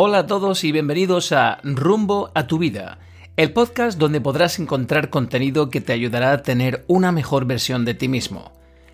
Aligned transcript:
Hola 0.00 0.18
a 0.18 0.26
todos 0.28 0.62
y 0.62 0.70
bienvenidos 0.70 1.32
a 1.32 1.58
Rumbo 1.64 2.30
a 2.32 2.46
tu 2.46 2.58
vida, 2.58 3.00
el 3.36 3.52
podcast 3.52 3.98
donde 3.98 4.20
podrás 4.20 4.60
encontrar 4.60 5.10
contenido 5.10 5.70
que 5.70 5.80
te 5.80 5.92
ayudará 5.92 6.30
a 6.30 6.42
tener 6.42 6.84
una 6.86 7.10
mejor 7.10 7.46
versión 7.46 7.84
de 7.84 7.94
ti 7.94 8.06
mismo. 8.06 8.52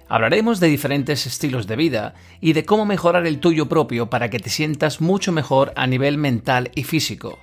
Hablaremos 0.08 0.60
de 0.60 0.68
diferentes 0.68 1.26
estilos 1.26 1.66
de 1.66 1.76
vida 1.76 2.14
y 2.40 2.54
de 2.54 2.64
cómo 2.64 2.86
mejorar 2.86 3.26
el 3.26 3.38
tuyo 3.38 3.68
propio 3.68 4.08
para 4.08 4.30
que 4.30 4.38
te 4.38 4.48
sientas 4.48 5.02
mucho 5.02 5.30
mejor 5.30 5.74
a 5.76 5.86
nivel 5.86 6.16
mental 6.16 6.70
y 6.74 6.84
físico. 6.84 7.38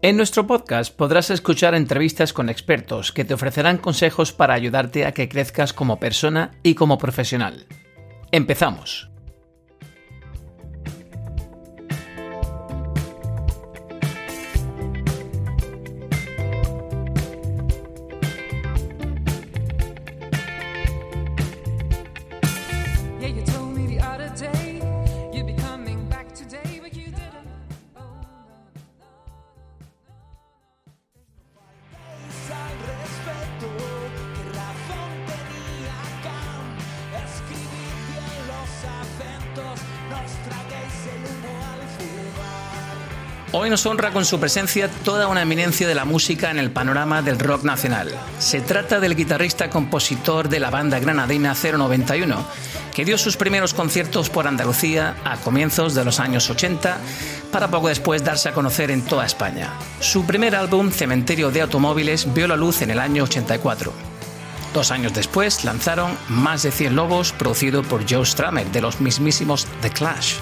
En 0.00 0.16
nuestro 0.16 0.46
podcast 0.46 0.94
podrás 0.96 1.30
escuchar 1.30 1.74
entrevistas 1.74 2.32
con 2.32 2.48
expertos 2.48 3.10
que 3.10 3.24
te 3.24 3.34
ofrecerán 3.34 3.78
consejos 3.78 4.32
para 4.32 4.54
ayudarte 4.54 5.06
a 5.06 5.12
que 5.12 5.28
crezcas 5.28 5.72
como 5.72 5.98
persona 5.98 6.52
y 6.62 6.76
como 6.76 6.98
profesional. 6.98 7.66
Empezamos. 8.30 9.11
Nos 43.72 43.86
honra 43.86 44.10
con 44.10 44.26
su 44.26 44.38
presencia 44.38 44.90
toda 45.02 45.28
una 45.28 45.40
eminencia 45.40 45.88
de 45.88 45.94
la 45.94 46.04
música 46.04 46.50
en 46.50 46.58
el 46.58 46.70
panorama 46.70 47.22
del 47.22 47.38
rock 47.38 47.64
nacional. 47.64 48.10
Se 48.38 48.60
trata 48.60 49.00
del 49.00 49.16
guitarrista 49.16 49.70
compositor 49.70 50.50
de 50.50 50.60
la 50.60 50.68
banda 50.68 50.98
granadina 50.98 51.54
091, 51.54 52.44
que 52.94 53.06
dio 53.06 53.16
sus 53.16 53.38
primeros 53.38 53.72
conciertos 53.72 54.28
por 54.28 54.46
Andalucía 54.46 55.16
a 55.24 55.38
comienzos 55.38 55.94
de 55.94 56.04
los 56.04 56.20
años 56.20 56.50
80, 56.50 56.98
para 57.50 57.68
poco 57.68 57.88
después 57.88 58.22
darse 58.22 58.50
a 58.50 58.52
conocer 58.52 58.90
en 58.90 59.06
toda 59.06 59.24
España. 59.24 59.70
Su 60.00 60.26
primer 60.26 60.54
álbum, 60.54 60.90
Cementerio 60.90 61.50
de 61.50 61.62
Automóviles, 61.62 62.30
vio 62.34 62.48
la 62.48 62.56
luz 62.56 62.82
en 62.82 62.90
el 62.90 62.98
año 62.98 63.24
84. 63.24 63.90
Dos 64.74 64.90
años 64.90 65.14
después 65.14 65.64
lanzaron 65.64 66.14
Más 66.28 66.62
de 66.62 66.72
100 66.72 66.94
Lobos, 66.94 67.32
producido 67.32 67.82
por 67.84 68.04
Joe 68.06 68.26
Strummer 68.26 68.66
de 68.66 68.82
los 68.82 69.00
mismísimos 69.00 69.66
The 69.80 69.88
Clash. 69.88 70.34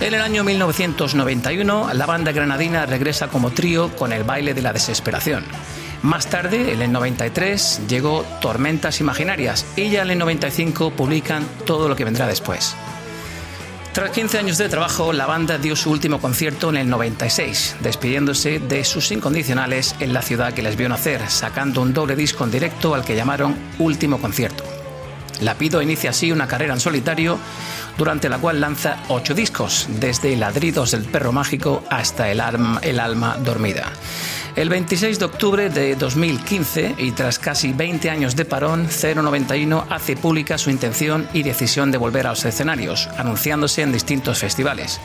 En 0.00 0.14
el 0.14 0.22
año 0.22 0.44
1991, 0.44 1.90
la 1.92 2.06
banda 2.06 2.32
granadina 2.32 2.86
regresa 2.86 3.28
como 3.28 3.50
trío 3.50 3.94
con 3.96 4.14
el 4.14 4.24
baile 4.24 4.54
de 4.54 4.62
la 4.62 4.72
desesperación. 4.72 5.44
Más 6.00 6.26
tarde, 6.26 6.72
en 6.72 6.80
el 6.80 6.90
93, 6.90 7.82
llegó 7.86 8.24
Tormentas 8.40 9.00
Imaginarias 9.00 9.66
y 9.76 9.90
ya 9.90 10.00
en 10.00 10.10
el 10.10 10.18
95 10.18 10.92
publican 10.92 11.46
todo 11.66 11.86
lo 11.86 11.96
que 11.96 12.06
vendrá 12.06 12.26
después. 12.26 12.74
Tras 13.92 14.10
15 14.10 14.38
años 14.38 14.56
de 14.56 14.70
trabajo, 14.70 15.12
la 15.12 15.26
banda 15.26 15.58
dio 15.58 15.76
su 15.76 15.90
último 15.90 16.18
concierto 16.18 16.70
en 16.70 16.78
el 16.78 16.88
96, 16.88 17.76
despidiéndose 17.80 18.58
de 18.58 18.84
sus 18.84 19.12
incondicionales 19.12 19.94
en 20.00 20.14
la 20.14 20.22
ciudad 20.22 20.54
que 20.54 20.62
les 20.62 20.76
vio 20.76 20.88
nacer, 20.88 21.28
sacando 21.28 21.82
un 21.82 21.92
doble 21.92 22.16
disco 22.16 22.44
en 22.44 22.52
directo 22.52 22.94
al 22.94 23.04
que 23.04 23.16
llamaron 23.16 23.54
Último 23.78 24.18
Concierto. 24.18 24.64
Lapido 25.40 25.80
inicia 25.80 26.10
así 26.10 26.32
una 26.32 26.46
carrera 26.46 26.74
en 26.74 26.80
solitario 26.80 27.38
durante 28.00 28.30
la 28.30 28.38
cual 28.38 28.62
lanza 28.62 28.96
ocho 29.08 29.34
discos, 29.34 29.86
desde 30.00 30.34
Ladridos 30.34 30.92
del 30.92 31.04
Perro 31.04 31.32
Mágico 31.32 31.84
hasta 31.90 32.30
El, 32.30 32.40
Alma 32.40 33.36
Dormida. 33.44 33.92
El 34.56 34.70
26 34.70 35.18
de 35.18 35.24
octubre 35.26 35.68
de 35.68 35.96
2015, 35.96 36.94
y 36.96 37.12
tras 37.12 37.38
casi 37.38 37.74
20 37.74 38.08
años 38.08 38.36
de 38.36 38.46
parón, 38.46 38.88
091 38.88 39.84
hace 39.90 40.16
pública 40.16 40.56
su 40.56 40.70
intención 40.70 41.28
y 41.34 41.42
decisión 41.42 41.90
de 41.90 41.98
volver 41.98 42.26
a 42.26 42.30
los 42.30 42.42
escenarios, 42.46 43.06
anunciándose 43.18 43.82
en 43.82 43.92
distintos 43.92 44.38
festivales. 44.38 44.98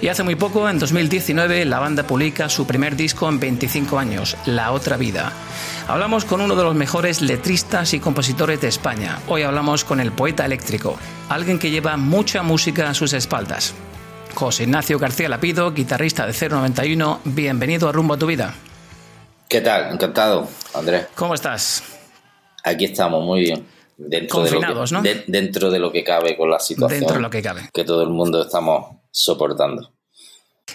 Y 0.00 0.06
hace 0.06 0.22
muy 0.22 0.36
poco, 0.36 0.68
en 0.68 0.78
2019, 0.78 1.64
la 1.64 1.80
banda 1.80 2.04
publica 2.04 2.48
su 2.48 2.64
primer 2.64 2.94
disco 2.94 3.28
en 3.28 3.40
25 3.40 3.98
años, 3.98 4.36
La 4.46 4.70
Otra 4.70 4.96
Vida. 4.96 5.32
Hablamos 5.90 6.24
con 6.24 6.40
uno 6.40 6.54
de 6.54 6.62
los 6.62 6.76
mejores 6.76 7.20
letristas 7.20 7.94
y 7.94 7.98
compositores 7.98 8.60
de 8.60 8.68
España. 8.68 9.18
Hoy 9.26 9.42
hablamos 9.42 9.84
con 9.84 9.98
el 9.98 10.12
poeta 10.12 10.46
eléctrico, 10.46 10.96
alguien 11.28 11.58
que 11.58 11.72
lleva 11.72 11.96
mucha 11.96 12.44
música 12.44 12.88
a 12.88 12.94
sus 12.94 13.12
espaldas. 13.12 13.74
José 14.36 14.62
Ignacio 14.62 15.00
García 15.00 15.28
Lapido, 15.28 15.72
guitarrista 15.72 16.28
de 16.28 16.48
091, 16.48 17.22
bienvenido 17.24 17.88
a 17.88 17.92
Rumbo 17.92 18.14
a 18.14 18.18
tu 18.18 18.26
Vida. 18.26 18.54
¿Qué 19.48 19.62
tal? 19.62 19.92
Encantado, 19.92 20.46
Andrés. 20.74 21.08
¿Cómo 21.16 21.34
estás? 21.34 21.82
Aquí 22.62 22.84
estamos, 22.84 23.24
muy 23.24 23.40
bien. 23.40 23.66
Dentro 23.96 24.42
Confinados, 24.42 24.92
¿no? 24.92 25.02
dentro 25.02 25.72
de 25.72 25.80
lo 25.80 25.90
que 25.90 26.04
cabe 26.04 26.36
con 26.36 26.50
la 26.50 26.60
situación. 26.60 27.00
Dentro 27.00 27.16
de 27.16 27.22
lo 27.22 27.30
que 27.30 27.42
cabe. 27.42 27.68
Que 27.74 27.82
todo 27.82 28.04
el 28.04 28.10
mundo 28.10 28.42
estamos 28.42 28.94
soportando. 29.10 29.92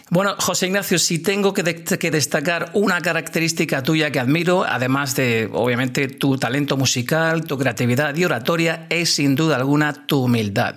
Bueno, 0.10 0.36
José 0.38 0.68
Ignacio, 0.68 1.00
si 1.00 1.20
tengo 1.20 1.54
que, 1.54 1.64
destacar 1.64 2.72
una 2.74 3.02
característica 3.02 3.84
tuya 3.84 4.12
que 4.12 4.20
admiro, 4.20 4.64
además 4.64 5.16
de, 5.16 5.50
obviamente, 5.52 6.08
tu 6.08 6.38
talento 6.38 6.78
musical, 6.78 7.46
tu 7.46 7.58
creatividad 7.58 8.16
y 8.16 8.26
oratoria, 8.26 8.88
es 8.90 9.14
sin 9.14 9.36
duda 9.36 9.56
alguna 9.56 9.94
tu 10.06 10.24
humildad. 10.24 10.76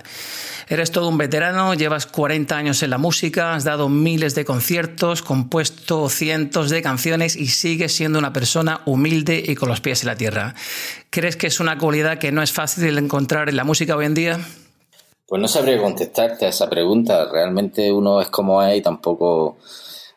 Eres 0.70 0.92
todo 0.92 1.08
un 1.08 1.16
veterano, 1.16 1.72
llevas 1.72 2.04
40 2.04 2.54
años 2.56 2.82
en 2.82 2.90
la 2.90 2.98
música, 2.98 3.54
has 3.54 3.64
dado 3.64 3.88
miles 3.88 4.34
de 4.34 4.44
conciertos, 4.44 5.22
compuesto 5.22 6.10
cientos 6.10 6.68
de 6.68 6.82
canciones 6.82 7.36
y 7.36 7.46
sigues 7.46 7.94
siendo 7.94 8.18
una 8.18 8.34
persona 8.34 8.82
humilde 8.84 9.42
y 9.46 9.54
con 9.54 9.70
los 9.70 9.80
pies 9.80 10.02
en 10.02 10.08
la 10.08 10.16
tierra. 10.16 10.54
¿Crees 11.08 11.36
que 11.36 11.46
es 11.46 11.60
una 11.60 11.78
cualidad 11.78 12.18
que 12.18 12.32
no 12.32 12.42
es 12.42 12.52
fácil 12.52 12.98
encontrar 12.98 13.48
en 13.48 13.56
la 13.56 13.64
música 13.64 13.96
hoy 13.96 14.04
en 14.04 14.14
día? 14.14 14.40
Pues 15.28 15.42
no 15.42 15.46
sabría 15.46 15.78
contestarte 15.78 16.46
a 16.46 16.48
esa 16.48 16.70
pregunta. 16.70 17.28
Realmente 17.30 17.92
uno 17.92 18.22
es 18.22 18.30
como 18.30 18.62
es 18.62 18.78
y 18.78 18.80
tampoco 18.80 19.58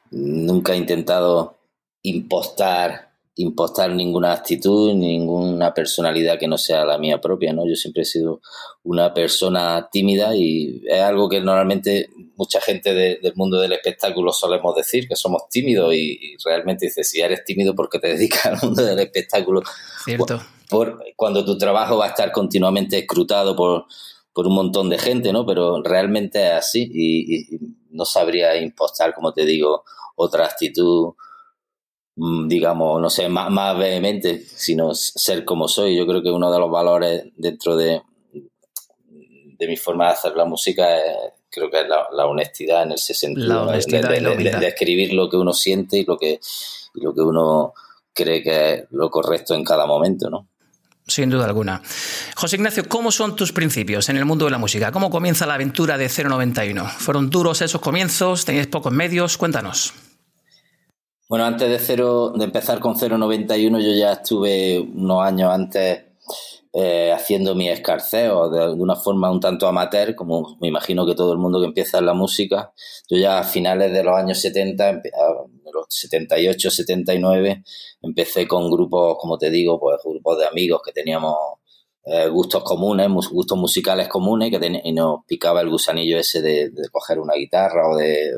nunca 0.09 0.73
he 0.73 0.77
intentado 0.77 1.57
impostar, 2.01 3.11
impostar 3.35 3.91
ninguna 3.91 4.31
actitud, 4.31 4.93
ninguna 4.93 5.73
personalidad 5.73 6.39
que 6.39 6.47
no 6.47 6.57
sea 6.57 6.85
la 6.85 6.97
mía 6.97 7.19
propia, 7.19 7.51
¿no? 7.51 7.67
Yo 7.67 7.75
siempre 7.75 8.03
he 8.03 8.05
sido 8.05 8.39
una 8.83 9.13
persona 9.13 9.89
tímida 9.91 10.33
y 10.33 10.81
es 10.87 11.01
algo 11.01 11.27
que 11.27 11.41
normalmente 11.41 12.09
mucha 12.37 12.61
gente 12.61 12.93
del 12.93 13.33
mundo 13.35 13.59
del 13.59 13.73
espectáculo 13.73 14.31
solemos 14.31 14.73
decir, 14.77 15.09
que 15.09 15.17
somos 15.17 15.49
tímidos 15.49 15.93
y, 15.93 16.37
realmente 16.45 16.85
dices, 16.85 17.09
si 17.09 17.19
eres 17.19 17.43
tímido, 17.43 17.75
¿por 17.75 17.89
qué 17.89 17.99
te 17.99 18.07
dedicas 18.13 18.45
al 18.45 18.59
mundo 18.61 18.81
del 18.81 18.99
espectáculo? 18.99 19.61
Cierto. 20.05 20.41
por, 20.69 21.03
cuando 21.17 21.43
tu 21.43 21.57
trabajo 21.57 21.97
va 21.97 22.05
a 22.05 22.09
estar 22.09 22.31
continuamente 22.31 22.97
escrutado 22.97 23.57
por 23.57 23.87
por 24.33 24.47
un 24.47 24.55
montón 24.55 24.89
de 24.89 24.97
gente, 24.97 25.33
¿no? 25.33 25.45
Pero 25.45 25.81
realmente 25.83 26.45
es 26.47 26.53
así 26.53 26.89
y, 26.93 27.59
no 27.91 28.05
sabría 28.05 28.55
impostar, 28.55 29.13
como 29.13 29.33
te 29.33 29.45
digo, 29.45 29.83
otra 30.15 30.45
actitud, 30.45 31.13
mm, 32.15 32.47
digamos, 32.47 33.01
no 33.01 33.09
sé, 33.09 33.27
más, 33.27 33.49
más 33.51 33.77
vehemente, 33.77 34.39
sino 34.39 34.93
ser 34.95 35.43
como 35.43 35.67
soy. 35.67 35.97
Yo 35.97 36.07
creo 36.07 36.21
que 36.23 36.31
uno 36.31 36.51
de 36.51 36.59
los 36.59 36.71
valores 36.71 37.25
dentro 37.35 37.75
de, 37.75 38.01
de 38.31 39.67
mi 39.67 39.75
forma 39.75 40.05
de 40.05 40.13
hacer 40.13 40.35
la 40.37 40.45
música 40.45 40.97
es, 40.97 41.33
creo 41.49 41.69
que 41.69 41.81
es 41.81 41.87
la, 41.87 42.25
honestidad 42.25 42.83
en 42.83 42.93
ese 42.93 43.13
sentido. 43.13 43.65
De, 43.65 44.57
de, 44.59 44.67
escribir 44.67 45.13
lo 45.13 45.29
que 45.29 45.35
uno 45.35 45.53
siente 45.53 45.97
y 45.97 46.05
lo 46.05 46.17
que, 46.17 46.39
y 46.95 47.01
lo 47.01 47.13
que 47.13 47.21
uno 47.21 47.73
cree 48.13 48.41
que 48.41 48.73
es 48.73 48.83
lo 48.91 49.09
correcto 49.09 49.53
en 49.53 49.63
cada 49.63 49.85
momento, 49.85 50.29
¿no? 50.29 50.47
Sin 51.11 51.29
duda 51.29 51.43
alguna. 51.43 51.81
José 52.37 52.55
Ignacio, 52.55 52.87
¿cómo 52.87 53.11
son 53.11 53.35
tus 53.35 53.51
principios 53.51 54.07
en 54.07 54.15
el 54.15 54.23
mundo 54.23 54.45
de 54.45 54.51
la 54.51 54.57
música? 54.57 54.93
¿Cómo 54.93 55.09
comienza 55.09 55.45
la 55.45 55.55
aventura 55.55 55.97
de 55.97 56.07
091? 56.07 56.87
¿Fueron 56.87 57.29
duros 57.29 57.61
esos 57.61 57.81
comienzos? 57.81 58.45
¿Tenías 58.45 58.67
pocos 58.67 58.93
medios? 58.93 59.37
Cuéntanos. 59.37 59.93
Bueno, 61.27 61.43
antes 61.43 61.69
de, 61.69 61.79
cero, 61.79 62.31
de 62.33 62.45
empezar 62.45 62.79
con 62.79 62.95
091, 62.95 63.79
yo 63.81 63.93
ya 63.93 64.13
estuve 64.13 64.79
unos 64.79 65.21
años 65.21 65.51
antes 65.51 66.05
eh, 66.71 67.11
haciendo 67.11 67.55
mi 67.55 67.67
escarceo 67.67 68.49
de, 68.49 68.69
una 68.69 68.95
forma 68.95 69.29
un 69.29 69.41
tanto 69.41 69.67
amateur, 69.67 70.15
como 70.15 70.57
me 70.61 70.69
imagino 70.69 71.05
que 71.05 71.15
todo 71.15 71.33
el 71.33 71.39
mundo 71.39 71.59
que 71.59 71.67
empieza 71.67 71.97
en 71.97 72.05
la 72.05 72.13
música. 72.13 72.71
Yo 73.09 73.17
ya 73.17 73.39
a 73.39 73.43
finales 73.43 73.91
de 73.91 74.01
los 74.01 74.15
años 74.15 74.39
70, 74.39 74.85
de 74.85 75.11
los 75.11 75.50
78, 75.91 76.71
79, 76.71 77.63
empecé 78.01 78.47
con 78.47 78.69
grupos, 78.71 79.17
como 79.19 79.37
te 79.37 79.49
digo, 79.49 79.79
pues 79.79 79.97
grupos 80.03 80.39
de 80.39 80.47
amigos 80.47 80.81
que 80.83 80.91
teníamos 80.91 81.35
eh, 82.05 82.27
gustos 82.29 82.63
comunes, 82.63 83.09
gustos 83.29 83.57
musicales 83.57 84.07
comunes, 84.07 84.49
que 84.49 84.81
y 84.83 84.93
nos 84.93 85.25
picaba 85.25 85.61
el 85.61 85.69
gusanillo 85.69 86.17
ese 86.17 86.41
de, 86.41 86.71
coger 86.91 87.19
una 87.19 87.35
guitarra 87.35 87.89
o 87.89 87.97
de, 87.97 88.31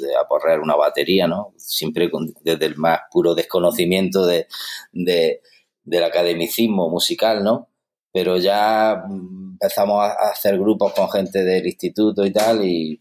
de, 0.00 0.16
aporrear 0.16 0.60
una 0.60 0.76
batería, 0.76 1.26
¿no? 1.26 1.52
Siempre 1.56 2.10
desde 2.42 2.66
el 2.66 2.76
más 2.76 3.00
puro 3.10 3.34
desconocimiento 3.34 4.26
de, 4.26 4.46
del 4.92 6.04
academicismo 6.04 6.88
musical, 6.88 7.42
¿no? 7.42 7.68
pero 8.12 8.36
ya 8.36 9.04
empezamos 9.08 10.02
a 10.02 10.30
hacer 10.30 10.58
grupos 10.58 10.92
con 10.92 11.10
gente 11.10 11.44
del 11.44 11.66
instituto 11.66 12.24
y 12.24 12.32
tal 12.32 12.64
y 12.64 13.00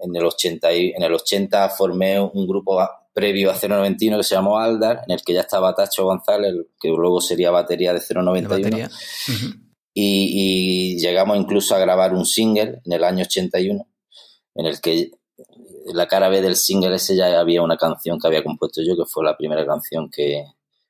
en 0.00 0.14
el 0.16 0.24
80, 0.24 0.70
en 0.72 1.02
el 1.02 1.14
80 1.14 1.68
formé 1.70 2.20
un 2.20 2.46
grupo 2.46 2.80
previo 3.12 3.50
a 3.50 3.54
091 3.54 4.16
que 4.18 4.24
se 4.24 4.34
llamó 4.34 4.58
Aldar, 4.58 5.02
en 5.06 5.14
el 5.14 5.22
que 5.22 5.34
ya 5.34 5.40
estaba 5.40 5.74
Tacho 5.74 6.04
González, 6.04 6.54
que 6.80 6.88
luego 6.88 7.20
sería 7.20 7.50
batería 7.50 7.92
de 7.92 8.00
091. 8.00 8.88
y, 9.94 10.94
y, 10.94 10.98
llegamos 10.98 11.36
incluso 11.36 11.74
a 11.74 11.78
grabar 11.78 12.14
un 12.14 12.24
single 12.24 12.80
en 12.84 12.92
el 12.92 13.04
año 13.04 13.24
81, 13.24 13.86
en 14.54 14.66
el 14.66 14.80
que 14.80 15.10
la 15.86 16.06
cara 16.06 16.28
B 16.28 16.40
del 16.40 16.56
single 16.56 16.94
ese 16.94 17.16
ya 17.16 17.38
había 17.38 17.62
una 17.62 17.76
canción 17.76 18.18
que 18.18 18.26
había 18.26 18.42
compuesto 18.42 18.82
yo, 18.82 18.96
que 18.96 19.04
fue 19.04 19.24
la 19.24 19.36
primera 19.36 19.66
canción 19.66 20.10
que, 20.10 20.44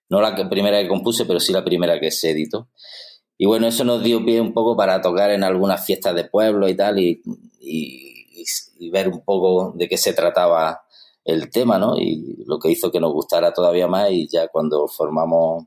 no 0.09 0.21
la 0.21 0.49
primera 0.49 0.81
que 0.81 0.89
compuse, 0.89 1.25
pero 1.25 1.41
sí 1.41 1.53
la 1.53 1.65
primera 1.65 1.99
que 1.99 2.11
se 2.11 2.31
editó. 2.31 2.69
Y 3.39 3.47
bueno, 3.47 3.67
eso 3.67 3.83
nos 3.83 4.03
dio 4.03 4.25
pie 4.25 4.41
un 4.41 4.53
poco 4.53 4.77
para 4.77 5.01
tocar 5.01 5.31
en 5.31 5.43
algunas 5.43 5.85
fiestas 5.85 6.15
de 6.15 6.25
pueblo 6.25 6.69
y 6.69 6.77
tal, 6.77 6.99
y, 7.01 7.23
y 7.59 8.91
ver 8.91 9.09
un 9.09 9.25
poco 9.25 9.73
de 9.77 9.89
qué 9.89 9.97
se 9.97 10.13
trataba 10.13 10.83
el 11.25 11.51
tema, 11.51 11.79
¿no? 11.79 11.97
Y 11.99 12.45
lo 12.47 12.59
que 12.59 12.71
hizo 12.71 12.91
que 12.91 13.01
nos 13.01 13.13
gustara 13.13 13.53
todavía 13.53 13.87
más 13.87 14.11
y 14.11 14.29
ya 14.29 14.49
cuando 14.49 14.89
formamos 14.89 15.65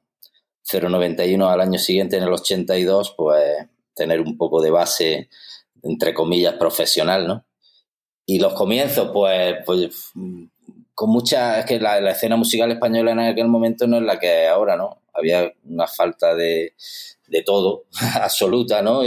091 0.72 1.50
al 1.50 1.62
año 1.62 1.80
siguiente, 1.80 2.18
en 2.18 2.24
el 2.24 2.34
82, 2.34 3.13
pues 3.16 3.68
tener 3.94 4.22
un 4.22 4.38
poco 4.38 4.62
de 4.62 4.72
base, 4.72 5.30
entre 5.84 6.13
comillas, 6.13 6.56
profesional, 6.56 7.28
¿no? 7.28 7.46
Y 8.25 8.40
los 8.40 8.54
comienzos, 8.54 9.12
pues, 9.13 9.57
pues 9.66 10.12
con 10.94 11.10
mucha, 11.10 11.60
es 11.60 11.66
que 11.66 11.80
la, 11.80 12.10
escena 12.10 12.36
musical 12.36 12.72
española 12.72 13.12
en 13.12 13.19
aquel 13.19 13.48
momento 13.48 13.86
no 13.86 13.98
es 13.98 14.04
la 14.04 14.18
que 14.18 14.46
es 14.46 14.50
ahora, 14.50 14.75
¿no? 14.75 15.02
Había 15.13 15.54
una 15.66 15.88
falta 15.88 16.34
de, 16.36 16.74
de 17.28 17.42
todo, 17.44 17.86
absoluta, 18.22 18.81
¿no? 18.81 19.02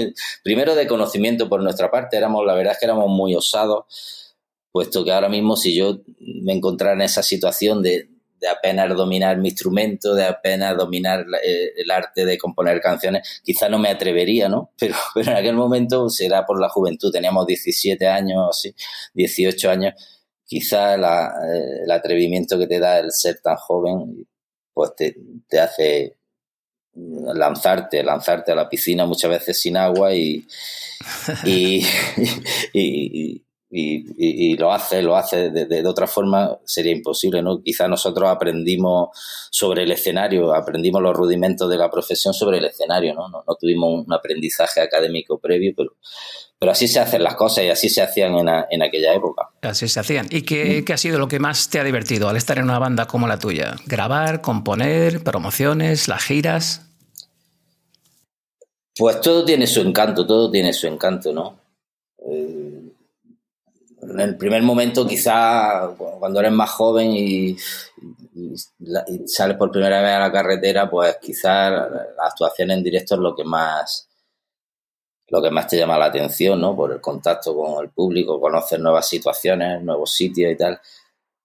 Primero 0.45 0.75
de 0.75 0.87
conocimiento 0.87 1.49
por 1.49 1.63
nuestra 1.63 1.91
parte, 1.91 2.17
éramos, 2.17 2.47
la 2.47 2.55
verdad 2.55 2.75
es 2.75 2.79
que 2.79 2.87
éramos 2.87 3.09
muy 3.09 3.35
osados, 3.35 4.28
puesto 4.73 5.05
que 5.05 5.13
ahora 5.13 5.29
mismo 5.29 5.57
si 5.57 5.75
yo 5.75 6.01
me 6.19 6.53
encontrara 6.53 6.95
en 6.95 7.03
esa 7.03 7.23
situación 7.23 7.83
de, 7.83 8.09
apenas 8.51 8.95
dominar 8.97 9.37
mi 9.39 9.49
instrumento, 9.49 10.15
de 10.15 10.25
apenas 10.25 10.77
dominar 10.77 11.27
eh, 11.43 11.73
el 11.77 11.91
arte 11.91 12.25
de 12.25 12.39
componer 12.39 12.81
canciones, 12.81 13.41
quizá 13.43 13.69
no 13.69 13.79
me 13.79 13.89
atrevería, 13.89 14.49
¿no? 14.49 14.71
Pero, 14.79 14.95
pero 15.15 15.33
en 15.33 15.37
aquel 15.37 15.55
momento 15.55 16.09
será 16.09 16.47
por 16.47 16.61
la 16.61 16.69
juventud, 16.69 17.11
teníamos 17.11 17.47
17 17.47 18.07
años, 18.07 18.47
así, 18.51 18.75
18 19.15 19.71
años, 19.71 19.95
quizá 20.45 20.95
eh, 20.95 21.83
el 21.85 21.91
atrevimiento 21.91 22.59
que 22.59 22.67
te 22.67 22.79
da 22.79 23.01
el 23.01 23.11
ser 23.13 23.41
tan 23.41 23.57
joven, 23.57 24.27
pues 24.73 24.95
te, 24.97 25.17
te 25.49 25.59
hace 25.59 26.19
lanzarte, 26.95 28.03
lanzarte 28.03 28.53
a 28.53 28.55
la 28.55 28.69
piscina 28.69 29.07
muchas 29.07 29.31
veces 29.31 29.61
sin 29.61 29.77
agua 29.77 30.15
y, 30.15 30.47
y, 31.45 31.85
y, 32.73 33.45
lo 33.71 34.73
hace, 34.73 35.03
lo 35.03 35.17
hace 35.17 35.51
de, 35.51 35.87
otra 35.87 36.07
forma 36.07 36.59
sería 36.65 36.93
imposible, 36.93 37.43
¿no? 37.43 37.63
Quizá 37.63 37.87
nosotros 37.87 38.29
aprendimos 38.29 39.09
sobre 39.51 39.83
el 39.83 39.93
escenario, 39.93 40.55
aprendimos 40.55 41.03
los 41.03 41.15
rudimentos 41.15 41.69
de 41.69 41.77
la 41.77 41.91
profesión 41.91 42.33
sobre 42.33 42.59
el 42.59 42.65
escenario, 42.65 43.15
¿no? 43.15 43.29
No, 43.29 43.43
tuvimos 43.61 44.07
un 44.07 44.13
aprendizaje 44.13 44.81
académico 44.81 45.39
previo, 45.39 45.75
pero, 45.77 45.97
pero 46.59 46.73
así 46.73 46.89
se 46.89 46.99
hacen 46.99 47.23
las 47.23 47.35
cosas 47.35 47.65
y 47.65 47.69
así 47.69 47.91
se 47.91 48.01
hacían 48.01 48.35
en, 48.37 48.49
en 48.71 48.83
aquella 48.83 49.13
época. 49.13 49.51
Así 49.61 49.87
se 49.87 50.01
hacían. 50.01 50.27
¿Y 50.31 50.43
qué, 50.43 50.83
qué, 50.87 50.93
ha 50.95 50.99
sido 50.99 51.19
lo 51.19 51.29
que 51.29 51.39
más 51.39 51.69
te 51.69 51.79
ha 51.79 51.85
divertido 51.85 52.31
al 52.31 52.37
estar 52.37 52.57
en 52.59 52.65
una 52.65 52.79
banda 52.79 53.07
como 53.07 53.29
la 53.29 53.39
tuya? 53.39 53.77
¿Grabar, 53.87 54.41
componer, 54.41 55.23
promociones, 55.23 56.09
las 56.09 56.25
giras? 56.25 56.87
Pues 58.97 59.21
todo 59.21 59.45
tiene 59.45 59.67
su 59.67 59.81
encanto, 59.81 60.27
todo 60.27 60.51
tiene 60.51 60.73
su 60.73 60.87
encanto, 60.87 61.33
¿no? 61.33 61.61
Eh, 62.27 62.78
en 64.11 64.21
el 64.21 64.37
primer 64.37 64.63
momento, 64.63 65.07
quizá 65.07 65.91
cuando 65.97 66.41
eres 66.41 66.53
más 66.53 66.71
joven 66.71 67.13
y, 67.13 67.57
sales 69.27 69.57
por 69.57 69.71
primera 69.71 70.01
vez 70.01 70.13
a 70.13 70.21
la 70.21 70.33
carretera, 70.33 70.89
pues 70.89 71.17
quizá 71.21 71.71
la 71.71 72.25
actuación 72.25 72.71
en 72.71 72.83
directo 72.83 73.15
es 73.15 73.21
lo 73.21 73.35
que 73.35 73.45
más 73.45 74.09
lo 75.31 75.43
que 75.43 75.51
más 75.51 75.67
te 75.67 75.77
llama 75.77 75.99
la 75.99 76.07
atención, 76.07 76.59
¿no? 76.59 76.75
Por 76.75 76.91
el 76.93 77.03
contacto 77.03 77.55
con 77.55 77.85
el 77.85 77.91
público, 77.91 78.41
conocer 78.41 78.81
nuevas 78.81 79.07
situaciones, 79.07 79.83
nuevos 79.83 80.11
sitios 80.11 80.53
y 80.53 80.57
tal. 80.57 80.81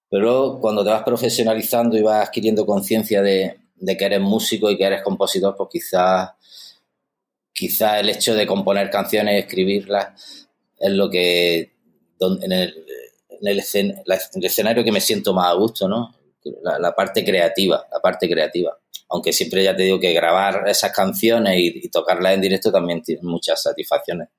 Pero 0.09 0.57
cuando 0.61 0.85
te 0.85 0.89
vas 0.89 1.03
profesionalizando 1.03 1.97
y 1.97 2.01
vas 2.01 2.27
adquiriendo 2.29 2.65
conciencia 2.65 3.21
de, 3.21 3.59
que 3.85 4.05
eres 4.05 4.21
músico 4.21 4.69
y 4.71 4.77
que 4.77 4.85
eres 4.85 5.01
compositor, 5.01 5.55
pues 5.57 5.69
quizás 5.69 6.29
quizá 7.51 7.99
el 7.99 8.09
hecho 8.09 8.33
de 8.33 8.47
componer 8.47 8.89
canciones 8.89 9.35
y 9.35 9.39
escribirlas 9.39 10.47
es 10.79 10.91
lo 10.91 11.09
que 11.09 11.72
en 12.41 12.51
el, 12.51 12.85
en 13.29 13.47
el, 13.47 13.59
escenario 14.43 14.83
que 14.83 14.91
me 14.91 15.01
siento 15.01 15.33
más 15.33 15.47
a 15.47 15.53
gusto, 15.53 15.87
¿no? 15.87 16.15
La, 16.79 16.93
parte 16.93 17.23
creativa, 17.23 17.85
la 17.91 17.99
parte 17.99 18.29
creativa. 18.29 18.77
Aunque 19.09 19.31
siempre 19.31 19.63
ya 19.63 19.75
te 19.75 19.83
digo 19.83 19.99
que 19.99 20.13
grabar 20.13 20.67
esas 20.67 20.91
canciones 20.91 21.55
y, 21.57 21.89
tocarlas 21.89 22.33
en 22.33 22.41
directo 22.41 22.71
también 22.71 23.01
tiene 23.01 23.21
muchas 23.23 23.61
satisfacciones. 23.61 24.29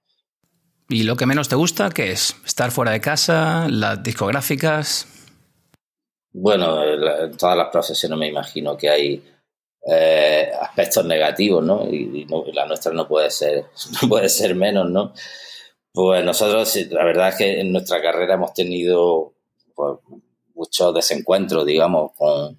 ¿Y 0.88 1.04
lo 1.04 1.16
que 1.16 1.26
menos 1.26 1.48
te 1.48 1.56
gusta 1.56 1.90
qué 1.90 2.12
es? 2.12 2.36
¿Estar 2.44 2.70
fuera 2.70 2.92
de 2.92 3.00
casa? 3.00 3.66
¿Las 3.70 4.02
discográficas? 4.02 5.06
Bueno, 6.32 6.84
en 6.84 7.36
todas 7.36 7.56
las 7.56 7.68
profesiones 7.68 8.18
me 8.18 8.28
imagino 8.28 8.76
que 8.76 8.90
hay 8.90 9.22
eh, 9.86 10.50
aspectos 10.60 11.04
negativos, 11.04 11.62
¿no? 11.62 11.86
Y, 11.90 12.26
la 12.52 12.66
nuestra 12.66 12.92
no 12.92 13.06
puede 13.06 13.30
ser, 13.30 13.66
no 14.02 14.08
puede 14.08 14.28
ser 14.28 14.54
menos, 14.54 14.90
¿no? 14.90 15.12
Pues 15.94 16.24
nosotros, 16.24 16.74
la 16.90 17.04
verdad 17.04 17.28
es 17.28 17.36
que 17.36 17.60
en 17.60 17.70
nuestra 17.70 18.02
carrera 18.02 18.34
hemos 18.34 18.52
tenido 18.52 19.32
pues, 19.76 20.00
muchos 20.52 20.92
desencuentros, 20.92 21.64
digamos, 21.64 22.10
con, 22.18 22.58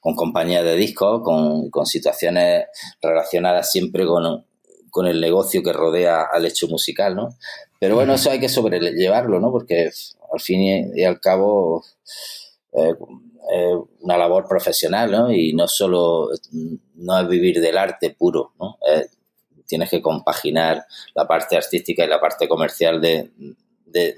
con 0.00 0.14
compañías 0.14 0.62
de 0.62 0.76
discos, 0.76 1.20
con, 1.24 1.68
con 1.68 1.84
situaciones 1.84 2.66
relacionadas 3.02 3.72
siempre 3.72 4.06
con, 4.06 4.46
con, 4.90 5.08
el 5.08 5.20
negocio 5.20 5.64
que 5.64 5.72
rodea 5.72 6.28
al 6.32 6.46
hecho 6.46 6.68
musical, 6.68 7.16
¿no? 7.16 7.36
Pero 7.80 7.96
bueno, 7.96 8.14
eso 8.14 8.30
hay 8.30 8.38
que 8.38 8.48
sobrellevarlo, 8.48 9.40
¿no? 9.40 9.50
Porque 9.50 9.90
al 10.32 10.40
fin 10.40 10.92
y 10.94 11.02
al 11.02 11.18
cabo 11.18 11.84
eh, 12.72 12.94
es 13.52 13.76
una 14.00 14.16
labor 14.16 14.46
profesional, 14.46 15.10
¿no? 15.10 15.32
Y 15.32 15.54
no 15.54 15.66
solo, 15.66 16.30
no 16.94 17.20
es 17.20 17.28
vivir 17.28 17.60
del 17.60 17.78
arte 17.78 18.10
puro, 18.10 18.52
¿no? 18.60 18.78
Tienes 19.66 19.90
que 19.90 20.02
compaginar 20.02 20.86
la 21.14 21.26
parte 21.26 21.56
artística 21.56 22.04
y 22.04 22.08
la 22.08 22.20
parte 22.20 22.48
comercial 22.48 23.00
de, 23.00 23.30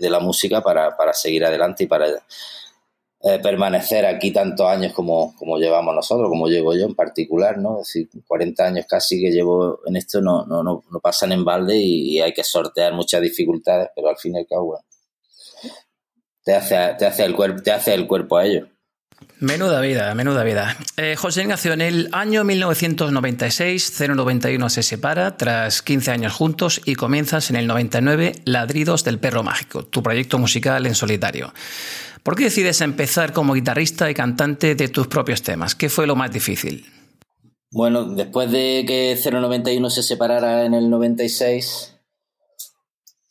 la 0.00 0.20
música 0.20 0.60
para, 0.60 1.12
seguir 1.12 1.44
adelante 1.44 1.84
y 1.84 1.86
para 1.86 2.08
eh, 2.08 3.38
permanecer 3.42 4.06
aquí 4.06 4.30
tantos 4.30 4.66
años 4.66 4.92
como, 4.92 5.34
como 5.36 5.58
llevamos 5.58 5.94
nosotros, 5.94 6.28
como 6.28 6.46
llevo 6.46 6.74
yo 6.74 6.86
en 6.86 6.94
particular, 6.94 7.58
¿no? 7.58 7.80
Es 7.80 7.88
decir, 7.88 8.08
40 8.26 8.64
años 8.64 8.86
casi 8.88 9.20
que 9.20 9.32
llevo 9.32 9.80
en 9.86 9.96
esto 9.96 10.20
no, 10.20 10.46
no, 10.46 10.62
no, 10.62 11.00
pasan 11.00 11.32
en 11.32 11.44
balde 11.44 11.76
y, 11.76 12.20
hay 12.20 12.32
que 12.32 12.44
sortear 12.44 12.92
muchas 12.92 13.20
dificultades, 13.20 13.88
pero 13.94 14.08
al 14.08 14.16
fin 14.16 14.36
y 14.36 14.38
al 14.38 14.46
cabo, 14.46 14.78
te 16.44 16.54
hace, 16.54 16.76
te 16.98 17.06
hace, 17.06 17.24
el, 17.24 17.34
cuerpo, 17.34 17.62
te 17.62 17.72
hace 17.72 17.92
el 17.94 18.06
cuerpo 18.06 18.36
a 18.36 18.46
ello. 18.46 18.68
Menuda 19.40 19.80
vida, 19.80 20.12
menuda 20.16 20.42
vida. 20.42 20.76
Eh, 20.96 21.14
José 21.16 21.42
Ignacio, 21.42 21.72
en 21.72 21.80
el 21.80 22.08
año 22.10 22.42
1996, 22.42 24.00
091 24.08 24.68
se 24.68 24.82
separa 24.82 25.36
tras 25.36 25.80
15 25.82 26.10
años 26.10 26.32
juntos 26.32 26.80
y 26.84 26.96
comienzas 26.96 27.50
en 27.50 27.56
el 27.56 27.68
99 27.68 28.32
Ladridos 28.44 29.04
del 29.04 29.20
Perro 29.20 29.44
Mágico, 29.44 29.84
tu 29.84 30.02
proyecto 30.02 30.38
musical 30.38 30.86
en 30.86 30.96
solitario. 30.96 31.52
¿Por 32.24 32.34
qué 32.34 32.44
decides 32.44 32.80
empezar 32.80 33.32
como 33.32 33.54
guitarrista 33.54 34.10
y 34.10 34.14
cantante 34.14 34.74
de 34.74 34.88
tus 34.88 35.06
propios 35.06 35.42
temas? 35.42 35.76
¿Qué 35.76 35.88
fue 35.88 36.06
lo 36.06 36.16
más 36.16 36.32
difícil? 36.32 36.84
Bueno, 37.70 38.06
después 38.06 38.50
de 38.50 38.84
que 38.86 39.16
091 39.16 39.90
se 39.90 40.02
separara 40.02 40.64
en 40.64 40.74
el 40.74 40.90
96, 40.90 41.94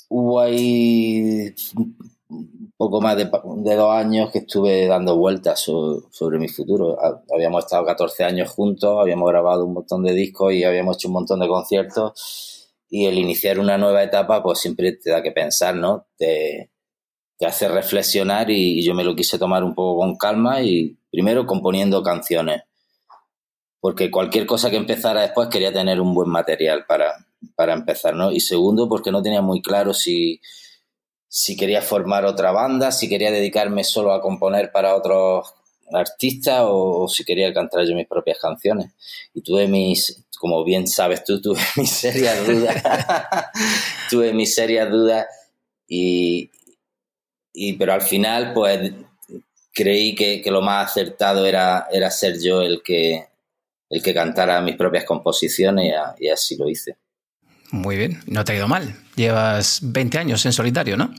hubo 0.10 0.39
ahí 0.39 1.53
poco 2.77 3.01
más 3.01 3.17
de, 3.17 3.25
dos 3.25 3.91
años 3.91 4.31
que 4.31 4.39
estuve 4.39 4.86
dando 4.86 5.17
vueltas 5.17 5.60
sobre 5.60 6.38
mi 6.38 6.48
futuro. 6.48 6.98
Habíamos 7.34 7.65
estado 7.65 7.84
14 7.86 8.24
años 8.24 8.51
juntos, 8.51 8.98
habíamos 9.01 9.29
grabado 9.29 9.65
un 9.65 9.74
montón 9.74 10.03
de 10.03 10.13
discos 10.13 10.53
y 10.53 10.63
habíamos 10.63 10.98
hecho 10.98 11.07
un 11.07 11.15
montón 11.15 11.39
de 11.39 11.48
conciertos. 11.48 12.69
Y 12.89 13.05
el 13.07 13.17
iniciar 13.17 13.60
una 13.60 13.77
nueva 13.77 14.03
etapa, 14.03 14.43
pues 14.43 14.60
siempre 14.60 14.93
te 14.93 15.10
da 15.10 15.24
que 15.24 15.31
pensar, 15.31 15.75
¿no? 15.75 16.05
Te, 16.17 16.69
te 17.38 17.46
hace 17.48 17.67
reflexionar 17.67 18.50
y, 18.51 18.84
yo 18.84 18.93
me 18.93 19.03
lo 19.03 19.15
quise 19.15 19.39
tomar 19.39 19.63
un 19.63 19.74
poco 19.74 20.00
con 20.00 20.15
calma 20.15 20.62
y 20.62 20.98
primero 21.12 21.48
componiendo 21.48 22.03
canciones. 22.03 22.63
Porque 23.79 24.12
cualquier 24.12 24.46
cosa 24.46 24.69
que 24.69 24.77
empezara 24.77 25.22
después 25.22 25.50
quería 25.50 25.74
tener 25.74 26.00
un 26.00 26.13
buen 26.13 26.29
material 26.29 26.86
para, 26.88 27.13
para 27.55 27.74
empezar, 27.74 28.15
¿no? 28.15 28.31
Y 28.31 28.39
segundo, 28.39 28.88
porque 28.88 29.12
no 29.12 29.22
tenía 29.22 29.41
muy 29.41 29.62
claro 29.62 29.93
si, 29.93 30.41
si 31.27 31.55
quería 31.57 31.81
formar 31.81 32.25
otra 32.25 32.51
banda, 32.51 32.91
si 32.91 33.10
quería 33.10 33.31
dedicarme 33.31 33.84
solo 33.84 34.13
a 34.13 34.22
componer 34.22 34.72
para 34.72 34.96
otros 34.96 35.53
artistas 35.91 36.63
o, 36.67 37.07
si 37.07 37.24
quería 37.24 37.53
cantar 37.53 37.86
yo 37.86 37.96
mis 37.96 38.07
propias 38.07 38.39
canciones. 38.39 38.91
Y 39.34 39.41
tuve 39.41 39.67
mis, 39.67 40.25
como 40.39 40.63
bien 40.63 40.88
sabes 40.88 41.24
tú, 41.24 41.41
tuve 41.41 41.62
mis 41.75 41.91
serias 41.91 42.46
dudas. 42.46 42.84
tuve 44.10 44.34
mis 44.34 44.53
serias 44.53 44.89
dudas 44.89 45.25
y, 45.88 46.50
y, 47.53 47.74
pero 47.74 47.93
al 47.93 48.01
final, 48.01 48.53
pues 48.53 48.91
creí 49.74 50.15
que, 50.15 50.41
lo 50.48 50.62
más 50.62 50.89
acertado 50.89 51.46
era, 51.46 51.88
era 51.91 52.10
ser 52.10 52.41
yo 52.41 52.62
el 52.62 52.81
que, 52.84 53.27
el 53.89 54.01
que 54.01 54.13
cantara 54.13 54.60
mis 54.62 54.75
propias 54.75 55.05
composiciones 55.05 55.93
y, 56.19 56.29
así 56.29 56.57
lo 56.57 56.67
hice. 56.67 56.98
Muy 57.72 57.98
bien, 57.98 58.22
no 58.28 58.44
te 58.46 58.54
ha 58.54 58.56
ido 58.56 58.68
mal. 58.68 58.96
Llevas 59.16 59.80
20 59.82 60.18
años 60.18 60.46
en 60.46 60.54
solitario, 60.54 60.98
¿no? 60.98 61.14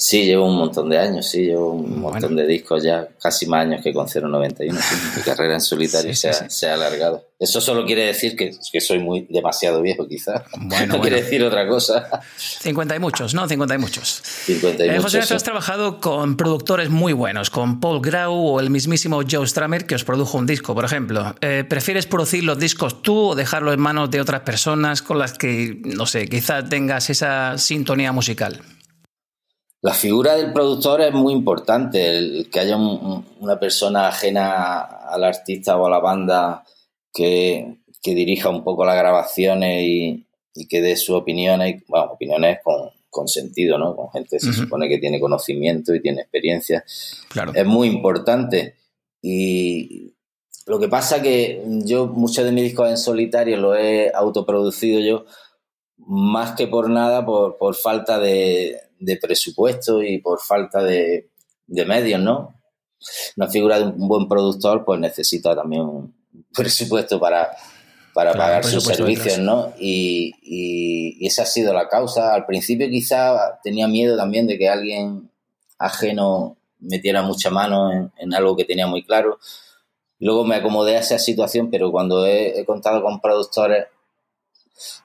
Sí, 0.00 0.26
llevo 0.26 0.46
un 0.46 0.56
montón 0.56 0.88
de 0.88 0.96
años, 0.96 1.28
sí, 1.28 1.46
llevo 1.46 1.72
un 1.72 1.98
montón 1.98 2.36
de 2.36 2.46
discos 2.46 2.84
ya, 2.84 3.08
casi 3.20 3.46
más 3.46 3.62
años 3.62 3.82
que 3.82 3.92
con 3.92 4.06
091. 4.06 4.80
Sí, 4.80 4.94
mi 5.16 5.22
carrera 5.22 5.54
en 5.54 5.60
solitario 5.60 6.14
se, 6.14 6.68
ha, 6.68 6.74
alargado. 6.74 7.26
Eso 7.36 7.60
solo 7.60 7.84
quiere 7.84 8.06
decir 8.06 8.36
que, 8.36 8.52
que 8.72 8.80
soy 8.80 9.00
muy 9.00 9.26
demasiado 9.28 9.82
viejo, 9.82 10.06
quizás. 10.06 10.42
no 10.86 11.00
quiere 11.00 11.22
decir 11.24 11.42
otra 11.42 11.66
cosa. 11.66 12.08
50 12.36 12.94
y 12.94 12.98
muchos, 13.00 13.34
¿no? 13.34 13.48
50 13.48 13.74
y 13.74 13.78
muchos. 13.78 14.22
50 14.44 14.86
y 14.86 14.88
eh, 14.88 14.98
José, 15.00 15.18
has 15.18 15.42
trabajado 15.42 15.98
con 15.98 16.36
productores 16.36 16.90
muy 16.90 17.12
buenos, 17.12 17.50
con 17.50 17.80
Paul 17.80 18.00
Grau 18.00 18.34
o 18.34 18.60
el 18.60 18.70
mismísimo 18.70 19.22
Joe 19.28 19.48
Stramer, 19.48 19.84
que 19.84 19.96
os 19.96 20.04
produjo 20.04 20.38
un 20.38 20.46
disco, 20.46 20.76
por 20.76 20.84
ejemplo. 20.84 21.34
Eh, 21.40 21.64
¿Prefieres 21.68 22.06
producir 22.06 22.44
los 22.44 22.60
discos 22.60 23.02
tú 23.02 23.30
o 23.30 23.34
dejarlo 23.34 23.72
en 23.72 23.80
manos 23.80 24.12
de 24.12 24.20
otras 24.20 24.42
personas 24.42 25.02
con 25.02 25.18
las 25.18 25.32
que, 25.32 25.80
no 25.82 26.06
sé, 26.06 26.28
quizás 26.28 26.68
tengas 26.68 27.10
esa 27.10 27.58
sintonía 27.58 28.12
musical? 28.12 28.62
La 29.80 29.94
figura 29.94 30.34
del 30.34 30.52
productor 30.52 31.02
es 31.02 31.12
muy 31.12 31.32
importante, 31.32 32.08
el, 32.08 32.50
que 32.50 32.60
haya 32.60 32.76
una 32.76 33.60
persona 33.60 34.08
ajena 34.08 34.80
al 34.80 35.22
artista 35.22 35.76
o 35.76 35.86
a 35.86 35.90
la 35.90 36.00
banda 36.00 36.64
que, 37.12 37.76
dirija 38.02 38.48
un 38.48 38.64
poco 38.64 38.86
las 38.86 38.96
grabaciones 38.96 39.82
y, 39.84 40.24
que 40.68 40.80
dé 40.80 40.96
sus 40.96 41.14
opiniones, 41.14 41.82
bueno, 41.86 42.12
opiniones 42.12 42.58
con, 42.64 43.28
sentido, 43.28 43.78
¿no? 43.78 43.96
Con 43.96 44.10
gente 44.10 44.36
que 44.36 44.40
se 44.40 44.52
supone 44.52 44.88
que 44.88 44.98
tiene 44.98 45.18
conocimiento 45.18 45.92
y 45.92 46.00
tiene 46.00 46.20
experiencia. 46.20 46.84
Claro. 47.28 47.52
Es 47.52 47.66
muy 47.66 47.88
importante. 47.88 48.76
Y 49.20 50.14
lo 50.66 50.78
que 50.78 50.88
pasa 50.88 51.20
que 51.20 51.60
yo 51.84 52.06
muchos 52.06 52.44
de 52.44 52.52
mis 52.52 52.62
discos 52.62 52.88
en 52.88 52.96
solitario 52.96 53.56
lo 53.56 53.74
he 53.74 54.12
autoproducido 54.14 55.00
yo, 55.00 55.24
más 55.96 56.52
que 56.52 56.68
por 56.68 56.88
nada, 56.90 57.26
por 57.26 57.74
falta 57.74 58.20
de, 58.20 58.87
de 58.98 59.16
presupuesto 59.16 60.02
y 60.02 60.18
por 60.18 60.40
falta 60.40 60.82
de, 60.82 61.30
medios, 61.68 62.20
¿no? 62.20 62.54
Una 63.36 63.48
figura 63.48 63.78
de 63.78 63.84
un 63.84 64.08
buen 64.08 64.28
productor 64.28 64.84
pues 64.84 64.98
necesita 64.98 65.54
también 65.54 65.82
un 65.82 66.14
presupuesto 66.54 67.20
para, 67.20 67.50
para 68.14 68.32
pagar 68.32 68.64
sus 68.64 68.84
servicios, 68.84 69.38
¿no? 69.38 69.72
Y, 69.78 70.34
y, 70.42 71.26
esa 71.26 71.42
ha 71.42 71.46
sido 71.46 71.72
la 71.72 71.88
causa. 71.88 72.34
Al 72.34 72.46
principio 72.46 72.88
quizá 72.88 73.60
tenía 73.62 73.86
miedo 73.86 74.16
también 74.16 74.46
de 74.46 74.58
que 74.58 74.68
alguien 74.68 75.30
ajeno 75.78 76.56
metiera 76.80 77.22
mucha 77.22 77.50
mano 77.50 78.10
en, 78.16 78.34
algo 78.34 78.56
que 78.56 78.64
tenía 78.64 78.86
muy 78.86 79.04
claro. 79.04 79.38
Luego 80.18 80.44
me 80.44 80.56
acomodé 80.56 80.96
a 80.96 81.00
esa 81.00 81.18
situación, 81.18 81.70
pero 81.70 81.92
cuando 81.92 82.26
he 82.26 82.64
contado 82.66 83.02
con 83.02 83.20
productores 83.20 83.86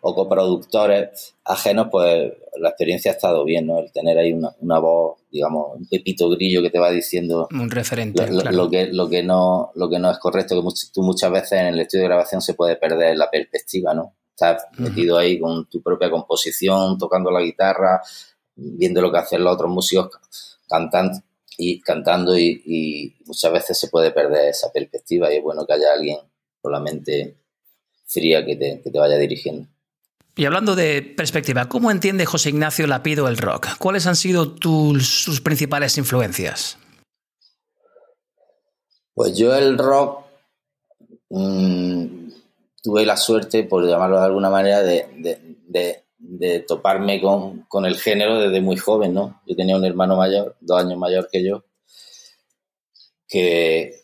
o 0.02 0.16
coproductores 0.16 1.36
ajenos, 1.46 1.88
pues 1.92 2.32
la 2.60 2.70
experiencia 2.70 3.12
ha 3.12 3.16
estado 3.16 3.44
bien, 3.44 3.68
¿no? 3.68 3.80
El 3.80 3.92
tener 3.92 4.18
ahí 4.18 4.34
una, 4.34 4.80
voz, 4.80 5.20
digamos, 5.32 5.78
un 5.78 5.88
pepito 5.88 6.30
grillo 6.30 6.62
que 6.62 6.70
te 6.70 6.80
va 6.80 6.92
diciendo 6.92 7.48
un 7.52 7.70
referente, 7.70 8.26
lo, 8.30 8.70
que 8.70 8.88
lo 8.88 9.10
que 9.10 9.24
no 9.24 9.72
lo 9.76 9.90
que 9.90 10.00
no 10.00 10.12
es 10.12 10.20
correcto, 10.20 10.62
que 10.62 10.70
tú 10.94 11.02
muchas 11.02 11.32
veces 11.32 11.54
en 11.54 11.68
el 11.68 11.80
estudio 11.80 12.04
de 12.04 12.10
grabación 12.10 12.42
se 12.42 12.54
puede 12.54 12.76
perder 12.76 13.18
la 13.18 13.30
perspectiva, 13.30 13.94
¿no? 13.94 14.16
Estás 14.30 14.66
metido 14.78 15.18
ahí 15.18 15.40
con 15.40 15.70
tu 15.70 15.82
propia 15.82 16.10
composición, 16.10 16.98
tocando 16.98 17.30
la 17.30 17.42
guitarra, 17.42 18.02
viendo 18.56 19.02
lo 19.02 19.12
que 19.12 19.20
hacen 19.20 19.44
los 19.44 19.54
otros 19.54 19.72
músicos 19.72 20.10
cantando 20.68 21.20
y 21.58 21.80
cantando 21.82 22.38
y, 22.38 23.16
muchas 23.26 23.52
veces 23.52 23.80
se 23.80 23.90
puede 23.90 24.12
perder 24.12 24.50
esa 24.50 24.72
perspectiva 24.72 25.32
y 25.32 25.38
es 25.38 25.44
bueno 25.44 25.66
que 25.66 25.74
haya 25.74 25.94
alguien 25.94 26.18
con 26.62 26.72
la 26.72 26.80
mente 26.80 27.38
fría 28.06 28.46
que 28.46 28.56
te, 28.56 28.82
que 28.82 28.92
te 28.92 29.00
vaya 29.00 29.18
dirigiendo. 29.18 29.68
Y 30.36 30.46
hablando 30.46 30.76
de 30.76 31.04
perspectiva, 31.04 31.70
¿cómo 31.70 31.92
entiende 31.92 32.26
José 32.26 32.50
Ignacio 32.50 32.88
Lapido 32.88 33.28
el 33.28 33.38
rock? 33.38 33.78
¿Cuáles 33.78 34.08
han 34.08 34.16
sido 34.16 34.52
tus, 34.52 35.08
sus 35.08 35.42
principales 35.42 35.98
influencias? 36.00 36.78
Pues 39.14 39.38
yo 39.38 39.56
el 39.56 39.78
rock 39.78 40.26
mm, 41.30 42.32
tuve 42.82 43.06
la 43.06 43.16
suerte, 43.16 43.64
por 43.64 43.88
llamarlo 43.88 44.20
de 44.20 44.26
alguna 44.26 44.50
manera, 44.50 44.82
de, 44.82 46.66
toparme 46.68 47.22
con, 47.22 47.86
el 47.86 47.98
género 47.98 48.40
desde 48.40 48.60
muy 48.60 48.78
joven, 48.78 49.14
¿no? 49.14 49.42
Yo 49.46 49.56
tenía 49.56 49.76
un 49.76 49.86
hermano 49.86 50.16
mayor, 50.16 50.58
dos 50.62 50.80
años 50.80 50.98
mayor 50.98 51.30
que 51.32 51.44
yo, 51.44 51.64
que, 53.28 54.03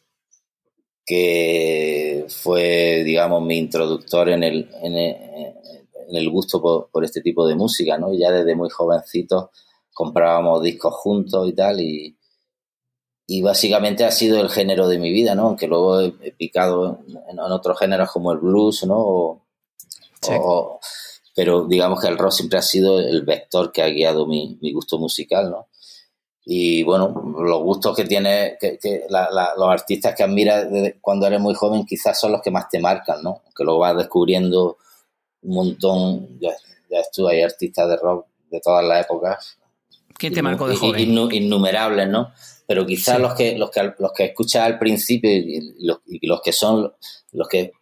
que 1.09 2.27
fue, 2.29 3.01
digamos, 3.03 3.41
mi 3.41 3.57
introductor 3.57 4.29
en 4.29 4.43
el, 4.43 4.69
en 4.83 6.15
el 6.15 6.29
gusto 6.29 6.61
por, 6.61 7.03
este 7.03 7.21
tipo 7.21 7.47
de 7.47 7.55
música, 7.55 7.97
¿no? 7.97 8.13
Y 8.13 8.19
ya 8.19 8.29
desde 8.31 8.55
muy 8.55 8.69
jovencitos 8.69 9.49
comprábamos 9.91 10.61
discos 10.61 10.93
juntos 10.93 11.49
y 11.49 11.53
tal, 11.53 11.81
y, 11.81 12.15
y 13.25 13.41
básicamente 13.41 14.05
ha 14.05 14.11
sido 14.11 14.39
el 14.39 14.51
género 14.51 14.87
de 14.87 14.99
mi 14.99 15.11
vida, 15.11 15.33
¿no? 15.33 15.47
Aunque 15.47 15.65
luego 15.65 15.99
he, 15.99 16.31
picado 16.33 16.99
en, 17.27 17.39
otros 17.39 17.79
géneros 17.79 18.11
como 18.11 18.31
el 18.31 18.37
blues, 18.37 18.85
¿no? 18.85 19.47
pero 21.35 21.65
digamos 21.65 22.01
que 22.01 22.07
el 22.07 22.19
rock 22.19 22.33
siempre 22.33 22.59
ha 22.59 22.61
sido 22.61 22.99
el 22.99 23.23
vector 23.23 23.71
que 23.71 23.81
ha 23.81 23.89
guiado 23.89 24.27
mi, 24.27 24.59
gusto 24.71 24.99
musical, 24.99 25.49
¿no? 25.49 25.68
Y 26.51 26.81
bueno, 26.81 27.13
los 27.43 27.61
gustos 27.61 27.95
que 27.95 28.05
tiene 28.05 28.57
que, 28.59 29.05
los 29.07 29.69
artistas 29.69 30.15
que 30.15 30.23
admiras 30.23 30.67
cuando 30.99 31.27
eres 31.27 31.39
muy 31.39 31.53
joven 31.53 31.85
quizás 31.85 32.19
son 32.19 32.31
los 32.31 32.41
que 32.41 32.49
más 32.49 32.67
te 32.69 32.79
marcan, 32.79 33.21
¿no? 33.21 33.43
Que 33.55 33.63
luego 33.63 33.81
vas 33.81 33.95
descubriendo 33.95 34.79
un 35.43 35.53
montón, 35.53 36.39
ya, 36.39 36.49
ya 36.89 37.01
estuve, 37.01 37.33
hay 37.33 37.43
artistas 37.43 37.87
de 37.87 37.97
rock 37.97 38.25
de 38.49 38.59
todas 38.61 38.83
las 38.83 39.05
épocas. 39.05 39.59
¿Quién 40.17 40.33
te 40.33 40.41
marcó 40.41 40.67
de 40.67 40.75
joven? 40.75 41.31
innumerables, 41.31 42.09
¿no? 42.09 42.31
Pero 42.65 42.83
quizás 42.83 43.19
los 43.19 43.35
que 43.35 43.55
los 43.55 43.69
que 43.69 43.93
los 43.99 44.11
que 44.11 44.25
escuchas 44.25 44.63
al 44.63 44.79
principio 44.79 45.29
y 45.29 45.85
los, 45.85 46.41
que 46.41 46.51
son 46.51 46.91
los 47.31 47.47
que 47.47 47.73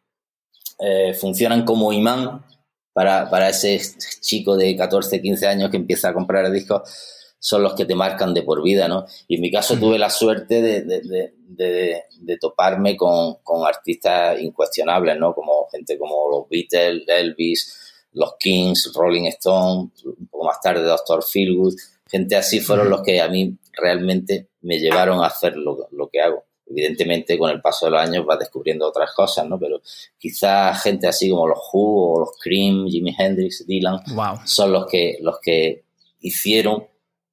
eh, 0.80 1.14
funcionan 1.14 1.64
como 1.64 1.94
imán 1.94 2.44
para, 2.92 3.30
para 3.30 3.48
ese 3.48 3.80
chico 4.20 4.58
de 4.58 4.76
14, 4.76 5.22
15 5.22 5.48
años 5.48 5.72
que 5.72 5.78
empieza 5.78 6.10
a 6.10 6.14
comprar 6.14 6.52
discos 6.52 7.17
son 7.40 7.64
los 7.64 7.76
que 7.76 7.86
te 7.86 7.96
marcan 7.96 8.34
de 8.34 8.44
por 8.44 8.64
vida, 8.64 8.88
¿no? 8.88 9.06
Y 9.28 9.36
en 9.36 9.42
mi 9.42 9.52
caso 9.52 9.78
tuve 9.78 10.00
la 10.00 10.10
suerte 10.10 10.62
de, 10.62 12.38
toparme 12.40 12.98
con, 12.98 13.38
artistas 13.68 14.40
incuestionables, 14.40 15.18
¿no? 15.20 15.34
Como 15.34 15.68
gente 15.72 15.98
como 15.98 16.30
los 16.30 16.50
Beatles, 16.50 17.04
Elvis, 17.08 17.94
los 18.14 18.36
Kings, 18.40 18.92
Rolling 18.96 19.26
Stone, 19.26 19.92
un 20.04 20.28
poco 20.30 20.46
más 20.46 20.60
tarde 20.62 20.84
Doctor 20.84 21.24
Feelgood. 21.24 21.76
Gente 22.10 22.36
así 22.36 22.60
fueron 22.60 22.90
los 22.90 23.02
que 23.02 23.22
a 23.22 23.28
mí 23.28 23.58
realmente 23.74 24.50
me 24.62 24.80
llevaron 24.80 25.24
a 25.24 25.28
hacer 25.28 25.56
lo, 25.56 25.78
que 26.12 26.22
hago. 26.22 26.46
Evidentemente, 26.66 27.38
con 27.38 27.50
el 27.50 27.62
paso 27.62 27.86
de 27.86 27.92
los 27.92 28.02
años 28.02 28.26
vas 28.26 28.40
descubriendo 28.40 28.88
otras 28.88 29.14
cosas, 29.14 29.48
¿no? 29.48 29.60
Pero 29.60 29.82
quizás 30.18 30.82
gente 30.82 31.08
así 31.08 31.30
como 31.30 31.48
los 31.48 31.60
Who 31.72 32.14
o 32.14 32.20
los 32.22 32.32
Cream, 32.42 32.88
Jimi 32.88 33.16
Hendrix, 33.18 33.66
Dylan, 33.66 34.02
son 34.46 34.72
los 34.72 34.88
que, 34.88 35.18
los 35.22 35.40
que 35.40 35.86
hicieron 36.20 36.88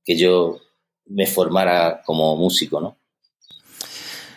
que 0.04 0.16
yo 0.16 0.58
me 1.06 1.26
formara 1.26 2.02
como 2.04 2.37
músico, 2.37 2.80
¿no? 2.80 2.96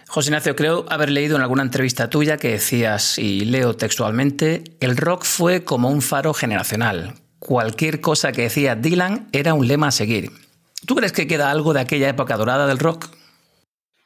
José 0.07 0.29
Ignacio, 0.29 0.55
creo 0.55 0.86
haber 0.89 1.12
leído 1.12 1.36
en 1.36 1.41
alguna 1.41 1.63
entrevista 1.63 2.09
tuya 2.09 2.38
que 2.38 2.51
decías, 2.51 3.19
y 3.19 3.41
leo 3.45 3.75
textualmente, 3.75 4.63
el 4.79 4.95
rock 4.97 5.25
fue 5.25 5.63
como 5.63 5.89
un 5.89 6.01
faro 6.01 6.33
generacional. 6.33 7.15
Cualquier 7.39 8.01
cosa 8.01 8.31
que 8.31 8.43
decía 8.43 8.75
Dylan 8.75 9.27
era 9.31 9.53
un 9.53 9.67
lema 9.67 9.89
a 9.89 9.91
seguir. 9.91 10.31
¿Tú 10.86 10.95
crees 10.95 11.12
que 11.12 11.27
queda 11.27 11.51
algo 11.51 11.74
de 11.74 11.81
aquella 11.81 12.09
época 12.09 12.38
dorada 12.38 12.67
del 12.67 12.79
rock? 12.79 13.09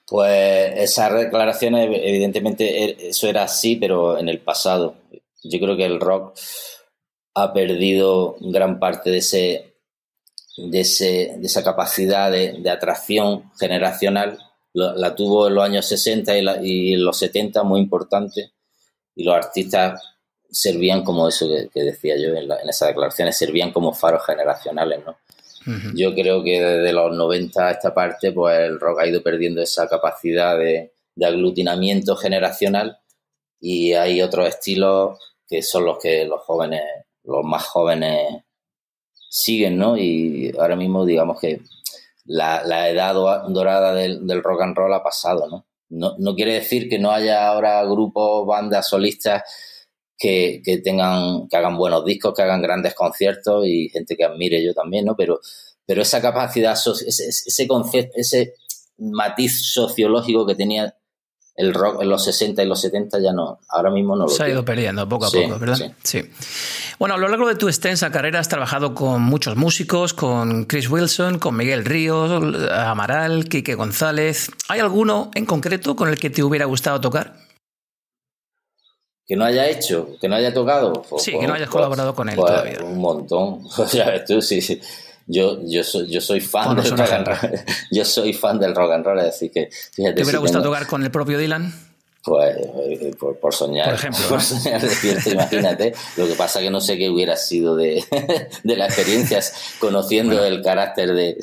Pues 0.08 0.74
esas 0.76 1.14
declaraciones, 1.14 1.88
evidentemente, 2.04 2.84
e, 2.84 3.10
eso 3.10 3.30
era 3.30 3.44
así, 3.44 3.78
pero 3.78 4.18
en 4.18 4.28
el 4.28 4.40
pasado. 4.40 4.96
Yo 5.44 5.60
creo 5.60 5.78
que 5.78 5.86
el 5.86 6.00
rock 6.00 6.38
ha 7.36 7.54
perdido 7.54 8.36
gran 8.42 8.80
parte 8.80 9.10
de 9.10 9.18
ese 9.20 9.71
de, 10.58 10.82
ese, 10.82 11.36
de 11.38 11.46
esa 11.46 11.64
capacidad 11.64 12.32
de, 12.32 12.70
atracción 12.70 13.52
generacional. 13.60 14.38
La, 14.74 15.16
tuvo 15.16 15.48
en 15.48 15.56
los 15.56 15.64
años 15.66 15.86
60 15.86 16.62
y, 16.64 16.94
en 16.94 17.04
los 17.04 17.18
70, 17.18 17.64
muy 17.64 17.82
importante. 17.82 18.52
Y 19.16 19.24
los 19.24 19.36
artistas 19.36 20.02
servían 20.50 21.04
como 21.04 21.28
eso 21.28 21.48
que, 21.74 21.84
decía 21.84 22.16
yo 22.18 22.34
en, 22.36 22.50
esas 22.70 22.90
declaraciones, 22.90 23.38
servían 23.38 23.72
como 23.72 23.94
faros 23.94 24.26
generacionales, 24.26 25.02
¿no? 25.06 25.18
Yo 25.94 26.16
creo 26.16 26.44
que 26.44 26.60
desde 26.60 26.92
los 26.92 27.16
90 27.16 27.68
a 27.68 27.72
esta 27.72 27.94
parte, 27.94 28.32
pues 28.32 28.58
el 28.58 28.80
rock 28.80 29.02
ha 29.02 29.08
ido 29.08 29.22
perdiendo 29.22 29.62
esa 29.62 29.88
capacidad 29.88 30.58
de, 30.58 30.92
de 31.16 31.26
aglutinamiento 31.26 32.16
generacional 32.16 32.98
y 33.60 33.94
hay 33.94 34.22
otros 34.22 34.48
estilos 34.48 35.20
que 35.48 35.62
son 35.62 35.86
los 35.86 36.00
que 36.00 36.26
los 36.26 36.42
jóvenes, 36.42 36.82
los 37.24 37.44
más 37.44 37.64
jóvenes 37.66 38.44
siguen, 39.32 39.78
¿no? 39.78 39.98
Y 39.98 40.52
ahora 40.60 40.76
mismo 40.76 41.06
digamos 41.06 41.40
que 41.40 41.62
la, 42.26 42.90
edad 42.90 43.14
dorada 43.14 43.94
del, 43.94 44.44
rock 44.44 44.62
and 44.62 44.76
roll 44.76 44.94
ha 44.94 45.02
pasado, 45.02 45.48
¿no? 45.50 45.66
¿no? 45.90 46.16
No 46.20 46.36
quiere 46.36 46.54
decir 46.54 46.90
que 46.90 47.00
no 47.00 47.12
haya 47.12 47.48
ahora 47.48 47.84
grupos, 47.86 48.46
bandas, 48.46 48.90
solistas 48.90 49.44
que, 50.18 50.62
tengan, 50.84 51.48
que 51.48 51.56
hagan 51.56 51.78
buenos 51.78 52.04
discos, 52.04 52.34
que 52.34 52.42
hagan 52.42 52.62
grandes 52.62 52.94
conciertos 52.94 53.66
y 53.66 53.88
gente 53.90 54.18
que 54.18 54.26
admire 54.26 54.64
yo 54.64 54.74
también, 54.74 55.06
¿no? 55.06 55.16
Pero, 55.16 55.40
pero 55.86 56.02
esa 56.02 56.22
capacidad, 56.22 56.74
ese, 56.74 57.30
ese 57.30 57.68
concepto, 57.68 58.14
ese 58.18 58.56
matiz 58.98 59.74
sociológico 59.74 60.46
que 60.46 60.56
tenía 60.56 60.94
el 61.56 61.74
rock 61.74 62.02
en 62.02 62.10
los 62.10 62.24
60 62.24 62.64
y 62.64 62.66
los 62.66 62.82
70 62.82 63.20
ya 63.20 63.34
no, 63.34 63.60
ahora 63.70 63.92
mismo 63.92 64.16
no 64.16 64.24
lo 64.24 64.30
Se 64.30 64.44
ha 64.44 64.50
ido 64.50 64.64
perdiendo 64.64 65.08
poco 65.08 65.26
a 65.26 65.32
poco, 65.32 65.60
¿verdad? 65.60 65.94
Sí. 66.04 66.24
Bueno, 66.98 67.16
a 67.16 67.18
lo 67.18 67.28
largo 67.28 67.48
de 67.48 67.56
tu 67.56 67.68
extensa 67.68 68.12
carrera 68.12 68.40
has 68.40 68.48
trabajado 68.48 68.96
con 68.96 69.22
muchos 69.22 69.56
músicos, 69.58 70.14
con 70.14 70.66
Chris 70.66 70.90
Wilson, 70.90 71.40
con 71.40 71.56
Miguel 71.56 71.86
Ríos, 71.86 72.32
Amaral, 72.72 73.46
Quique 73.50 73.76
González. 73.76 74.50
¿Hay 74.70 74.80
alguno 74.80 75.32
en 75.36 75.46
concreto 75.46 75.96
con 75.96 76.10
el 76.10 76.20
que 76.20 76.30
te 76.30 76.44
hubiera 76.44 76.66
gustado 76.66 77.02
tocar? 77.02 77.36
Que 79.26 79.36
no 79.36 79.46
haya 79.46 79.68
hecho, 79.68 80.18
que 80.20 80.28
no 80.28 80.36
haya 80.36 80.54
tocado. 80.54 80.94
Pues, 81.10 81.24
sí, 81.24 81.32
que 81.32 81.38
no 81.38 81.48
pues, 81.48 81.56
hayas 81.58 81.70
colaborado 81.70 82.16
con 82.16 82.30
él 82.30 82.36
pues, 82.36 82.52
todavía. 82.52 82.80
Un 82.84 82.98
montón. 83.00 83.62
Ya 83.94 84.10
ves 84.10 84.26
tú, 84.26 84.42
sí, 84.42 84.62
sí 84.62 84.82
yo, 85.32 85.60
yo, 85.64 85.84
soy, 85.84 86.08
yo 86.10 86.22
soy 86.22 86.42
fan 86.42 86.76
del 86.76 86.98
rock 86.98 87.12
and 87.12 87.28
roll. 87.28 87.60
Yo 87.90 88.06
soy 88.06 88.34
fan 88.34 88.60
del 88.60 88.76
rock 88.76 88.92
and 88.92 89.06
roll, 89.06 89.20
así 89.20 89.50
que 89.50 89.70
fíjate. 89.72 90.16
¿Te 90.16 90.24
hubiera 90.24 90.40
gustado 90.40 90.64
tocar 90.64 90.88
con 90.88 91.04
el 91.04 91.12
propio 91.12 91.38
Dylan? 91.38 91.74
Pues 92.24 92.56
eh, 92.56 93.16
por, 93.20 93.52
soñar, 93.52 93.86
por, 93.86 93.96
ejemplo, 93.96 94.22
por 94.30 94.42
soñar 94.42 94.80
despierto, 94.80 95.32
imagínate. 95.32 95.94
Lo 96.18 96.28
que 96.28 96.36
pasa 96.36 96.60
que 96.60 96.70
no 96.70 96.80
sé 96.80 96.98
qué 96.98 97.10
hubiera 97.10 97.36
sido 97.36 97.76
de, 97.76 98.04
de 98.64 98.76
las 98.76 98.90
experiencias 98.90 99.76
conociendo 99.80 100.46
el 100.46 100.62
carácter 100.62 101.16
de, 101.16 101.38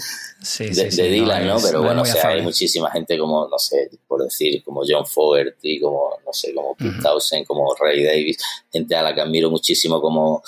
de, 0.59 1.09
Dylan, 1.09 1.49
¿no? 1.49 1.57
Pero 1.61 1.83
bueno, 1.83 2.03
o 2.03 2.05
sea, 2.05 2.29
hay 2.29 2.43
muchísima 2.43 2.93
gente 2.93 3.19
como, 3.19 3.49
no 3.49 3.59
sé, 3.59 3.91
por 4.07 4.23
decir, 4.23 4.63
como 4.63 4.83
John 4.87 5.05
Fogerty, 5.05 5.81
como, 5.81 6.11
no 6.25 6.33
sé, 6.33 6.55
como 6.55 6.77
Pete 6.77 7.03
Townsend, 7.03 7.45
como 7.45 7.75
Ray 7.75 8.05
Davis, 8.05 8.39
gente 8.73 8.95
a 8.95 9.03
la 9.03 9.13
que 9.13 9.23
admiro 9.23 9.51
muchísimo 9.51 10.01
como 10.01 10.43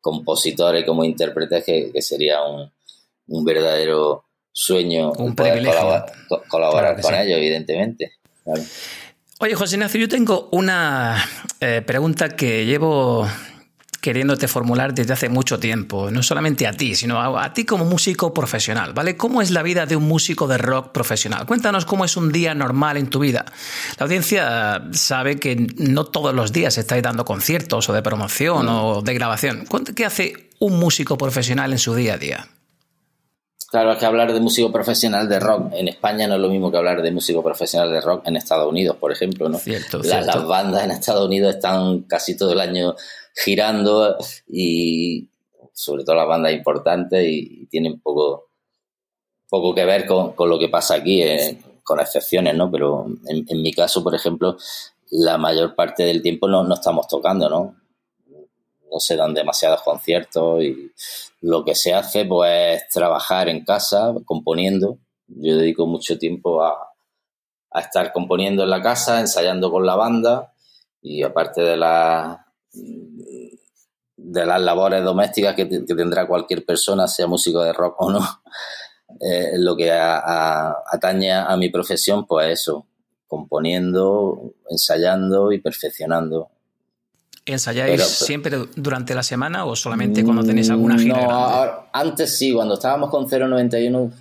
compositores, 0.00 0.84
como 0.84 1.04
intérpretes, 1.04 1.64
que, 1.64 1.90
que 1.90 2.02
sería 2.02 2.42
un, 2.42 2.70
un 3.30 3.44
verdadero 3.44 4.24
sueño 4.52 5.12
un 5.12 5.34
privilegio. 5.34 6.04
colaborar, 6.48 7.00
con 7.00 7.14
ellos, 7.14 7.38
evidentemente. 7.38 8.12
Oye, 9.38 9.54
José 9.54 9.76
Ignacio, 9.76 10.00
yo 10.00 10.08
tengo 10.08 10.48
una 10.52 11.24
eh, 11.60 11.82
pregunta 11.86 12.36
que 12.36 12.66
llevo 12.66 13.26
queriéndote 14.00 14.48
formular 14.48 14.94
desde 14.94 15.12
hace 15.12 15.28
mucho 15.28 15.58
tiempo, 15.60 16.10
no 16.10 16.22
solamente 16.22 16.66
a 16.66 16.72
ti, 16.72 16.94
sino 16.94 17.20
a, 17.38 17.52
ti 17.52 17.64
como 17.64 17.84
músico 17.84 18.32
profesional, 18.32 18.94
¿vale? 18.94 19.16
¿Cómo 19.16 19.42
es 19.42 19.50
la 19.50 19.62
vida 19.62 19.84
de 19.84 19.94
un 19.94 20.08
músico 20.08 20.48
de 20.48 20.56
rock 20.56 20.92
profesional? 20.92 21.44
Cuéntanos 21.46 21.84
cómo 21.84 22.04
es 22.04 22.16
un 22.16 22.32
día 22.32 22.54
normal 22.54 22.96
en 22.96 23.08
tu 23.08 23.18
vida. 23.20 23.44
La 23.98 24.04
audiencia 24.04 24.84
sabe 24.92 25.38
que 25.38 25.66
no 25.76 26.06
todos 26.06 26.34
los 26.34 26.52
días 26.52 26.78
estáis 26.78 27.02
dando 27.02 27.24
conciertos 27.24 27.88
o 27.88 27.92
de 27.92 28.02
promoción 28.02 28.66
mm. 28.66 28.70
o 28.70 29.02
de 29.02 29.14
grabación. 29.14 29.66
¿Qué 29.94 30.06
hace 30.06 30.50
un 30.58 30.78
músico 30.78 31.18
profesional 31.18 31.72
en 31.72 31.78
su 31.78 31.94
día 31.94 32.14
a 32.14 32.18
día? 32.18 32.48
Claro, 33.70 33.92
es 33.92 33.98
que 33.98 34.06
hablar 34.06 34.32
de 34.32 34.40
músico 34.40 34.72
profesional 34.72 35.28
de 35.28 35.38
rock 35.38 35.72
en 35.74 35.86
España 35.86 36.26
no 36.26 36.34
es 36.34 36.40
lo 36.40 36.48
mismo 36.48 36.72
que 36.72 36.76
hablar 36.76 37.02
de 37.02 37.12
músico 37.12 37.40
profesional 37.40 37.88
de 37.92 38.00
rock 38.00 38.26
en 38.26 38.34
Estados 38.34 38.68
Unidos, 38.68 38.96
por 38.96 39.12
ejemplo, 39.12 39.48
¿no? 39.48 39.58
Cierto, 39.58 40.00
Las 40.02 40.44
bandas 40.44 40.82
en 40.82 40.90
Estados 40.90 41.26
Unidos 41.26 41.54
están 41.54 42.00
casi 42.00 42.36
todo 42.36 42.52
el 42.52 42.58
año 42.58 42.96
girando 43.32 44.16
y 44.48 45.28
sobre 45.72 46.02
todo 46.02 46.16
las 46.16 46.26
bandas 46.26 46.52
importantes 46.52 47.24
y, 47.24 47.66
tienen 47.66 48.00
poco, 48.00 48.48
poco 49.48 49.72
que 49.72 49.84
ver 49.84 50.04
con, 50.04 50.34
lo 50.36 50.58
que 50.58 50.68
pasa 50.68 50.96
aquí, 50.96 51.22
eh, 51.22 51.60
con 51.84 52.00
excepciones, 52.00 52.56
¿no? 52.56 52.72
Pero 52.72 53.06
en, 53.28 53.62
mi 53.62 53.72
caso, 53.72 54.02
por 54.02 54.16
ejemplo, 54.16 54.56
la 55.12 55.38
mayor 55.38 55.76
parte 55.76 56.02
del 56.02 56.22
tiempo 56.22 56.48
no, 56.48 56.64
no 56.64 56.74
estamos 56.74 57.06
tocando, 57.06 57.48
¿no? 57.48 57.76
No 58.90 59.00
se 59.00 59.16
dan 59.16 59.34
demasiados 59.34 59.82
conciertos 59.82 60.62
y 60.62 60.92
lo 61.40 61.64
que 61.64 61.74
se 61.74 61.94
hace 61.94 62.24
pues 62.24 62.82
es 62.82 62.88
trabajar 62.88 63.48
en 63.48 63.64
casa 63.64 64.12
componiendo. 64.24 64.98
Yo 65.26 65.56
dedico 65.56 65.86
mucho 65.86 66.18
tiempo 66.18 66.62
a, 66.62 66.86
estar 67.72 68.12
componiendo 68.12 68.64
en 68.64 68.70
la 68.70 68.82
casa, 68.82 69.20
ensayando 69.20 69.70
con 69.70 69.86
la 69.86 69.94
banda 69.94 70.52
y 71.00 71.22
aparte 71.22 71.62
de 71.62 71.76
las 71.76 72.38
de 74.16 74.46
las 74.46 74.60
labores 74.60 75.04
domésticas 75.04 75.54
que, 75.54 75.66
tendrá 75.66 76.26
cualquier 76.26 76.64
persona, 76.64 77.06
sea 77.06 77.28
músico 77.28 77.62
de 77.62 77.72
rock 77.72 77.94
o 78.00 78.10
no, 78.10 78.20
eh, 79.20 79.52
lo 79.54 79.76
que 79.76 79.92
atañe 79.92 81.32
a 81.32 81.56
mi 81.56 81.68
profesión, 81.70 82.26
pues 82.26 82.60
eso, 82.60 82.86
componiendo, 83.28 84.52
ensayando 84.68 85.52
y 85.52 85.60
perfeccionando 85.60 86.50
¿Ensayáis 87.46 88.02
siempre 88.02 88.58
durante 88.76 89.14
la 89.14 89.22
semana 89.22 89.64
o 89.64 89.74
solamente 89.74 90.24
cuando 90.24 90.44
tenéis 90.44 90.70
alguna 90.70 90.98
gira? 90.98 91.26
No, 91.26 91.88
antes 91.92 92.36
sí, 92.36 92.52
cuando 92.52 92.74
estábamos 92.74 93.10
con 93.10 93.26
091, 93.26 94.12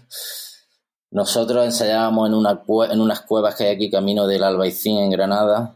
nosotros 1.12 1.66
ensayábamos 1.66 2.30
en, 2.30 2.36
una, 2.36 2.62
en 2.92 3.02
unas 3.02 3.22
cuevas 3.22 3.56
que 3.56 3.66
hay 3.66 3.76
aquí 3.76 3.92
camino 3.92 4.26
del 4.26 4.44
Albaicín 4.44 5.00
en 5.00 5.10
Granada 5.10 5.76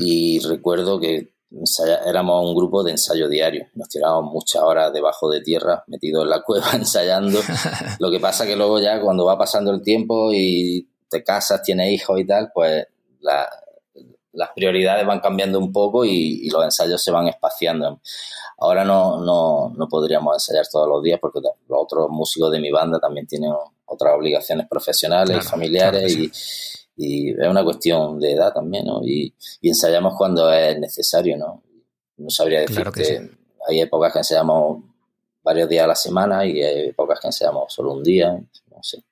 y 0.00 0.40
recuerdo 0.40 0.98
que 0.98 1.34
éramos 2.06 2.44
un 2.44 2.54
grupo 2.54 2.82
de 2.82 2.92
ensayo 2.92 3.28
diario. 3.28 3.66
Nos 3.74 3.88
tirábamos 3.88 4.32
muchas 4.32 4.62
horas 4.62 4.92
debajo 4.92 5.30
de 5.30 5.40
tierra, 5.40 5.84
metidos 5.86 6.24
en 6.24 6.30
la 6.30 6.42
cueva 6.46 6.72
ensayando. 6.72 7.40
Lo 8.00 8.10
que 8.10 8.20
pasa 8.20 8.46
que 8.46 8.56
luego 8.56 8.80
ya 8.80 9.00
cuando 9.00 9.24
va 9.24 9.38
pasando 9.38 9.72
el 9.72 9.82
tiempo 9.82 10.32
y 10.32 10.88
te 11.08 11.22
casas, 11.22 11.62
tienes 11.62 11.92
hijos 11.92 12.18
y 12.18 12.26
tal, 12.26 12.50
pues 12.52 12.86
la, 13.20 13.48
las 14.34 14.50
prioridades 14.54 15.06
van 15.06 15.20
cambiando 15.20 15.58
un 15.58 15.72
poco 15.72 16.04
y, 16.04 16.48
los 16.50 16.64
ensayos 16.64 17.02
se 17.02 17.10
van 17.10 17.28
espaciando. 17.28 18.00
Ahora 18.58 18.84
no, 18.84 19.20
no, 19.20 19.72
no, 19.76 19.88
podríamos 19.88 20.36
ensayar 20.36 20.66
todos 20.70 20.88
los 20.88 21.02
días 21.02 21.18
porque 21.20 21.40
los 21.40 21.52
otros 21.68 22.08
músicos 22.10 22.52
de 22.52 22.60
mi 22.60 22.70
banda 22.70 23.00
también 23.00 23.26
tienen 23.26 23.52
otras 23.86 24.14
obligaciones 24.14 24.68
profesionales 24.68 25.38
y 25.44 25.48
familiares 25.48 26.16
y, 26.16 26.30
y, 26.96 27.30
es 27.30 27.48
una 27.48 27.64
cuestión 27.64 28.18
de 28.20 28.32
edad 28.32 28.52
también, 28.52 28.86
¿no? 28.86 29.00
Y, 29.04 29.34
ensayamos 29.62 30.14
cuando 30.16 30.52
es 30.52 30.78
necesario, 30.78 31.36
¿no? 31.36 31.62
No 32.16 32.30
sabría 32.30 32.60
decir 32.60 32.90
que 32.92 33.30
hay 33.68 33.80
épocas 33.80 34.12
que 34.12 34.18
ensayamos 34.20 34.84
varios 35.42 35.68
días 35.68 35.84
a 35.84 35.88
la 35.88 35.96
semana 35.96 36.46
y 36.46 36.62
hay 36.62 36.88
épocas 36.88 37.18
que 37.20 37.28
ensayamos 37.28 37.72
solo 37.72 37.92
un 37.92 38.02
día, 38.02 38.32
no 38.32 38.82
sé. 38.82 39.02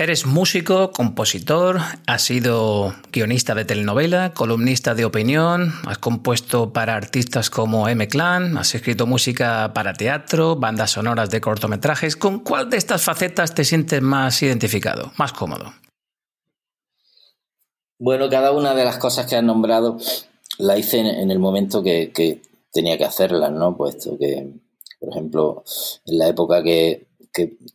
Eres 0.00 0.26
músico, 0.26 0.92
compositor, 0.92 1.80
has 2.06 2.22
sido 2.22 2.94
guionista 3.10 3.56
de 3.56 3.64
telenovela, 3.64 4.32
columnista 4.32 4.94
de 4.94 5.04
opinión, 5.04 5.72
has 5.88 5.98
compuesto 5.98 6.72
para 6.72 6.94
artistas 6.94 7.50
como 7.50 7.88
M 7.88 8.06
Clan, 8.06 8.56
has 8.58 8.76
escrito 8.76 9.08
música 9.08 9.72
para 9.74 9.94
teatro, 9.94 10.54
bandas 10.54 10.92
sonoras 10.92 11.30
de 11.30 11.40
cortometrajes. 11.40 12.14
¿Con 12.14 12.38
cuál 12.44 12.70
de 12.70 12.76
estas 12.76 13.02
facetas 13.02 13.56
te 13.56 13.64
sientes 13.64 14.00
más 14.00 14.40
identificado, 14.40 15.10
más 15.18 15.32
cómodo? 15.32 15.72
Bueno, 17.98 18.30
cada 18.30 18.52
una 18.52 18.76
de 18.76 18.84
las 18.84 18.98
cosas 18.98 19.26
que 19.26 19.34
has 19.34 19.42
nombrado 19.42 19.98
la 20.58 20.78
hice 20.78 21.00
en 21.00 21.32
el 21.32 21.40
momento 21.40 21.82
que, 21.82 22.12
que 22.12 22.40
tenía 22.72 22.96
que 22.96 23.04
hacerlas, 23.04 23.50
¿no? 23.50 23.76
Puesto 23.76 24.16
que, 24.16 24.48
por 25.00 25.08
ejemplo, 25.08 25.64
en 26.06 26.18
la 26.18 26.28
época 26.28 26.62
que 26.62 27.07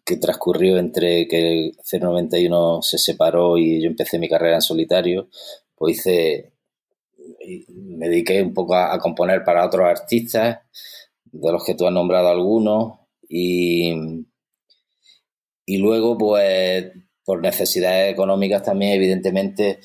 que, 0.05 0.17
transcurrió 0.17 0.77
entre 0.77 1.27
que 1.27 1.71
091 1.91 2.81
se 2.81 2.97
separó 2.97 3.57
y 3.57 3.81
yo 3.81 3.87
empecé 3.87 4.19
mi 4.19 4.29
carrera 4.29 4.55
en 4.55 4.61
solitario, 4.61 5.29
pues 5.75 5.97
hice, 5.99 6.53
me 7.69 8.09
dediqué 8.09 8.41
un 8.41 8.53
poco 8.53 8.75
a, 8.75 8.97
componer 8.99 9.43
para 9.43 9.65
otros 9.65 9.85
artistas, 9.87 10.59
de 11.25 11.51
los 11.51 11.63
que 11.65 11.75
tú 11.75 11.87
has 11.87 11.93
nombrado 11.93 12.29
algunos, 12.29 12.99
y, 13.27 13.93
y 15.65 15.77
luego, 15.77 16.17
pues, 16.17 16.91
por 17.25 17.41
necesidades 17.41 18.11
económicas 18.11 18.63
también, 18.63 18.93
evidentemente, 18.93 19.79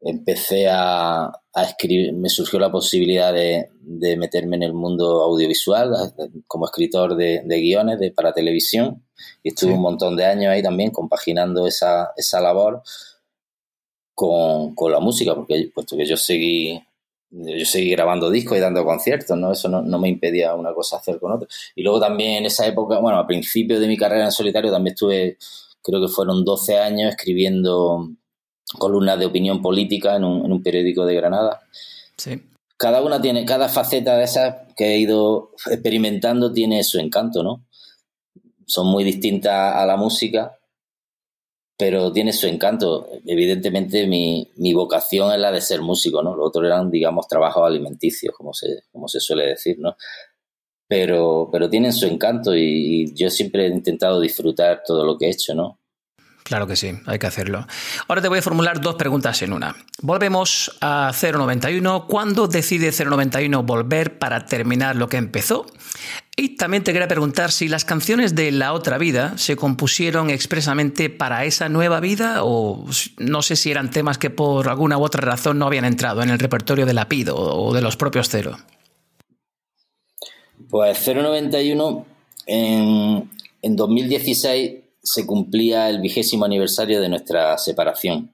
empecé 0.00 0.66
a, 0.68 1.30
escribir, 1.54 2.12
me 2.14 2.28
surgió 2.28 2.58
la 2.58 2.70
posibilidad 2.70 3.32
de, 3.32 3.68
meterme 4.16 4.56
en 4.56 4.62
el 4.62 4.72
mundo 4.72 5.22
audiovisual 5.22 5.92
como 6.46 6.66
escritor 6.66 7.16
de, 7.16 7.42
guiones 7.46 7.98
de, 7.98 8.12
para 8.12 8.32
televisión 8.32 9.04
y 9.42 9.50
estuve 9.50 9.72
un 9.72 9.82
montón 9.82 10.16
de 10.16 10.24
años 10.24 10.52
ahí 10.52 10.62
también 10.62 10.90
compaginando 10.90 11.66
esa, 11.66 12.12
esa 12.16 12.40
labor 12.40 12.82
con, 14.14 14.92
la 14.92 15.00
música, 15.00 15.34
porque 15.34 15.70
puesto 15.74 15.96
que 15.96 16.06
yo 16.06 16.16
seguí 16.16 16.80
yo 17.30 17.64
seguí 17.64 17.90
grabando 17.92 18.28
discos 18.28 18.58
y 18.58 18.60
dando 18.60 18.84
conciertos, 18.84 19.38
¿no? 19.38 19.52
Eso 19.52 19.68
no, 19.68 19.98
me 20.00 20.08
impedía 20.08 20.52
una 20.54 20.74
cosa 20.74 20.96
hacer 20.96 21.20
con 21.20 21.30
otra. 21.30 21.46
Y 21.76 21.82
luego 21.82 22.00
también 22.00 22.38
en 22.38 22.46
esa 22.46 22.66
época, 22.66 22.98
bueno, 22.98 23.18
a 23.18 23.26
principio 23.26 23.78
de 23.78 23.86
mi 23.86 23.96
carrera 23.96 24.24
en 24.24 24.32
solitario 24.32 24.72
también 24.72 24.94
estuve, 24.94 25.38
creo 25.80 26.00
que 26.00 26.08
fueron 26.08 26.44
12 26.44 26.78
años 26.78 27.10
escribiendo 27.10 28.08
columnas 28.78 29.18
de 29.18 29.26
opinión 29.26 29.62
política 29.62 30.16
en 30.16 30.24
un, 30.24 30.44
en 30.44 30.52
un 30.52 30.62
periódico 30.62 31.06
de 31.06 31.14
Granada. 31.14 31.60
Sí. 32.16 32.42
Cada 32.76 33.00
una 33.00 33.22
tiene, 33.22 33.44
cada 33.44 33.68
faceta 33.68 34.16
de 34.16 34.24
esas 34.24 34.56
que 34.76 34.94
he 34.94 34.98
ido 34.98 35.52
experimentando 35.70 36.52
tiene 36.52 36.82
su 36.82 36.98
encanto, 36.98 37.44
¿no? 37.44 37.64
Son 38.70 38.86
muy 38.86 39.02
distintas 39.02 39.74
a 39.74 39.84
la 39.84 39.96
música, 39.96 40.56
pero 41.76 42.12
tiene 42.12 42.32
su 42.32 42.46
encanto. 42.46 43.08
Evidentemente 43.26 44.06
mi, 44.06 44.48
mi, 44.56 44.72
vocación 44.72 45.32
es 45.32 45.40
la 45.40 45.50
de 45.50 45.60
ser 45.60 45.80
músico, 45.80 46.22
¿no? 46.22 46.36
Los 46.36 46.48
otros 46.48 46.66
eran, 46.66 46.88
digamos, 46.90 47.26
trabajos 47.26 47.66
alimenticios, 47.66 48.32
como 48.36 48.54
se, 48.54 48.84
como 48.92 49.08
se 49.08 49.18
suele 49.18 49.46
decir, 49.46 49.76
¿no? 49.80 49.96
Pero, 50.86 51.48
pero 51.50 51.68
tienen 51.68 51.92
su 51.92 52.06
encanto 52.06 52.54
y, 52.54 53.12
yo 53.14 53.28
siempre 53.28 53.66
he 53.66 53.70
intentado 53.70 54.20
disfrutar 54.20 54.82
todo 54.86 55.04
lo 55.04 55.18
que 55.18 55.26
he 55.26 55.30
hecho, 55.30 55.52
¿no? 55.54 55.78
Claro 56.44 56.66
que 56.66 56.76
sí, 56.76 56.92
hay 57.06 57.18
que 57.18 57.26
hacerlo. 57.26 57.66
Ahora 58.06 58.22
te 58.22 58.28
voy 58.28 58.38
a 58.40 58.42
formular 58.42 58.80
dos 58.80 58.94
preguntas 58.96 59.40
en 59.42 59.52
una. 59.52 59.74
Volvemos 60.02 60.76
a 60.80 61.12
091. 61.12 62.06
¿Cuándo 62.06 62.46
decide 62.46 62.92
091 62.92 63.62
volver 63.64 64.18
para 64.18 64.46
terminar 64.46 64.96
lo 64.96 65.08
que 65.08 65.16
empezó? 65.16 65.66
Y 66.40 66.56
también 66.56 66.82
te 66.82 66.94
quería 66.94 67.06
preguntar 67.06 67.52
si 67.52 67.68
las 67.68 67.84
canciones 67.84 68.34
de 68.34 68.50
La 68.50 68.72
Otra 68.72 68.96
Vida 68.96 69.36
se 69.36 69.56
compusieron 69.56 70.30
expresamente 70.30 71.10
para 71.10 71.44
esa 71.44 71.68
nueva 71.68 72.00
vida 72.00 72.44
o 72.44 72.86
no 73.18 73.42
sé 73.42 73.56
si 73.56 73.70
eran 73.70 73.90
temas 73.90 74.16
que 74.16 74.30
por 74.30 74.66
alguna 74.70 74.96
u 74.96 75.02
otra 75.02 75.20
razón 75.20 75.58
no 75.58 75.66
habían 75.66 75.84
entrado 75.84 76.22
en 76.22 76.30
el 76.30 76.38
repertorio 76.38 76.86
de 76.86 76.94
La 76.94 77.10
Pido 77.10 77.36
o 77.36 77.74
de 77.74 77.82
los 77.82 77.98
propios 77.98 78.30
Cero. 78.30 78.56
Pues 80.70 81.06
091 81.06 82.06
en, 82.46 83.30
en 83.60 83.76
2016 83.76 84.78
se 85.02 85.26
cumplía 85.26 85.90
el 85.90 86.00
vigésimo 86.00 86.46
aniversario 86.46 87.02
de 87.02 87.10
nuestra 87.10 87.58
separación. 87.58 88.32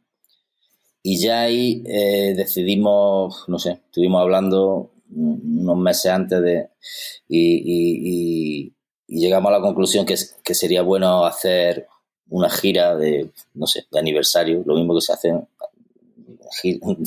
Y 1.03 1.19
ya 1.19 1.41
ahí 1.41 1.83
eh, 1.85 2.35
decidimos, 2.37 3.49
no 3.49 3.59
sé, 3.59 3.81
estuvimos 3.85 4.23
hablando 4.23 4.93
unos 5.11 5.77
meses 5.79 6.13
antes 6.13 6.43
de... 6.43 6.69
Y, 7.29 8.73
llegamos 9.09 9.51
a 9.51 9.59
la 9.59 9.61
conclusión 9.61 10.05
que, 10.05 10.17
que, 10.43 10.55
sería 10.55 10.83
bueno 10.83 11.25
hacer 11.25 11.87
una 12.29 12.51
gira 12.51 12.97
de, 12.97 13.31
no 13.55 13.69
sé, 13.69 13.87
de 13.89 13.99
aniversario, 14.01 14.65
lo 14.67 14.75
mismo 14.75 14.97
que 14.97 15.01
se 15.01 15.13
hace 15.13 15.33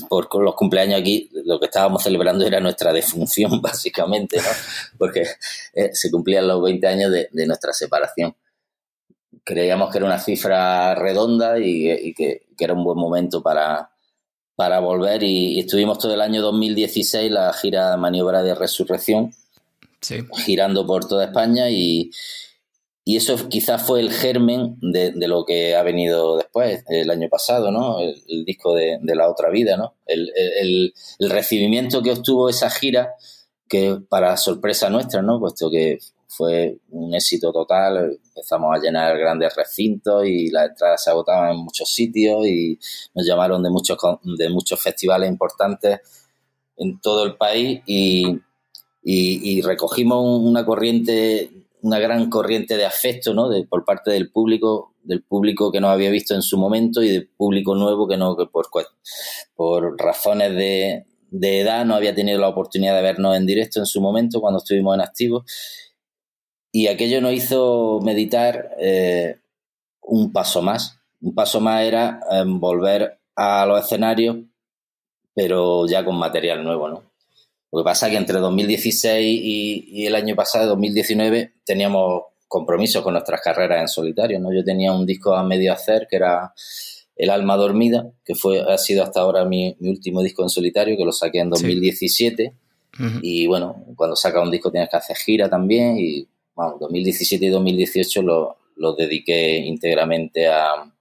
por 0.10 0.44
los 0.44 0.56
cumpleaños 0.56 1.00
aquí, 1.00 1.30
lo 1.46 1.60
que 1.60 1.66
estábamos 1.66 2.04
celebrando 2.04 2.46
era 2.46 2.60
nuestra 2.60 2.94
defunción, 2.94 3.62
básicamente, 3.62 4.38
¿no? 4.38 4.50
Porque 4.98 5.26
eh, 5.74 5.90
se 5.94 6.12
cumplían 6.12 6.48
los 6.48 6.62
20 6.62 6.88
años 6.88 7.12
de, 7.12 7.30
nuestra 7.48 7.74
separación. 7.74 8.36
Creíamos 9.44 9.92
que 9.92 9.98
era 9.98 10.06
una 10.06 10.20
cifra 10.20 10.96
redonda 10.96 11.58
y, 11.60 12.14
que, 12.14 12.48
que, 12.58 12.64
era 12.64 12.74
un 12.74 12.84
buen 12.84 12.98
momento 12.98 13.42
para, 13.42 13.92
para 14.60 14.82
volver 14.82 15.24
y, 15.24 15.58
estuvimos 15.58 16.00
todo 16.00 16.14
el 16.16 16.20
año 16.20 16.42
2016 16.42 17.32
la 17.32 17.54
gira 17.54 17.96
Maniobra 17.96 18.44
de 18.44 18.54
Resurrección, 18.54 19.32
girando 20.36 20.86
por 20.86 21.08
toda 21.08 21.24
España 21.24 21.70
y, 21.70 22.12
y 23.06 23.16
eso 23.16 23.48
quizás 23.48 23.82
fue 23.82 24.02
el 24.02 24.12
germen 24.12 24.76
de, 24.82 25.14
lo 25.30 25.46
que 25.46 25.78
ha 25.78 25.84
venido 25.84 26.36
después, 26.36 26.84
el 26.90 27.10
año 27.10 27.30
pasado, 27.30 27.72
¿no? 27.72 28.02
El, 28.02 28.44
disco 28.44 28.76
de, 28.76 29.00
La 29.02 29.30
Otra 29.30 29.50
Vida, 29.50 29.78
¿no? 29.78 29.94
El, 30.06 30.30
el, 30.36 31.30
recibimiento 31.30 32.04
que 32.04 32.12
obtuvo 32.12 32.50
esa 32.50 32.70
gira, 32.70 33.14
que 33.70 33.96
para 34.10 34.36
sorpresa 34.36 34.90
nuestra, 34.90 35.22
¿no? 35.22 35.40
Puesto 35.40 35.72
que 35.72 36.00
fue 36.30 36.78
un 36.92 37.14
éxito 37.14 37.52
total. 37.52 38.20
Empezamos 38.28 38.76
a 38.76 38.80
llenar 38.80 39.18
grandes 39.18 39.54
recintos 39.56 40.26
y 40.26 40.50
las 40.52 40.70
entradas 40.70 41.04
se 41.04 41.10
agotaban 41.10 41.52
en 41.52 41.58
muchos 41.58 41.92
sitios 41.92 42.46
y 42.46 42.80
nos 43.16 43.26
llamaron 43.26 43.64
de 43.64 43.70
muchos, 43.72 43.98
de 44.24 44.50
muchos 44.50 44.80
festivales 44.82 45.30
importantes 45.30 46.00
en 46.78 47.02
todo 47.02 47.26
el 47.26 47.36
país 47.36 47.82
y, 47.86 48.40
y, 49.04 49.62
recogimos 49.62 50.24
una 50.24 50.66
corriente, 50.66 51.50
una 51.82 52.00
gran 52.00 52.30
corriente 52.30 52.78
de 52.78 52.86
afecto 52.86 53.34
¿no? 53.34 53.50
de, 53.50 53.66
por 53.66 53.84
parte 53.84 54.12
del 54.12 54.32
público, 54.32 54.94
del 55.04 55.24
público 55.24 55.72
que 55.72 55.82
nos 55.82 55.90
había 55.90 56.12
visto 56.12 56.36
en 56.36 56.42
su 56.42 56.58
momento 56.58 57.02
y 57.02 57.10
del 57.10 57.28
público 57.28 57.76
nuevo 57.76 58.08
que 58.08 58.18
no 58.18 58.38
que 58.38 58.46
por, 58.46 58.68
por 59.56 60.00
razones 60.00 60.56
de 61.32 61.60
edad 61.60 61.86
no 61.86 61.96
había 61.96 62.16
tenido 62.16 62.40
la 62.40 62.48
oportunidad 62.48 62.96
de 62.96 63.02
vernos 63.02 63.36
en 63.36 63.46
directo 63.46 63.80
en 63.80 63.86
su 63.86 64.00
momento 64.00 64.40
cuando 64.40 64.60
estuvimos 64.60 64.96
en 64.96 65.02
activo 65.02 65.44
y 66.72 66.88
aquello 66.88 67.22
nos 67.22 67.34
hizo 67.34 68.00
meditar 68.04 68.72
eh, 68.80 69.38
un 70.02 70.32
paso 70.32 70.62
más. 70.62 71.00
Un 71.22 71.34
paso 71.34 71.60
más 71.60 71.84
era 71.84 72.20
em, 72.32 72.60
volver 72.60 73.20
a 73.36 73.66
los 73.66 73.84
escenarios, 73.84 74.38
pero 75.34 75.88
ya 75.88 76.04
con 76.06 76.18
material 76.18 76.64
nuevo, 76.64 76.90
¿no? 76.90 77.10
Lo 77.72 77.80
que 77.80 77.84
pasa 77.84 78.08
es 78.08 78.12
que 78.12 78.18
entre 78.18 78.40
2016 78.40 79.42
y, 79.44 80.06
el 80.06 80.16
año 80.16 80.36
pasado, 80.36 80.70
2019, 80.70 81.54
teníamos 81.66 82.24
compromisos 82.48 83.04
con 83.04 83.14
nuestras 83.14 83.42
carreras 83.42 83.82
en 83.82 83.88
solitario, 83.88 84.40
¿no? 84.40 84.52
Yo 84.52 84.64
tenía 84.64 84.92
un 84.92 85.06
disco 85.06 85.36
a 85.36 85.44
medio 85.44 85.72
hacer 85.72 86.08
que 86.10 86.16
era 86.16 86.52
El 87.16 87.30
alma 87.30 87.58
dormida, 87.58 88.12
que 88.26 88.34
fue, 88.34 88.62
ha 88.62 88.78
sido 88.78 89.04
hasta 89.04 89.22
ahora 89.22 89.46
mi, 89.46 89.76
último 89.82 90.24
disco 90.24 90.42
en 90.42 90.50
solitario, 90.50 90.98
que 90.98 91.06
lo 91.06 91.12
saqué 91.12 91.40
en 91.40 91.50
2017. 91.50 92.54
Y 93.22 93.46
bueno, 93.46 93.86
cuando 93.96 94.16
saca 94.16 94.42
un 94.42 94.52
disco 94.52 94.72
tienes 94.72 94.90
que 94.90 94.98
hacer 94.98 95.16
gira 95.16 95.50
también 95.50 95.98
y 95.98 96.28
2017 96.80 97.46
y 97.46 97.50
2018 97.50 98.22
lo, 98.22 98.58
lo 98.76 98.94
dediqué 98.94 99.58
íntegramente 99.58 100.48
a, 100.48 100.92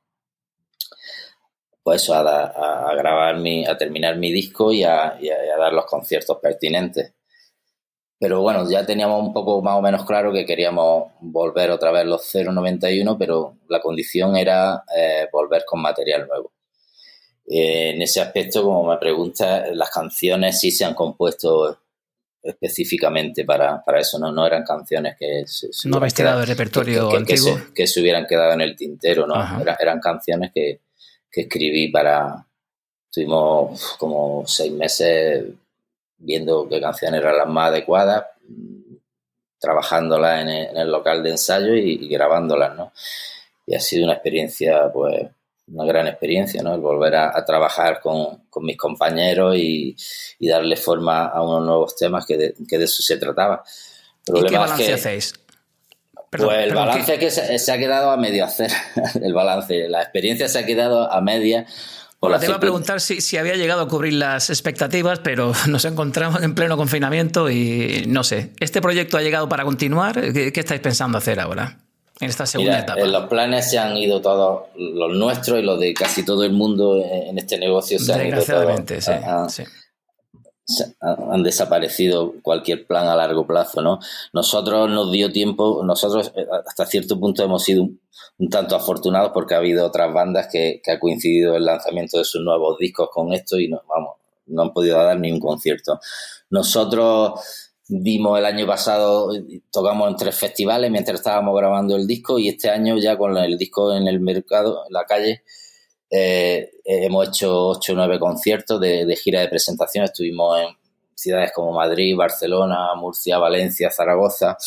pues 1.82 2.10
a, 2.10 2.92
grabar 2.98 3.38
mi, 3.38 3.64
a 3.64 3.76
terminar 3.78 4.16
mi 4.18 4.30
disco 4.30 4.72
y 4.72 4.82
a, 4.82 5.18
dar 5.58 5.72
los 5.72 5.86
conciertos 5.86 6.36
pertinentes. 6.38 7.14
Pero 8.18 8.42
bueno, 8.42 8.68
ya 8.68 8.84
teníamos 8.84 9.22
un 9.22 9.32
poco 9.32 9.62
más 9.62 9.78
o 9.78 9.80
menos 9.80 10.04
claro 10.04 10.30
que 10.32 10.44
queríamos 10.44 11.12
volver 11.20 11.70
otra 11.70 11.92
vez 11.92 12.04
los 12.04 12.28
091, 12.34 13.16
pero 13.16 13.56
la 13.68 13.80
condición 13.80 14.36
era 14.36 14.84
eh, 14.94 15.28
volver 15.32 15.64
con 15.64 15.80
material 15.80 16.26
nuevo. 16.26 16.52
Eh, 17.46 17.92
en 17.94 18.02
ese 18.02 18.20
aspecto, 18.20 18.64
como 18.64 18.84
me 18.84 18.98
preguntas, 18.98 19.70
las 19.72 19.88
canciones 19.88 20.60
sí 20.60 20.70
se 20.70 20.84
han 20.84 20.94
compuesto 20.94 21.78
específicamente 22.50 23.44
para, 23.44 23.82
eso, 23.98 24.18
¿no? 24.18 24.32
No 24.32 24.46
eran 24.46 24.64
canciones 24.64 25.16
que 25.18 25.44
se, 25.46 25.68
no 25.88 25.98
habéis 25.98 26.14
tirado 26.14 26.40
de 26.40 26.46
repertorio 26.46 27.14
antiguo. 27.14 27.58
Que 27.74 27.86
se, 27.86 28.00
hubieran 28.00 28.26
quedado 28.26 28.52
en 28.52 28.60
el 28.62 28.76
tintero, 28.76 29.26
¿no? 29.26 29.34
eran 29.78 30.00
canciones 30.00 30.50
que, 30.54 30.80
escribí 31.30 31.88
para... 31.88 32.44
Estuvimos 33.04 33.96
como 33.96 34.44
seis 34.46 34.72
meses 34.72 35.44
viendo 36.18 36.68
qué 36.68 36.80
canciones 36.80 37.20
eran 37.20 37.38
las 37.38 37.46
más 37.46 37.68
adecuadas, 37.68 38.24
trabajándolas 39.60 40.42
en 40.42 40.76
el, 40.76 40.90
local 40.90 41.22
de 41.22 41.30
ensayo 41.30 41.74
y, 41.74 41.92
y, 41.92 42.08
grabándolas, 42.08 42.76
¿no? 42.76 42.92
Y 43.66 43.74
ha 43.74 43.80
sido 43.80 44.04
una 44.04 44.14
experiencia, 44.14 44.90
pues, 44.92 45.28
una 45.72 45.84
gran 45.84 46.06
experiencia, 46.06 46.62
¿no? 46.62 46.74
El 46.74 46.80
volver 46.80 47.16
a, 47.16 47.44
trabajar 47.44 48.00
con, 48.00 48.42
mis 48.62 48.76
compañeros 48.76 49.56
y, 49.56 49.96
darle 50.40 50.76
forma 50.76 51.26
a 51.26 51.42
unos 51.42 51.64
nuevos 51.64 51.96
temas 51.96 52.26
que 52.26 52.36
de, 52.36 52.54
eso 52.70 53.02
se 53.02 53.16
trataba. 53.16 53.62
¿Y 54.26 54.44
qué 54.44 54.58
balance 54.58 54.92
hacéis? 54.92 55.34
pues 56.30 56.66
el 56.66 56.74
balance 56.74 57.14
es 57.14 57.18
que 57.18 57.58
se, 57.58 57.72
ha 57.72 57.78
quedado 57.78 58.10
a 58.10 58.16
medio 58.16 58.44
hacer, 58.44 58.70
el 59.22 59.32
balance. 59.32 59.88
La 59.88 60.02
experiencia 60.02 60.48
se 60.48 60.58
ha 60.58 60.66
quedado 60.66 61.10
a 61.10 61.20
media. 61.20 61.66
Por 62.20 62.36
te 62.38 62.46
iba 62.46 62.56
a 62.56 62.60
preguntar 62.60 63.00
si, 63.00 63.20
si, 63.20 63.36
había 63.36 63.54
llegado 63.54 63.82
a 63.82 63.88
cubrir 63.88 64.14
las 64.14 64.50
expectativas, 64.50 65.20
pero 65.20 65.52
nos 65.68 65.84
encontramos 65.84 66.42
en 66.42 66.54
pleno 66.54 66.76
confinamiento 66.76 67.48
y 67.48 68.04
no 68.08 68.24
sé. 68.24 68.52
¿Este 68.60 68.82
proyecto 68.82 69.16
ha 69.16 69.22
llegado 69.22 69.48
para 69.48 69.64
continuar? 69.64 70.20
¿Qué, 70.32 70.52
qué 70.52 70.60
estáis 70.60 70.80
pensando 70.80 71.18
hacer 71.18 71.40
ahora? 71.40 71.78
En 72.20 72.28
esta 72.28 72.46
segunda 72.46 72.80
etapa? 72.80 73.00
En 73.00 73.12
los 73.12 73.26
planes 73.28 73.70
se 73.70 73.78
han 73.78 73.96
ido 73.96 74.20
todos, 74.20 74.66
los 74.76 75.16
nuestros 75.16 75.58
y 75.58 75.62
los 75.62 75.78
de 75.78 75.94
casi 75.94 76.24
todo 76.24 76.44
el 76.44 76.52
mundo 76.52 77.02
en 77.04 77.38
este 77.38 77.58
negocio 77.58 77.98
se 77.98 78.12
han 78.12 78.26
ido 78.26 78.42
todos. 78.42 79.60
Sí, 80.70 80.84
han 81.00 81.42
desaparecido 81.42 82.34
cualquier 82.42 82.86
plan 82.86 83.08
a 83.08 83.16
largo 83.16 83.46
plazo, 83.46 83.80
¿no? 83.80 84.00
Nosotros 84.34 84.90
nos 84.90 85.10
dio 85.10 85.32
tiempo, 85.32 85.82
nosotros 85.82 86.30
eh, 86.36 86.46
hasta 86.66 86.84
cierto 86.84 87.18
punto 87.18 87.42
hemos 87.42 87.64
sido 87.64 87.84
un, 87.84 88.50
tanto 88.50 88.76
afortunados 88.76 89.30
porque 89.32 89.54
ha 89.54 89.58
habido 89.58 89.86
otras 89.86 90.12
bandas 90.12 90.48
que, 90.52 90.82
que, 90.84 90.92
ha 90.92 91.00
coincidido 91.00 91.56
el 91.56 91.64
lanzamiento 91.64 92.18
de 92.18 92.24
sus 92.24 92.42
nuevos 92.42 92.76
discos 92.78 93.08
con 93.10 93.32
esto 93.32 93.58
y 93.58 93.68
no, 93.68 93.80
vamos, 93.88 94.16
no 94.44 94.60
han 94.60 94.72
podido 94.74 94.98
dar 94.98 95.18
ni 95.18 95.32
un 95.32 95.40
concierto. 95.40 96.00
Nosotros 96.50 97.67
Dimos 97.90 98.38
el 98.38 98.44
año 98.44 98.66
pasado, 98.66 99.32
tocamos 99.72 100.10
en 100.10 100.16
tres 100.16 100.38
festivales 100.38 100.90
mientras 100.90 101.20
estábamos 101.20 101.56
grabando 101.56 101.96
el 101.96 102.06
disco 102.06 102.38
y 102.38 102.48
este 102.48 102.68
año 102.68 102.98
ya 102.98 103.16
con 103.16 103.34
el 103.38 103.56
disco 103.56 103.96
en 103.96 104.06
el 104.06 104.20
mercado, 104.20 104.84
en 104.86 104.92
la 104.92 105.06
calle, 105.06 105.42
eh, 106.10 106.70
hemos 106.84 107.28
hecho 107.28 107.68
ocho 107.68 107.94
o 107.94 107.96
nueve 107.96 108.18
conciertos 108.18 108.78
de, 108.78 109.16
gira 109.16 109.40
de 109.40 109.48
presentación. 109.48 110.04
Estuvimos 110.04 110.60
en 110.60 110.68
ciudades 111.14 111.50
como 111.54 111.72
Madrid, 111.72 112.14
Barcelona, 112.14 112.94
Murcia, 112.94 113.38
Valencia, 113.38 113.90
Zaragoza. 113.90 114.58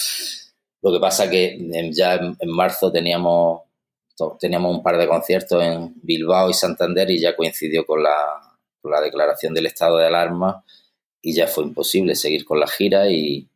Lo 0.81 0.91
que 0.91 0.99
pasa 0.99 1.29
que 1.29 1.59
ya 1.93 2.15
en, 2.15 2.49
marzo 2.49 2.91
teníamos, 2.91 3.61
teníamos 4.39 4.75
un 4.77 4.81
par 4.81 4.97
de 4.97 5.07
conciertos 5.07 5.61
en 5.61 5.93
Bilbao 6.01 6.49
y 6.49 6.55
Santander 6.55 7.11
y 7.11 7.19
ya 7.21 7.35
coincidió 7.35 7.85
con 7.85 8.01
la 8.01 9.01
declaración 9.01 9.53
del 9.53 9.67
estado 9.67 9.97
de 9.97 10.07
alarma 10.07 10.65
y 11.21 11.33
ya 11.33 11.47
fue 11.47 11.63
imposible 11.63 12.15
seguir 12.15 12.45
con 12.45 12.59
la 12.59 12.67
gira 12.67 13.09
y, 13.09 13.47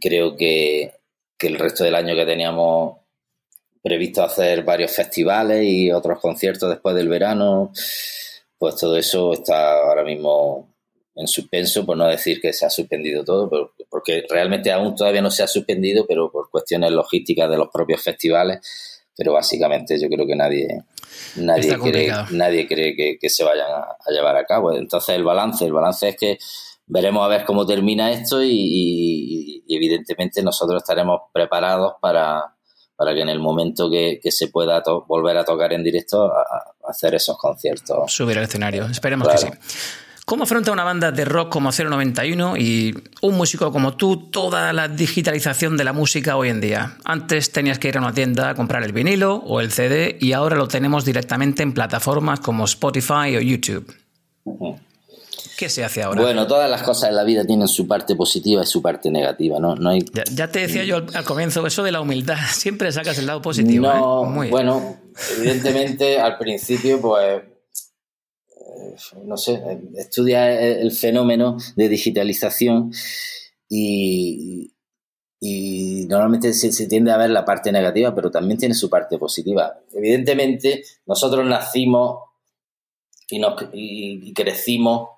creo 0.00 0.36
que, 0.36 0.92
el 1.40 1.58
resto 1.58 1.84
del 1.84 1.94
año 1.94 2.14
que 2.16 2.24
teníamos 2.24 2.96
previsto 3.82 4.22
hacer 4.22 4.62
varios 4.64 4.92
festivales 4.92 5.62
y 5.62 5.92
otros 5.92 6.18
conciertos 6.18 6.70
después 6.70 6.96
del 6.96 7.08
verano. 7.08 7.70
Pues 8.56 8.76
todo 8.76 8.96
eso 8.96 9.34
está 9.34 9.80
ahora 9.80 10.04
mismo 10.04 10.74
en 11.14 11.28
suspenso, 11.28 11.84
por 11.84 11.98
no 11.98 12.06
decir 12.06 12.40
que 12.40 12.54
se 12.54 12.64
ha 12.64 12.70
suspendido 12.70 13.24
todo, 13.24 13.50
pero, 13.50 13.72
porque 13.90 14.24
realmente 14.28 14.72
aún 14.72 14.96
todavía 14.96 15.20
no 15.20 15.30
se 15.30 15.42
ha 15.42 15.46
suspendido, 15.46 16.06
pero 16.06 16.30
por 16.32 16.48
cuestiones 16.48 16.92
logísticas 16.92 17.50
de 17.50 17.58
los 17.58 17.68
propios 17.68 18.02
festivales. 18.02 19.02
Pero 19.16 19.34
básicamente 19.34 20.00
yo 20.00 20.08
creo 20.08 20.26
que 20.26 20.34
nadie, 20.34 20.66
nadie 21.36 21.78
cree, 21.78 22.12
nadie 22.30 22.66
cree 22.66 23.18
que, 23.18 23.28
se 23.28 23.44
vayan 23.44 23.70
a, 23.70 24.10
llevar 24.10 24.36
a 24.36 24.44
cabo. 24.44 24.74
Entonces 24.74 25.14
el 25.14 25.22
balance, 25.22 25.64
el 25.64 25.72
balance 25.72 26.08
es 26.08 26.16
que 26.16 26.38
veremos 26.86 27.24
a 27.24 27.28
ver 27.28 27.44
cómo 27.44 27.66
termina 27.66 28.10
esto 28.10 28.42
y, 28.42 29.64
evidentemente 29.68 30.42
nosotros 30.42 30.82
estaremos 30.82 31.22
preparados 31.32 31.94
para, 32.00 32.54
para 32.96 33.14
que 33.14 33.22
en 33.22 33.28
el 33.28 33.40
momento 33.40 33.90
que, 33.90 34.20
se 34.30 34.48
pueda 34.48 34.82
volver 35.06 35.36
a 35.36 35.44
tocar 35.44 35.72
en 35.72 35.82
directo 35.82 36.32
hacer 36.88 37.14
esos 37.14 37.36
conciertos. 37.38 38.12
Subir 38.12 38.38
al 38.38 38.44
escenario, 38.44 38.86
esperemos 38.86 39.28
que 39.28 39.38
sí. 39.38 39.48
¿Cómo 40.26 40.44
afronta 40.44 40.72
una 40.72 40.84
banda 40.84 41.12
de 41.12 41.26
rock 41.26 41.50
como 41.50 41.70
091 41.70 42.56
y 42.56 42.94
un 43.20 43.36
músico 43.36 43.70
como 43.70 43.94
tú 43.94 44.30
toda 44.30 44.72
la 44.72 44.88
digitalización 44.88 45.76
de 45.76 45.84
la 45.84 45.92
música 45.92 46.36
hoy 46.36 46.48
en 46.48 46.62
día? 46.62 46.96
Antes 47.04 47.52
tenías 47.52 47.78
que 47.78 47.88
ir 47.88 47.98
a 47.98 48.00
una 48.00 48.14
tienda 48.14 48.48
a 48.48 48.54
comprar 48.54 48.82
el 48.84 48.94
vinilo 48.94 49.34
o 49.34 49.60
el 49.60 49.70
CD 49.70 50.16
y 50.18 50.32
ahora 50.32 50.56
lo 50.56 50.66
tenemos 50.66 51.04
directamente 51.04 51.62
en 51.62 51.74
plataformas 51.74 52.40
como 52.40 52.64
Spotify 52.64 53.36
o 53.36 53.40
YouTube. 53.40 53.94
¿Qué 55.56 55.68
se 55.68 55.84
hace 55.84 56.02
ahora? 56.02 56.22
Bueno, 56.22 56.46
todas 56.46 56.70
las 56.70 56.82
cosas 56.82 57.10
en 57.10 57.16
la 57.16 57.24
vida 57.24 57.44
tienen 57.44 57.68
su 57.68 57.86
parte 57.86 58.16
positiva 58.16 58.62
y 58.62 58.66
su 58.66 58.82
parte 58.82 59.10
negativa, 59.10 59.58
¿no? 59.58 59.74
no 59.76 59.90
hay... 59.90 60.00
ya, 60.32 60.48
te 60.48 60.60
decía 60.60 60.84
yo 60.84 60.96
al, 60.96 61.24
comienzo, 61.24 61.66
eso 61.66 61.82
de 61.82 61.92
la 61.92 62.00
humildad, 62.00 62.36
siempre 62.52 62.90
sacas 62.92 63.18
el 63.18 63.26
lado 63.26 63.42
positivo. 63.42 63.86
No, 63.86 64.44
¿eh? 64.44 64.50
bueno, 64.50 64.98
evidentemente 65.36 66.18
al 66.20 66.38
principio, 66.38 67.00
pues 67.00 67.42
no 69.24 69.36
sé, 69.36 69.62
estudia 69.96 70.60
el 70.60 70.92
fenómeno 70.92 71.56
de 71.76 71.88
digitalización 71.88 72.92
y, 73.68 74.70
normalmente 76.08 76.54
se, 76.54 76.86
tiende 76.86 77.12
a 77.12 77.16
ver 77.16 77.30
la 77.30 77.44
parte 77.44 77.70
negativa, 77.70 78.14
pero 78.14 78.30
también 78.30 78.58
tiene 78.58 78.74
su 78.74 78.88
parte 78.88 79.18
positiva. 79.18 79.78
Evidentemente, 79.92 80.84
nosotros 81.06 81.44
nacimos 81.44 82.18
y, 83.30 84.32
crecimos 84.32 85.08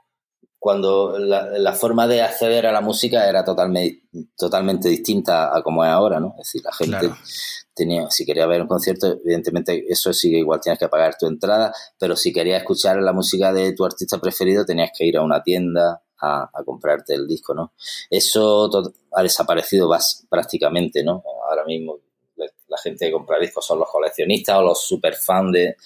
cuando 0.66 1.16
la, 1.16 1.72
forma 1.74 2.08
de 2.08 2.22
acceder 2.22 2.66
a 2.66 2.72
la 2.72 2.80
música 2.80 3.28
era 3.28 3.44
totalmente, 3.44 4.02
totalmente 4.36 4.88
distinta 4.88 5.56
a 5.56 5.62
como 5.62 5.84
es 5.84 5.90
ahora, 5.92 6.18
¿no? 6.18 6.34
Es 6.40 6.48
decir, 6.48 6.62
la 6.64 6.72
gente 6.72 7.16
tenía, 7.72 8.10
si 8.10 8.26
quería 8.26 8.46
ver 8.46 8.62
un 8.62 8.66
concierto, 8.66 9.06
evidentemente 9.06 9.84
eso 9.88 10.12
sigue 10.12 10.38
igual, 10.38 10.58
tienes 10.60 10.80
que 10.80 10.88
pagar 10.88 11.16
tu 11.16 11.28
entrada, 11.28 11.72
pero 12.00 12.16
si 12.16 12.32
querías 12.32 12.62
escuchar 12.62 12.96
la 12.96 13.12
música 13.12 13.52
de 13.52 13.74
tu 13.74 13.84
artista 13.84 14.18
preferido, 14.18 14.64
tenías 14.64 14.90
que 14.92 15.06
ir 15.06 15.16
a 15.18 15.22
una 15.22 15.40
tienda 15.40 16.02
a, 16.20 16.50
comprarte 16.64 17.14
el 17.14 17.28
disco, 17.28 17.54
¿no? 17.54 17.72
Eso 18.10 18.68
ha 19.12 19.22
desaparecido 19.22 19.88
prácticamente, 20.28 21.04
¿no? 21.04 21.22
Ahora 21.48 21.64
mismo 21.64 22.00
la 22.34 22.78
gente 22.78 23.06
que 23.06 23.12
compra 23.12 23.38
discos 23.38 23.64
son 23.64 23.78
los 23.78 23.88
coleccionistas 23.88 24.56
o 24.56 24.62
los 24.62 24.80
super 24.84 25.14
fans 25.14 25.52
de... 25.52 25.76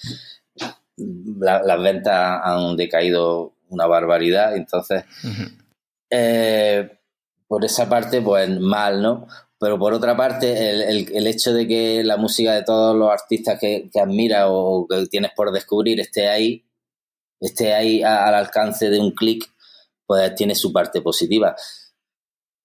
las 1.37 1.83
ventas 1.83 2.41
han 2.43 2.75
decaído 2.75 3.53
una 3.71 3.87
barbaridad, 3.87 4.55
entonces... 4.55 5.03
Eh, 6.13 6.89
por 7.47 7.65
esa 7.65 7.89
parte, 7.89 8.21
pues 8.21 8.49
mal, 8.61 9.01
¿no? 9.01 9.27
Pero 9.59 9.77
por 9.77 9.93
otra 9.93 10.15
parte, 10.15 10.69
el, 10.69 11.13
el, 11.13 11.27
hecho 11.27 11.53
de 11.53 11.67
que 11.67 12.01
la 12.01 12.15
música 12.15 12.53
de 12.53 12.63
todos 12.63 12.95
los 12.95 13.09
artistas 13.11 13.59
que, 13.59 13.89
que 13.91 13.99
admiras 13.99 14.45
o 14.47 14.87
que 14.89 15.05
tienes 15.07 15.31
por 15.35 15.51
descubrir 15.51 15.99
esté 15.99 16.29
ahí, 16.29 16.65
esté 17.41 17.73
ahí 17.73 18.03
al 18.03 18.33
alcance 18.35 18.89
de 18.89 18.99
un 18.99 19.11
clic, 19.11 19.53
pues 20.05 20.33
tiene 20.33 20.55
su 20.55 20.71
parte 20.71 21.01
positiva. 21.01 21.53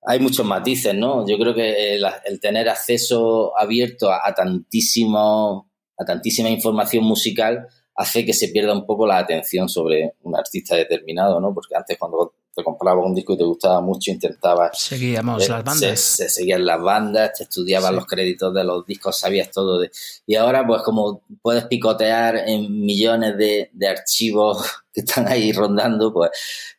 Hay 0.03 0.21
muchos 0.21 0.47
matices, 0.47 0.95
¿no? 0.95 1.27
Yo 1.27 1.37
creo 1.37 1.53
que 1.53 1.97
el, 1.97 2.40
tener 2.40 2.69
acceso 2.69 3.59
abierto 3.59 4.12
a, 4.12 4.21
a, 4.25 4.35
tantísimo, 4.35 5.69
a 5.99 6.05
tantísima 6.05 6.49
información 6.49 7.03
musical 7.03 7.66
hace 7.97 8.25
que 8.25 8.35
se 8.35 8.49
pierda 8.49 8.73
un 8.73 8.85
poco 8.85 9.07
la 9.07 9.19
atención 9.19 9.69
sobre 9.69 10.15
un 10.23 10.37
artista 10.37 10.77
determinado, 10.77 11.41
¿no? 11.41 11.55
Porque 11.55 11.75
antes 11.75 11.97
cuando 11.99 12.35
te 12.55 12.65
comprabas 12.65 13.05
un 13.05 13.15
disco 13.15 13.35
y 13.35 13.39
te 13.39 13.45
gustaba 13.45 13.81
mucho, 13.81 14.11
intentabas... 14.11 14.79
Seguíamos 14.79 15.45
eh, 15.45 15.49
las 15.49 15.65
bandas. 15.65 16.01
Se, 16.01 16.29
seguían 16.29 16.65
las 16.65 16.81
bandas, 16.81 17.33
te 17.35 17.45
estudiabas 17.45 17.93
los 17.93 18.07
créditos 18.07 18.55
de 18.55 18.65
los 18.65 18.87
discos, 18.87 19.19
sabías 19.19 19.51
todo 19.51 19.79
de... 19.79 19.91
Y 20.27 20.37
ahora, 20.37 20.67
pues 20.67 20.83
como 20.83 21.23
puedes 21.43 21.65
picotear 21.67 22.37
en 22.49 22.85
millones 22.85 23.37
de, 23.37 23.89
archivos 23.89 24.65
que 24.93 25.01
están 25.01 25.29
ahí 25.29 25.53
rondando, 25.53 26.13
pues 26.13 26.31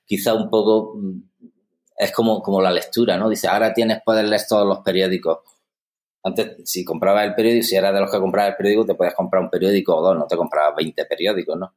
quizá 0.06 0.34
un 0.34 0.50
poco 0.50 0.96
mm, 0.96 1.22
es 1.98 2.12
como, 2.12 2.42
como 2.42 2.62
la 2.62 2.72
lectura, 2.72 3.18
¿no? 3.18 3.30
Dice, 3.30 3.48
ahora 3.48 3.74
tienes, 3.74 4.00
puedes 4.06 4.28
leer 4.28 4.42
todos 4.48 4.68
los 4.68 4.80
periódicos. 4.80 5.40
Antes, 6.24 6.58
si 6.66 6.84
comprabas 6.84 7.26
el 7.26 7.36
periódico, 7.36 7.66
si 7.66 7.76
eras 7.76 7.94
de 7.94 8.02
los 8.02 8.12
que 8.12 8.20
comprabas 8.20 8.52
el 8.52 8.58
periódico, 8.58 8.86
te 8.86 8.96
podías 8.96 9.16
comprar 9.16 9.44
un 9.44 9.50
periódico 9.50 9.96
o 9.96 10.02
dos, 10.02 10.18
no 10.18 10.28
te 10.28 10.36
comprabas 10.36 10.76
20 10.76 11.06
periódicos, 11.06 11.58
¿no? 11.58 11.74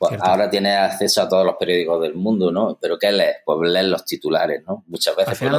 Pues 0.00 0.18
ahora 0.22 0.48
tienes 0.48 0.78
acceso 0.78 1.20
a 1.20 1.28
todos 1.28 1.44
los 1.44 1.56
periódicos 1.56 2.00
del 2.00 2.14
mundo, 2.14 2.50
¿no? 2.50 2.78
Pero 2.80 2.98
¿qué 2.98 3.12
lees? 3.12 3.36
Pues 3.44 3.70
lees 3.70 3.84
los 3.84 4.02
titulares, 4.06 4.62
¿no? 4.66 4.82
Muchas 4.86 5.14
veces 5.14 5.38
pues, 5.38 5.50
no, 5.50 5.58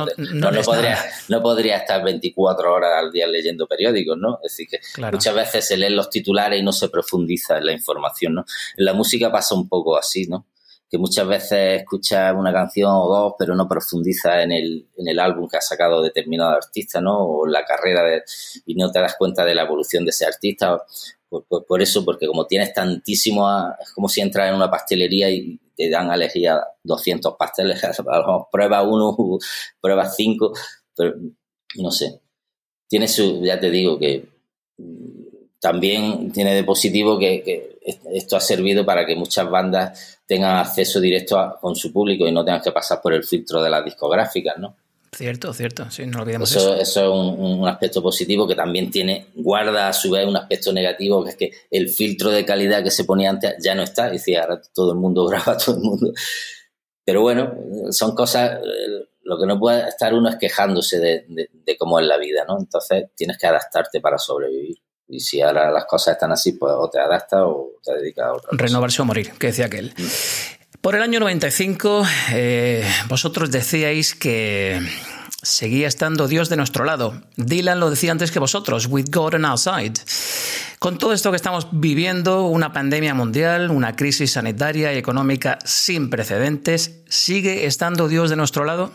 no, 0.49 1.41
podría, 1.43 1.77
estar 1.77 2.03
24 2.03 2.73
horas 2.73 2.91
al 3.03 3.11
día 3.11 3.27
leyendo 3.27 3.67
periódicos, 3.67 4.17
¿no? 4.17 4.39
Es 4.43 4.57
decir, 4.57 4.67
que 4.67 4.79
muchas 5.11 5.35
veces 5.35 5.67
se 5.67 5.77
leen 5.77 5.95
los 5.95 6.09
titulares 6.09 6.59
y 6.59 6.63
no 6.63 6.71
se 6.71 6.89
profundiza 6.89 7.59
en 7.59 7.67
la 7.67 7.71
información, 7.71 8.33
¿no? 8.33 8.45
En 8.77 8.85
la 8.85 8.93
música 8.93 9.31
pasa 9.31 9.53
un 9.53 9.69
poco 9.69 9.95
así, 9.95 10.25
¿no? 10.25 10.47
Que 10.91 10.97
muchas 10.97 11.25
veces 11.25 11.81
escuchas 11.81 12.35
una 12.35 12.51
canción 12.51 12.91
o 12.93 13.07
dos, 13.07 13.33
pero 13.39 13.55
no 13.55 13.67
profundiza 13.67 14.43
en 14.43 14.51
el, 14.51 14.87
en 14.97 15.07
el 15.07 15.19
álbum 15.19 15.47
que 15.47 15.57
ha 15.57 15.61
sacado 15.61 16.01
determinado 16.01 16.51
artista, 16.51 16.99
¿no? 16.99 17.17
O 17.17 17.47
la 17.47 17.63
carrera 17.63 18.21
y 18.65 18.75
no 18.75 18.91
te 18.91 18.99
das 18.99 19.15
cuenta 19.17 19.45
de 19.45 19.55
la 19.55 19.63
evolución 19.63 20.03
de 20.03 20.09
ese 20.09 20.25
artista 20.25 20.83
por, 21.49 21.81
eso, 21.81 22.03
porque 22.03 22.27
como 22.27 22.45
tienes 22.45 22.73
tantísimo, 22.73 23.47
es 23.81 23.91
como 23.93 24.09
si 24.09 24.19
entras 24.19 24.49
en 24.49 24.55
una 24.55 24.69
pastelería 24.69 25.29
y 25.29 25.57
te 25.75 25.89
dan 25.89 26.11
a 26.11 26.15
elegir 26.15 26.49
200 26.83 27.35
pasteles, 27.37 27.81
prueba 28.51 28.83
uno, 28.83 29.15
prueba 29.79 30.09
cinco, 30.09 30.51
pero 30.95 31.15
no 31.77 31.91
sé. 31.91 32.19
Tiene 32.89 33.07
su, 33.07 33.41
ya 33.43 33.59
te 33.59 33.69
digo 33.69 33.97
que 33.97 34.25
mm, 34.77 35.21
también 35.61 36.33
tiene 36.33 36.53
de 36.53 36.65
positivo 36.65 37.17
que, 37.17 37.70
esto 37.81 38.37
ha 38.37 38.41
servido 38.41 38.85
para 38.85 39.05
que 39.05 39.15
muchas 39.15 39.49
bandas 39.49 40.19
tengan 40.25 40.57
acceso 40.57 40.99
directo 40.99 41.57
con 41.59 41.75
su 41.75 41.91
público 41.91 42.27
y 42.27 42.31
no 42.31 42.45
tengan 42.45 42.61
que 42.61 42.71
pasar 42.71 43.01
por 43.01 43.13
el 43.13 43.23
filtro 43.23 43.61
de 43.61 43.69
las 43.69 43.83
discográficas, 43.83 44.57
¿no? 44.57 44.75
Cierto, 45.13 45.53
cierto, 45.53 45.91
sí, 45.91 46.05
no 46.05 46.21
olvidemos 46.21 46.49
eso. 46.55 46.73
Eso, 46.75 47.01
es 47.01 47.09
un, 47.09 47.67
aspecto 47.67 48.01
positivo 48.01 48.47
que 48.47 48.55
también 48.55 48.89
tiene, 48.89 49.27
guarda 49.35 49.89
a 49.89 49.93
su 49.93 50.09
vez 50.09 50.25
un 50.25 50.37
aspecto 50.37 50.71
negativo, 50.71 51.21
que 51.23 51.29
es 51.31 51.35
que 51.35 51.51
el 51.69 51.89
filtro 51.89 52.29
de 52.29 52.45
calidad 52.45 52.81
que 52.81 52.91
se 52.91 53.03
ponía 53.03 53.29
antes 53.29 53.55
ya 53.61 53.75
no 53.75 53.83
está, 53.83 54.09
y 54.13 54.35
ahora 54.35 54.61
todo 54.73 54.93
el 54.93 54.99
mundo 54.99 55.25
graba, 55.27 55.57
todo 55.57 55.75
el 55.75 55.81
mundo. 55.81 56.13
Pero 57.03 57.21
bueno, 57.21 57.53
son 57.89 58.15
cosas, 58.15 58.61
eh, 58.63 59.09
lo 59.23 59.37
que 59.37 59.45
no 59.45 59.59
puede 59.59 59.89
estar 59.89 60.13
uno 60.13 60.29
es 60.29 60.37
quejándose 60.37 60.97
de, 60.99 61.25
de, 61.27 61.77
cómo 61.77 61.99
es 61.99 62.07
la 62.07 62.17
vida, 62.17 62.45
¿no? 62.47 62.57
Entonces 62.57 63.09
tienes 63.13 63.37
que 63.37 63.47
adaptarte 63.47 63.99
para 63.99 64.17
sobrevivir. 64.17 64.77
Y 65.11 65.19
si 65.19 65.41
ahora 65.41 65.69
las 65.69 65.85
cosas 65.85 66.13
están 66.13 66.31
así, 66.31 66.53
pues 66.53 66.71
o 66.73 66.89
te 66.89 66.97
adaptas 66.97 67.41
o 67.43 67.73
te 67.83 67.93
dedicas 67.95 68.27
a 68.27 68.33
otra 68.33 68.49
Renovarse 68.53 69.01
o 69.01 69.05
morir, 69.05 69.33
que 69.37 69.47
decía 69.47 69.65
aquel. 69.65 69.93
Mm. 69.97 70.05
Por 70.79 70.95
el 70.95 71.01
año 71.01 71.19
95, 71.19 72.03
eh, 72.31 72.89
vosotros 73.09 73.51
decíais 73.51 74.15
que 74.15 74.81
seguía 75.43 75.89
estando 75.89 76.29
Dios 76.29 76.47
de 76.47 76.55
nuestro 76.55 76.85
lado. 76.85 77.21
Dylan 77.35 77.81
lo 77.81 77.89
decía 77.89 78.13
antes 78.13 78.31
que 78.31 78.39
vosotros, 78.39 78.87
with 78.87 79.07
God 79.11 79.35
on 79.35 79.45
our 79.45 79.57
side. 79.59 79.93
Con 80.79 80.97
todo 80.97 81.11
esto 81.11 81.29
que 81.29 81.35
estamos 81.35 81.67
viviendo, 81.71 82.45
una 82.45 82.71
pandemia 82.71 83.13
mundial, 83.13 83.69
una 83.69 83.97
crisis 83.97 84.31
sanitaria 84.31 84.93
y 84.93 84.97
económica 84.97 85.59
sin 85.65 86.09
precedentes, 86.09 87.03
¿sigue 87.09 87.65
estando 87.65 88.07
Dios 88.07 88.29
de 88.29 88.37
nuestro 88.37 88.63
lado? 88.63 88.91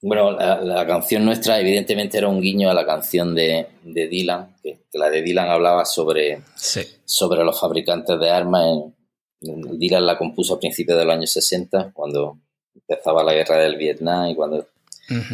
Bueno, 0.00 0.32
la, 0.32 0.86
canción 0.86 1.24
nuestra 1.24 1.58
evidentemente 1.58 2.18
era 2.18 2.28
un 2.28 2.40
guiño 2.40 2.70
a 2.70 2.74
la 2.74 2.86
canción 2.86 3.34
de, 3.34 3.66
Dylan, 3.82 4.54
que, 4.62 4.84
la 4.92 5.10
de 5.10 5.22
Dylan 5.22 5.50
hablaba 5.50 5.84
sobre, 5.84 6.42
sobre 7.04 7.42
los 7.42 7.58
fabricantes 7.58 8.18
de 8.20 8.30
armas 8.30 8.64
Dylan 9.40 10.06
la 10.06 10.18
compuso 10.18 10.54
a 10.54 10.60
principios 10.60 10.98
del 10.98 11.10
año 11.10 11.26
60, 11.26 11.92
cuando 11.92 12.38
empezaba 12.74 13.22
la 13.22 13.34
guerra 13.34 13.56
del 13.58 13.76
Vietnam 13.76 14.28
y 14.28 14.34
cuando 14.34 14.66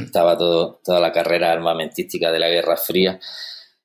estaba 0.03 0.37
todo, 0.37 0.81
toda 0.85 1.00
la 1.00 1.12
carrera 1.12 1.53
armamentística 1.53 2.31
de 2.31 2.38
la 2.38 2.48
Guerra 2.48 2.77
Fría 2.77 3.18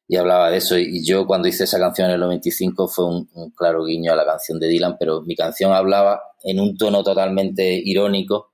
y 0.07 0.17
hablaba 0.17 0.49
de 0.49 0.57
eso. 0.57 0.77
Y 0.77 1.05
yo 1.05 1.25
cuando 1.25 1.47
hice 1.47 1.63
esa 1.63 1.79
canción 1.79 2.07
en 2.07 2.15
el 2.15 2.19
95 2.21 2.87
fue 2.87 3.05
un, 3.05 3.51
claro 3.55 3.85
guiño 3.85 4.11
a 4.11 4.15
la 4.15 4.25
canción 4.25 4.59
de 4.59 4.67
Dylan, 4.67 4.97
pero 4.99 5.21
mi 5.21 5.35
canción 5.35 5.71
hablaba 5.71 6.21
en 6.43 6.59
un 6.59 6.77
tono 6.77 7.03
totalmente 7.03 7.79
irónico, 7.83 8.51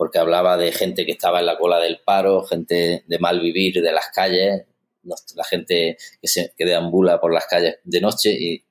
porque 0.00 0.18
hablaba 0.18 0.56
de 0.56 0.72
gente 0.72 1.04
que 1.04 1.12
estaba 1.12 1.40
en 1.40 1.44
la 1.44 1.58
cola 1.58 1.78
del 1.78 2.00
paro, 2.02 2.42
gente 2.44 3.04
de 3.06 3.18
mal 3.18 3.38
vivir 3.38 3.82
de 3.82 3.92
las 3.92 4.08
calles, 4.08 4.64
la 5.02 5.44
gente 5.44 5.98
que, 6.22 6.26
se, 6.26 6.54
que 6.56 6.64
deambula 6.64 7.20
por 7.20 7.34
las 7.34 7.44
calles 7.44 7.80
de 7.84 8.00
noche 8.00 8.30
y, 8.32 8.64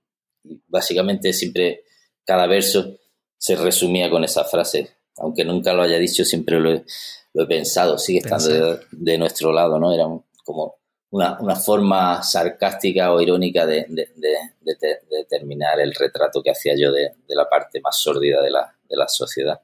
básicamente 0.68 1.32
siempre 1.32 1.84
cada 2.26 2.48
verso 2.48 2.98
se 3.38 3.56
resumía 3.56 4.10
con 4.10 4.24
esa 4.24 4.44
frase. 4.44 4.90
Aunque 5.18 5.46
nunca 5.46 5.72
lo 5.72 5.84
haya 5.84 6.00
dicho, 6.00 6.26
siempre 6.26 6.60
lo 6.60 6.74
he, 6.74 7.46
pensado, 7.46 8.00
sigue 8.00 8.22
estando 8.26 8.80
de, 8.90 9.18
nuestro 9.20 9.54
lado, 9.54 9.78
¿no? 9.78 9.94
Era 9.94 10.06
como 10.44 10.78
una, 11.12 11.40
una, 11.42 11.56
forma 11.56 12.24
sarcástica 12.24 13.14
o 13.14 13.22
irónica 13.22 13.68
de, 13.68 13.86
de, 13.88 15.26
terminar 15.30 15.80
el 15.80 15.94
retrato 15.94 16.42
que 16.42 16.50
hacía 16.50 16.74
yo 16.76 16.92
de, 16.92 17.12
la 17.28 17.48
parte 17.48 17.82
más 17.82 18.00
sórdida 18.00 18.42
de 18.42 18.50
la, 18.50 18.76
de 18.90 18.98
la 18.98 19.08
sociedad. 19.08 19.62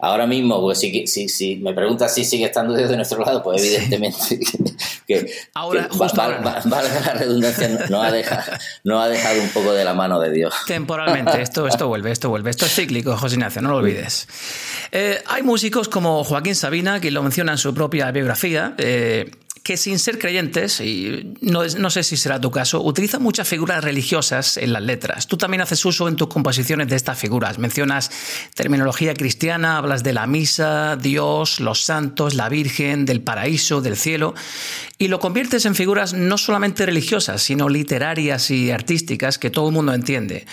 Ahora 0.00 0.26
mismo, 0.26 0.60
pues 0.60 0.80
si, 0.80 1.06
si, 1.06 1.28
si 1.28 1.56
me 1.56 1.72
preguntas 1.72 2.12
si 2.14 2.24
sigue 2.24 2.46
estando 2.46 2.74
desde 2.74 2.96
nuestro 2.96 3.20
lado, 3.24 3.42
pues 3.42 3.62
evidentemente 3.62 4.40
que, 5.06 5.30
ahora, 5.54 5.88
valga 5.92 7.00
la 7.04 7.14
redundancia, 7.14 7.86
no 7.88 8.02
ha, 8.02 8.10
dejado, 8.10 8.52
no 8.84 9.00
ha 9.00 9.08
dejado 9.08 9.40
un 9.40 9.48
poco 9.50 9.72
de 9.72 9.84
la 9.84 9.94
mano 9.94 10.18
de 10.18 10.32
Dios. 10.32 10.54
Temporalmente, 10.66 11.40
esto, 11.42 11.66
esto 11.66 11.88
vuelve, 11.88 12.10
esto 12.10 12.28
vuelve. 12.28 12.50
Esto 12.50 12.66
es 12.66 12.74
cíclico, 12.74 13.16
José 13.16 13.36
Ignacio, 13.36 13.62
no 13.62 13.70
lo 13.70 13.76
olvides. 13.76 14.26
Eh, 14.90 15.22
hay 15.26 15.42
músicos 15.42 15.88
como 15.88 16.24
Joaquín 16.24 16.54
Sabina, 16.54 17.00
que 17.00 17.10
lo 17.10 17.22
menciona 17.22 17.52
en 17.52 17.58
su 17.58 17.72
propia 17.72 18.10
biografía, 18.10 18.74
eh, 18.78 19.30
que 19.68 19.76
sin 19.76 19.98
ser 19.98 20.18
creyentes, 20.18 20.80
y 20.80 21.34
no, 21.42 21.90
sé 21.90 22.02
si 22.02 22.16
será 22.16 22.40
tu 22.40 22.50
caso, 22.50 22.82
utilizan 22.82 23.22
muchas 23.22 23.46
figuras 23.46 23.84
religiosas 23.84 24.56
en 24.56 24.72
las 24.72 24.82
letras. 24.82 25.26
Tú 25.26 25.36
también 25.36 25.60
haces 25.60 25.84
uso 25.84 26.08
en 26.08 26.16
tus 26.16 26.28
composiciones 26.28 26.88
de 26.88 26.96
estas 26.96 27.18
figuras. 27.18 27.58
Mencionas 27.58 28.10
terminología 28.54 29.12
cristiana, 29.12 29.76
hablas 29.76 30.02
de 30.02 30.14
la 30.14 30.26
misa, 30.26 30.96
Dios, 30.96 31.60
los 31.60 31.82
santos, 31.82 32.32
la 32.32 32.48
Virgen, 32.48 33.04
del 33.04 33.20
paraíso, 33.20 33.82
del 33.82 33.98
cielo, 33.98 34.34
y 34.96 35.08
lo 35.08 35.20
conviertes 35.20 35.66
en 35.66 35.74
figuras 35.74 36.14
no 36.14 36.38
solamente 36.38 36.86
religiosas, 36.86 37.42
sino 37.42 37.68
literarias 37.68 38.50
y 38.50 38.70
artísticas 38.70 39.36
que 39.36 39.50
todo 39.50 39.68
el 39.68 39.74
mundo 39.74 39.92
entiende. 39.92 40.46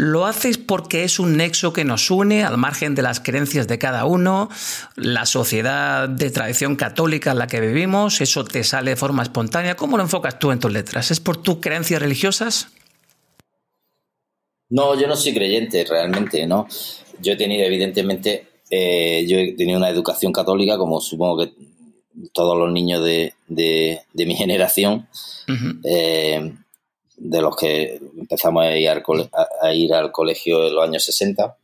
¿Lo 0.00 0.24
haces 0.24 0.56
porque 0.56 1.04
es 1.04 1.18
un 1.18 1.36
nexo 1.36 1.74
que 1.74 1.84
nos 1.84 2.10
une 2.10 2.42
al 2.42 2.56
margen 2.56 2.94
de 2.94 3.02
las 3.02 3.20
creencias 3.20 3.68
de 3.68 3.78
cada 3.78 4.06
uno, 4.06 4.48
la 4.96 5.26
sociedad 5.26 6.08
de 6.08 6.30
tradición 6.30 6.74
católica 6.74 7.32
en 7.32 7.38
la 7.38 7.46
que 7.46 7.60
vivimos? 7.60 8.22
¿Eso 8.22 8.46
te 8.46 8.64
sale 8.64 8.92
de 8.92 8.96
forma 8.96 9.22
espontánea? 9.22 9.76
¿Cómo 9.76 9.98
lo 9.98 10.02
enfocas 10.02 10.38
tú 10.38 10.52
en 10.52 10.58
tus 10.58 10.72
letras? 10.72 11.10
¿Es 11.10 11.20
por 11.20 11.36
tus 11.42 11.56
creencias 11.56 12.00
religiosas? 12.00 12.68
No, 14.70 14.98
yo 14.98 15.06
no 15.06 15.16
soy 15.16 15.34
creyente 15.34 15.84
realmente, 15.84 16.46
¿no? 16.46 16.66
Yo 17.20 17.34
he 17.34 17.36
tenido, 17.36 17.66
evidentemente, 17.66 18.46
eh, 18.70 19.26
yo 19.28 19.36
he 19.36 19.52
tenido 19.52 19.76
una 19.76 19.90
educación 19.90 20.32
católica, 20.32 20.78
como 20.78 21.02
supongo 21.02 21.44
que 21.44 21.52
todos 22.32 22.56
los 22.56 22.72
niños 22.72 23.04
de, 23.04 23.34
mi 24.14 24.34
generación 24.34 25.06
de 27.20 27.42
los 27.42 27.54
que 27.54 28.00
empezamos 28.16 28.64
a 28.64 28.76
ir, 28.76 28.88
al 28.88 29.02
a 29.60 29.74
ir 29.74 29.92
al 29.92 30.10
colegio 30.10 30.66
en 30.66 30.74
los 30.74 30.82
años 30.82 31.04
60, 31.04 31.58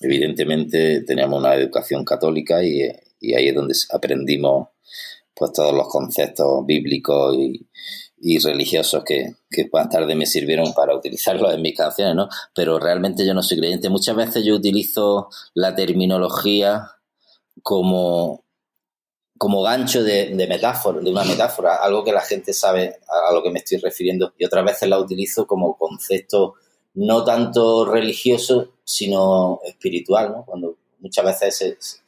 evidentemente 0.00 1.02
teníamos 1.02 1.40
una 1.40 1.54
educación 1.54 2.04
católica 2.04 2.62
y, 2.62 2.82
ahí 2.82 3.48
es 3.48 3.54
donde 3.54 3.74
aprendimos 3.90 4.68
pues 5.34 5.52
todos 5.52 5.74
los 5.74 5.88
conceptos 5.88 6.66
bíblicos 6.66 7.34
y, 7.36 7.66
religiosos 8.44 9.02
que, 9.02 9.36
que 9.50 9.70
más 9.72 9.88
tarde 9.88 10.14
me 10.14 10.26
sirvieron 10.26 10.74
para 10.74 10.94
utilizarlos 10.94 11.54
en 11.54 11.62
mis 11.62 11.74
canciones, 11.74 12.14
¿no? 12.14 12.28
Pero 12.54 12.78
realmente 12.78 13.24
yo 13.24 13.32
no 13.32 13.42
soy 13.42 13.56
creyente. 13.56 13.88
Muchas 13.88 14.14
veces 14.14 14.44
yo 14.44 14.54
utilizo 14.54 15.30
la 15.54 15.74
terminología 15.74 16.90
como 17.62 18.44
como 19.40 19.62
gancho 19.62 20.02
de, 20.02 20.34
metáfora, 20.46 21.00
de 21.00 21.10
una 21.10 21.24
metáfora, 21.24 21.76
algo 21.76 22.04
que 22.04 22.12
la 22.12 22.20
gente 22.20 22.52
sabe 22.52 22.98
a, 23.08 23.32
lo 23.32 23.42
que 23.42 23.48
me 23.48 23.60
estoy 23.60 23.78
refiriendo, 23.78 24.34
y 24.36 24.44
otras 24.44 24.62
veces 24.66 24.86
la 24.86 24.98
utilizo 24.98 25.46
como 25.46 25.78
concepto 25.78 26.56
no 26.92 27.24
tanto 27.24 27.86
religioso, 27.86 28.74
sino 28.84 29.60
espiritual. 29.64 30.42
Cuando 30.44 30.76
muchas 30.98 31.24
veces 31.24 32.02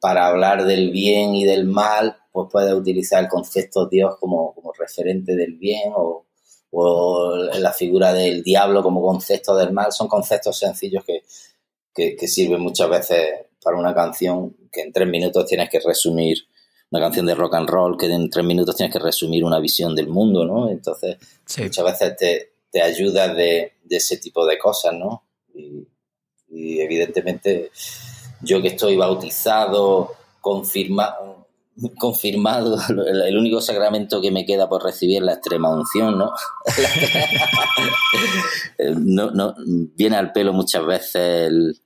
para 0.00 0.26
hablar 0.26 0.64
del 0.64 0.90
bien 0.90 1.36
y 1.36 1.44
del 1.44 1.66
mal, 1.66 2.16
pues 2.32 2.48
puedes 2.50 2.74
utilizar 2.74 3.22
el 3.22 3.30
concepto 3.30 3.86
Dios 3.86 4.16
como, 4.18 4.52
referente 4.76 5.36
del 5.36 5.52
bien 5.54 5.92
o, 5.94 6.24
la 7.60 7.72
figura 7.72 8.12
del 8.12 8.42
diablo 8.42 8.82
como 8.82 9.00
concepto 9.02 9.54
del 9.54 9.70
mal. 9.70 9.92
Son 9.92 10.08
conceptos 10.08 10.58
sencillos 10.58 11.04
que, 11.04 12.16
que 12.16 12.26
sirven 12.26 12.60
muchas 12.60 12.90
veces 12.90 13.28
para 13.62 13.76
una 13.76 13.94
canción 13.94 14.56
que 14.72 14.80
en 14.82 14.92
tres 14.92 15.06
minutos 15.06 15.46
tienes 15.46 15.70
que 15.70 15.78
resumir 15.78 16.38
una 16.92 17.00
canción 17.00 17.24
de 17.24 17.34
rock 17.34 17.54
and 17.54 17.68
roll 17.68 17.96
que 17.96 18.06
en 18.06 18.28
tres 18.28 18.44
minutos 18.44 18.76
tienes 18.76 18.92
que 18.92 19.02
resumir 19.02 19.44
una 19.44 19.58
visión 19.58 19.94
del 19.94 20.08
mundo, 20.08 20.44
¿no? 20.44 20.70
Entonces, 20.70 21.16
muchas 21.58 21.84
veces 21.84 22.16
te, 22.18 22.52
te 22.70 22.82
ayuda 22.82 23.32
de, 23.32 23.72
ese 23.88 24.18
tipo 24.18 24.46
de 24.46 24.58
cosas, 24.58 24.92
¿no? 24.92 25.24
Y, 25.54 25.88
evidentemente, 26.80 27.70
yo 28.42 28.60
que 28.60 28.68
estoy 28.68 28.96
bautizado, 28.96 30.12
confirmado, 30.42 31.48
confirmado, 31.98 32.78
el 32.88 33.38
único 33.38 33.62
sacramento 33.62 34.20
que 34.20 34.30
me 34.30 34.44
queda 34.44 34.68
por 34.68 34.84
recibir 34.84 35.16
es 35.16 35.22
la 35.22 35.32
extrema 35.32 35.70
unción, 35.70 36.18
¿no? 36.18 36.30
no, 38.98 39.30
no 39.30 39.54
viene 39.56 40.16
al 40.16 40.32
pelo 40.32 40.52
muchas 40.52 40.84
veces 40.84 41.46
el, 41.48 41.80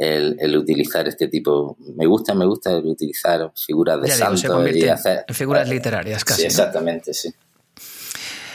el, 0.00 0.56
utilizar 0.56 1.06
este 1.06 1.28
tipo. 1.28 1.76
Me 1.96 2.06
gusta, 2.06 2.34
me 2.34 2.46
gusta 2.46 2.76
utilizar 2.78 3.52
figuras 3.54 4.00
de 4.00 4.08
santos 4.08 4.74
y 4.74 4.88
hacer. 4.88 5.24
En 5.28 5.34
figuras 5.34 5.68
literarias, 5.68 6.24
casi. 6.24 6.42
Sí, 6.42 6.46
exactamente, 6.46 7.12
sí. 7.12 7.32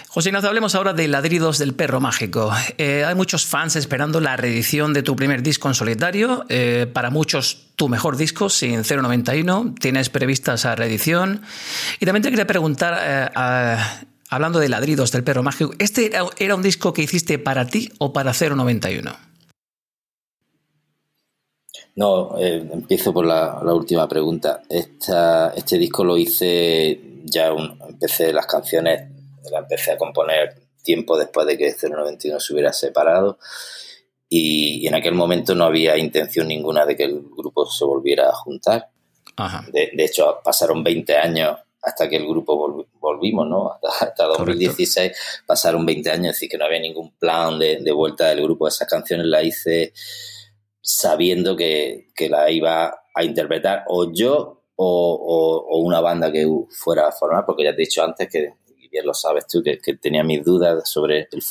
José 0.10 0.29
Ignacio, 0.29 0.47
hablemos 0.47 0.75
ahora 0.75 0.93
de 0.93 1.10
Ladridos 1.10 1.58
del 1.58 1.73
Perro 1.73 1.99
Mágico. 1.99 2.51
Eh, 2.77 3.03
hay 3.05 3.15
muchos 3.15 3.45
fans 3.45 3.75
esperando 3.75 4.21
la 4.21 4.38
reedición 4.38 4.93
de 4.93 5.03
tu 5.03 5.15
primer 5.15 5.43
disco 5.43 5.67
en 5.67 5.73
solitario. 5.73 6.45
Eh, 6.47 6.88
para 6.91 7.10
muchos, 7.10 7.67
tu 7.75 7.89
mejor 7.89 8.15
disco, 8.15 8.49
sin 8.49 8.84
091. 8.84 9.75
Tienes 9.77 10.10
prevista 10.10 10.53
esa 10.53 10.73
reedición. 10.73 11.41
Y 11.99 12.05
también 12.05 12.23
te 12.23 12.29
quería 12.29 12.47
preguntar, 12.47 12.97
eh, 13.03 13.77
hablando 14.29 14.60
de 14.60 14.69
Ladridos 14.69 15.12
del 15.12 15.25
Perro 15.25 15.43
Mágico, 15.43 15.73
¿este 15.79 16.05
era, 16.05 16.23
era 16.38 16.55
un 16.55 16.63
disco 16.63 16.93
que 16.93 17.03
hiciste 17.03 17.38
para 17.38 17.67
ti 17.67 17.91
o 17.99 18.13
para 18.13 18.31
091? 18.31 19.35
No, 21.95 22.38
eh, 22.38 22.67
empiezo 22.73 23.13
por 23.13 23.25
la, 23.25 23.62
última 23.73 24.08
pregunta. 24.08 24.62
Esta, 24.69 25.53
este 25.55 25.77
disco 25.77 26.03
lo 26.03 26.17
hice 26.17 26.99
ya, 27.23 27.47
empecé 27.47 28.34
las 28.34 28.45
canciones, 28.45 29.10
las 29.49 29.62
empecé 29.62 29.93
a 29.93 29.97
componer 29.97 30.62
tiempo 30.84 31.17
después 31.17 31.47
de 31.47 31.58
que 31.58 31.73
091 31.73 32.39
se 32.39 32.53
hubiera 32.53 32.73
separado 32.73 33.39
y, 34.29 34.86
en 34.88 34.95
aquel 34.95 35.13
momento 35.13 35.55
no 35.55 35.65
había 35.65 35.97
intención 35.97 36.47
ninguna 36.49 36.86
de 36.86 36.95
que 36.97 37.05
el 37.05 37.21
grupo 37.36 37.65
se 37.65 37.86
volviera 37.86 38.29
a 38.29 38.34
juntar. 38.34 38.89
De, 39.71 39.91
hecho, 39.97 40.39
pasaron 40.43 40.84
20 40.84 41.15
años 41.15 41.58
hasta 41.81 42.10
que 42.10 42.17
el 42.17 42.27
grupo 42.27 42.86
volvimos, 42.99 43.47
¿no? 43.47 43.71
Hasta, 44.01 44.25
2016 44.25 45.12
pasaron 45.45 45.86
20 45.86 46.10
años, 46.10 46.27
es 46.27 46.34
decir, 46.34 46.49
que 46.49 46.58
no 46.58 46.65
había 46.65 46.79
ningún 46.79 47.12
plan 47.17 47.58
de, 47.58 47.77
de 47.77 47.91
vuelta 47.91 48.27
del 48.27 48.41
grupo. 48.43 48.67
Esas 48.67 48.88
canciones 48.88 49.27
las 49.27 49.43
hice 49.43 49.93
sabiendo 50.86 51.56
que, 51.56 52.10
la 52.30 52.52
iba 52.52 52.93
a 53.13 53.24
interpretar 53.24 53.86
o 53.88 54.13
yo 54.13 54.62
o, 54.76 55.80
una 55.80 56.00
banda 56.00 56.32
que 56.32 56.45
fuera 56.69 57.08
a 57.08 57.12
formar, 57.12 57.43
porque 57.45 57.63
ya 57.63 57.76
te 57.76 57.82
he 57.82 57.86
dicho 57.86 58.04
antes 58.04 58.30
que, 58.30 58.54
y 58.78 58.88
bien 58.88 59.06
lo 59.06 59.13
sabes 59.13 59.48
tú, 59.48 59.63
que, 59.63 59.78
tenía 59.98 60.24
mis 60.24 60.43
dudas 60.43 60.88
sobre, 60.88 61.27
el, 61.31 61.44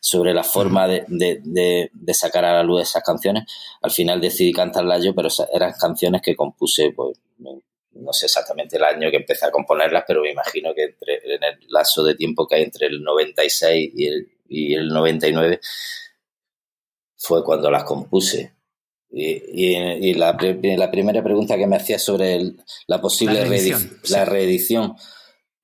sobre 0.00 0.34
la 0.34 0.42
forma 0.42 0.88
de, 0.88 1.90
sacar 2.12 2.44
a 2.44 2.54
la 2.54 2.64
luz 2.64 2.82
esas 2.82 3.04
canciones. 3.04 3.44
Al 3.82 3.92
final 3.92 4.20
decidí 4.20 4.52
cantarlas 4.52 5.04
yo, 5.04 5.14
pero 5.14 5.28
eran 5.52 5.72
canciones 5.78 6.20
que 6.20 6.34
compuse, 6.34 6.90
pues 6.90 7.18
no 7.38 8.12
sé 8.12 8.26
exactamente 8.26 8.76
el 8.76 8.84
año 8.84 9.10
que 9.10 9.16
empecé 9.16 9.46
a 9.46 9.50
componerlas, 9.50 10.04
pero 10.06 10.22
me 10.22 10.32
imagino 10.32 10.74
que 10.74 10.84
entre, 10.84 11.34
en 11.34 11.42
el 11.44 11.58
lazo 11.68 12.02
de 12.04 12.14
tiempo 12.14 12.46
que 12.46 12.56
hay 12.56 12.62
entre 12.64 12.88
el 12.88 13.02
96 13.02 13.92
y 13.94 14.06
el, 14.06 14.28
y 14.48 14.74
el 14.74 14.88
99 14.88 15.60
fue 17.16 17.44
cuando 17.44 17.70
las 17.70 17.84
compuse. 17.84 18.55
Y, 19.18 20.12
la, 20.12 20.36
primera 20.36 21.22
pregunta 21.22 21.56
que 21.56 21.66
me 21.66 21.76
hacía 21.76 21.98
sobre 21.98 22.52
la 22.86 23.00
posible 23.00 23.46
reedición, 23.46 23.98
la 24.10 24.26
reedición, 24.26 24.94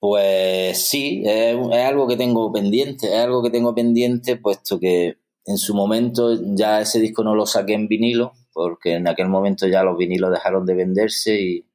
pues 0.01 0.89
sí, 0.89 1.23
es, 1.27 1.55
algo 1.85 2.09
que 2.09 2.17
tengo 2.17 2.51
pendiente, 2.51 3.09
es 3.09 3.21
algo 3.21 3.43
que 3.43 3.51
tengo 3.51 3.75
pendiente 3.75 4.37
puesto 4.37 4.81
que 4.81 5.19
en 5.45 5.59
su 5.59 5.75
momento 5.75 6.39
ya 6.55 6.81
ese 6.81 6.99
disco 6.99 7.23
no 7.23 7.35
lo 7.35 7.45
saqué 7.45 7.75
en 7.75 7.89
vinilo, 7.89 8.33
porque 8.55 8.95
en 8.95 9.07
aquel 9.07 9.29
momento 9.29 9.67
ya 9.67 9.83
los 9.83 9.99
vinilos 9.99 10.31
dejaron 10.31 10.65
de 10.65 10.75
venderse 10.75 11.39
y, 11.39 11.67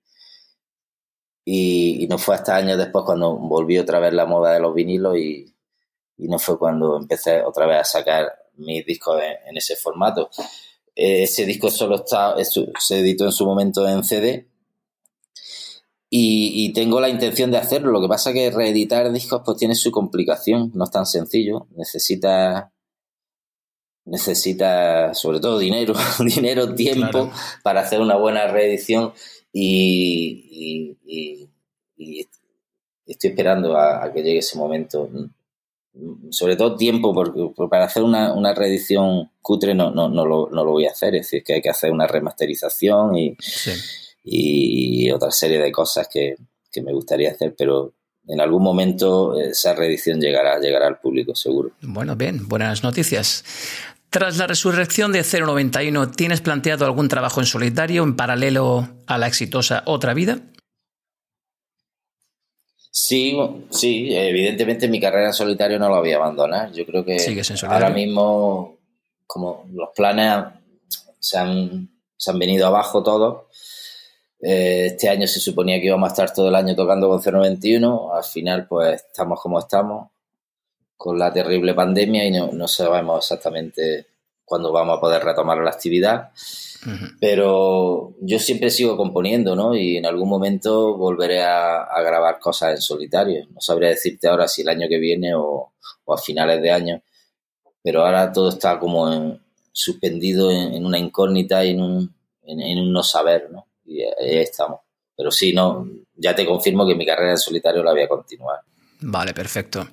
y, 1.46 2.08
no 2.08 2.18
fue 2.18 2.34
hasta 2.34 2.56
años 2.56 2.80
después 2.80 3.06
cuando 3.06 3.38
volví 3.38 3.78
otra 3.78 4.00
vez 4.00 4.14
la 4.14 4.26
moda 4.26 4.54
de 4.54 4.62
los 4.62 4.74
vinilos 4.74 5.16
y, 5.16 5.54
no 6.18 6.40
fue 6.40 6.58
cuando 6.58 6.98
empecé 6.98 7.44
otra 7.44 7.68
vez 7.68 7.82
a 7.82 7.84
sacar 7.84 8.34
mis 8.56 8.84
discos 8.84 9.22
en 9.22 9.56
ese 9.56 9.76
formato. 9.76 10.32
Ese 11.00 11.46
disco 11.46 11.70
solo 11.70 11.98
está, 11.98 12.36
se 12.44 13.00
editó 13.00 13.26
en 13.26 13.32
su 13.32 13.46
momento 13.46 13.88
en 13.88 14.04
CD 14.04 14.48
y, 16.10 16.72
tengo 16.74 17.00
la 17.02 17.10
intención 17.10 17.52
de 17.52 17.58
hacerlo. 17.58 17.92
Lo 17.92 18.02
que 18.02 18.08
pasa 18.08 18.30
es 18.30 18.36
que 18.36 18.52
reeditar 18.52 19.12
discos 19.12 19.42
pues 19.46 19.58
tiene 19.58 19.76
su 19.76 19.92
complicación, 19.92 20.72
no 20.74 20.86
es 20.86 20.92
tan 20.92 21.06
sencillo. 21.06 21.68
Necesita, 21.76 22.72
necesita 24.06 25.14
sobre 25.14 25.40
todo 25.40 25.60
dinero, 25.60 25.94
dinero, 26.36 26.74
tiempo 26.74 27.30
para 27.62 27.82
hacer 27.82 28.00
una 28.02 28.16
buena 28.16 28.48
reedición 28.48 29.14
y, 29.52 30.98
estoy 33.06 33.30
esperando 33.30 33.78
a, 33.78 34.12
que 34.14 34.24
llegue 34.24 34.40
ese 34.40 34.58
momento. 34.58 35.10
Sobre 36.30 36.56
todo 36.56 36.76
tiempo, 36.76 37.14
porque, 37.14 37.52
para 37.70 37.86
hacer 37.86 38.04
una, 38.04 38.54
reedición 38.54 39.32
cutre 39.42 39.74
no, 39.74 39.92
no, 39.92 40.10
no, 40.10 40.26
lo, 40.26 40.50
no, 40.52 40.64
lo, 40.64 40.72
voy 40.72 40.86
a 40.86 40.92
hacer. 40.92 41.16
Es 41.16 41.24
decir, 41.24 41.44
que 41.44 41.56
hay 41.56 41.62
que 41.62 41.70
hacer 41.70 41.92
una 41.92 42.08
remasterización 42.08 43.18
y, 43.18 43.36
y 44.24 45.10
otra 45.12 45.32
serie 45.32 45.60
de 45.60 45.72
cosas 45.72 46.08
que, 46.12 46.36
me 46.84 46.94
gustaría 46.94 47.32
hacer, 47.32 47.56
pero 47.58 47.94
en 48.28 48.40
algún 48.40 48.62
momento 48.62 49.36
esa 49.40 49.74
reedición 49.74 50.22
llegará, 50.22 50.60
llegará 50.60 50.86
al 50.86 51.00
público, 51.00 51.34
seguro. 51.34 51.72
Bueno, 51.82 52.16
bien, 52.16 52.48
buenas 52.48 52.84
noticias. 52.84 53.44
Tras 54.12 54.38
la 54.38 54.46
resurrección 54.46 55.12
de 55.12 55.24
091, 55.24 56.12
¿tienes 56.12 56.42
planteado 56.42 56.86
algún 56.86 57.08
trabajo 57.08 57.40
en 57.40 57.48
solitario 57.48 58.04
en 58.04 58.16
paralelo 58.16 58.88
a 59.08 59.18
la 59.18 59.26
exitosa 59.26 59.82
Otra 59.88 60.14
Vida? 60.14 60.40
Sí, 62.90 63.38
sí, 63.70 64.16
evidentemente 64.16 64.88
mi 64.88 65.00
carrera 65.00 65.28
en 65.28 65.34
solitario 65.34 65.78
no 65.78 65.90
la 65.90 66.00
voy 66.00 66.12
a 66.12 66.18
abandonar. 66.18 66.72
Yo 66.72 66.86
creo 66.86 67.06
que 67.06 67.18
ahora 67.68 67.90
mismo, 67.90 68.78
como 69.26 69.66
los 69.72 69.90
planes 69.96 70.46
se 71.20 71.38
han, 71.38 71.90
se 72.16 72.32
han 72.32 72.40
venido 72.40 72.68
abajo 72.68 73.04
todos, 73.04 73.46
eh, 74.40 74.88
este 74.88 75.10
año 75.10 75.28
se 75.28 75.40
suponía 75.40 75.80
que 75.80 75.88
íbamos 75.88 76.10
a 76.10 76.14
estar 76.14 76.34
todo 76.34 76.50
el 76.50 76.56
año 76.56 76.76
tocando 76.76 77.10
con 77.10 77.22
091. 77.22 78.14
Al 78.14 78.24
final, 78.24 78.68
pues 78.68 79.04
estamos 79.08 79.42
como 79.42 79.60
estamos, 79.60 80.10
con 80.96 81.18
la 81.18 81.32
terrible 81.32 81.74
pandemia 81.74 82.26
y 82.26 82.32
no, 82.32 82.68
sabemos 82.68 83.26
exactamente 83.26 84.08
cuándo 84.48 84.72
vamos 84.72 84.98
a 84.98 85.02
poder 85.02 85.24
retomar 85.24 85.58
la 85.60 85.72
actividad. 85.72 86.32
Pero 87.20 88.14
yo 88.22 88.40
siempre 88.40 88.70
sigo 88.70 88.96
componiendo, 88.96 89.58
¿no? 89.58 89.76
Y 89.76 89.98
en 89.98 90.06
algún 90.06 90.30
momento 90.30 90.96
volveré 90.96 91.44
a, 91.44 91.86
grabar 92.02 92.40
cosas 92.40 92.76
en 92.76 92.82
solitario. 92.82 93.46
No 93.54 93.60
sabría 93.60 93.90
decirte 93.90 94.30
ahora 94.30 94.48
si 94.48 94.62
el 94.62 94.70
año 94.70 94.88
que 94.88 94.98
viene 94.98 95.36
o, 95.36 95.74
a 96.08 96.18
finales 96.18 96.62
de 96.62 96.72
año. 96.72 97.02
Pero 97.84 98.06
ahora 98.06 98.32
todo 98.32 98.50
está 98.50 98.80
como 98.80 99.38
suspendido 99.74 100.50
en, 100.50 100.86
una 100.86 100.98
incógnita 100.98 101.66
y 101.66 101.72
en 101.72 101.82
un, 101.82 102.16
en 102.44 102.80
un 102.80 102.94
no 102.94 103.04
saber, 103.04 103.50
¿no? 103.52 103.68
y 103.88 104.02
ahí 104.04 104.38
estamos. 104.38 104.82
Pero 105.16 105.32
sí, 105.32 105.54
no, 105.54 105.88
ya 106.16 106.36
te 106.36 106.46
confirmo 106.46 106.86
que 106.86 106.94
mi 106.94 107.06
carrera 107.06 107.32
en 107.32 107.38
solitario 107.38 107.84
la 107.84 107.92
voy 107.92 108.04
a 108.04 108.08
continuar. 108.08 108.60
Vale, 109.00 109.34
perfecto. 109.34 109.88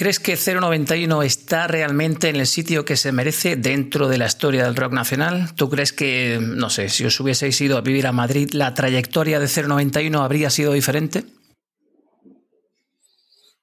¿Crees 0.00 0.18
que 0.18 0.34
091 0.34 1.22
está 1.22 1.66
realmente 1.66 2.30
en 2.30 2.36
el 2.36 2.46
sitio 2.46 2.86
que 2.86 2.96
se 2.96 3.12
merece 3.12 3.56
dentro 3.56 4.08
de 4.08 4.16
la 4.16 4.24
historia 4.24 4.64
del 4.64 4.74
rock 4.74 4.94
nacional? 4.94 5.54
¿Tú 5.56 5.68
crees 5.68 5.92
que, 5.92 6.38
no 6.40 6.70
sé, 6.70 6.88
si 6.88 7.04
os 7.04 7.20
hubieseis 7.20 7.60
ido 7.60 7.76
a 7.76 7.82
vivir 7.82 8.06
a 8.06 8.12
Madrid, 8.12 8.48
la 8.54 8.72
trayectoria 8.72 9.38
de 9.38 9.46
091 9.46 10.22
habría 10.22 10.48
sido 10.48 10.72
diferente? 10.72 11.24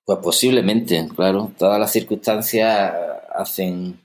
Pues 0.06 0.20
posiblemente, 0.22 1.10
claro. 1.16 1.54
Todas 1.58 1.80
las 1.80 1.92
circunstancias 1.92 2.94
hacen 3.34 4.00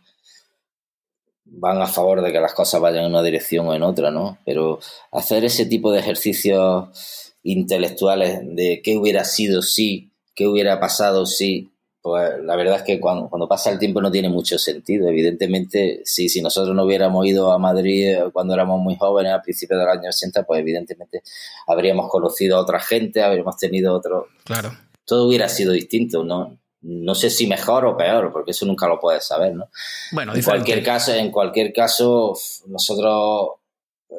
van 1.45 1.83
a 1.83 1.87
favor 1.87 2.23
de 2.23 2.33
que 2.33 2.41
las 2.41 2.55
cosas 2.55 2.81
vayan 2.81 3.05
en 3.05 3.11
una 3.11 3.23
dirección 3.23 3.67
o 3.67 3.75
en 3.75 3.83
otra, 3.83 4.11
¿no? 4.11 4.39
Pero 4.47 4.81
hacer 5.11 5.45
ese 5.45 5.67
tipo 5.67 5.93
de 5.93 6.01
ejercicios 6.01 7.35
intelectuales 7.43 8.41
de 8.43 8.81
qué 8.83 8.97
hubiera 8.97 9.25
sido 9.25 9.61
si, 9.61 10.15
qué 10.35 10.47
hubiera 10.47 10.81
pasado 10.81 11.27
si, 11.27 11.72
pues 12.03 12.33
la 12.43 12.57
verdad 12.57 12.77
es 12.77 12.83
que 12.83 13.01
cuando, 13.01 13.29
cuando, 13.29 13.47
pasa 13.47 13.71
el 13.71 13.79
tiempo 13.79 14.01
no 14.01 14.11
tiene 14.11 14.29
mucho 14.29 14.59
sentido. 14.59 15.09
Evidentemente, 15.09 16.03
si, 16.05 16.29
si 16.29 16.43
nosotros 16.43 16.75
no 16.75 16.83
hubiéramos 16.85 17.25
ido 17.27 17.53
a 17.53 17.59
Madrid 17.59 18.17
cuando 18.33 18.55
éramos 18.55 18.81
muy 18.81 18.97
jóvenes, 18.97 19.33
a 19.33 19.41
principios 19.41 19.79
del 19.79 19.89
año 19.89 20.09
80, 20.09 20.43
pues 20.43 20.61
evidentemente 20.61 21.23
habríamos 21.67 22.11
conocido 22.11 22.57
a 22.57 22.61
otra 22.61 22.81
gente, 22.81 23.23
habríamos 23.23 23.57
tenido 23.57 23.95
otro... 23.95 24.27
Claro. 24.45 24.73
Todo 25.05 25.29
hubiera 25.29 25.49
sido 25.49 25.73
distinto, 25.73 26.25
¿no? 26.25 26.59
no 26.83 27.15
sé 27.15 27.31
si 27.31 27.47
mejor 27.47 27.87
o 27.87 27.97
peor, 27.97 28.33
porque 28.33 28.51
eso 28.51 28.67
nunca 28.67 28.89
lo 28.89 28.99
puedes 28.99 29.25
saber, 29.25 29.55
¿no? 29.55 29.69
Bueno, 30.11 30.35
en 30.35 30.43
cualquier 30.43 30.83
caso, 30.83 31.15
en 31.15 31.31
cualquier 31.31 31.73
caso, 31.73 32.37
nosotros 32.67 33.51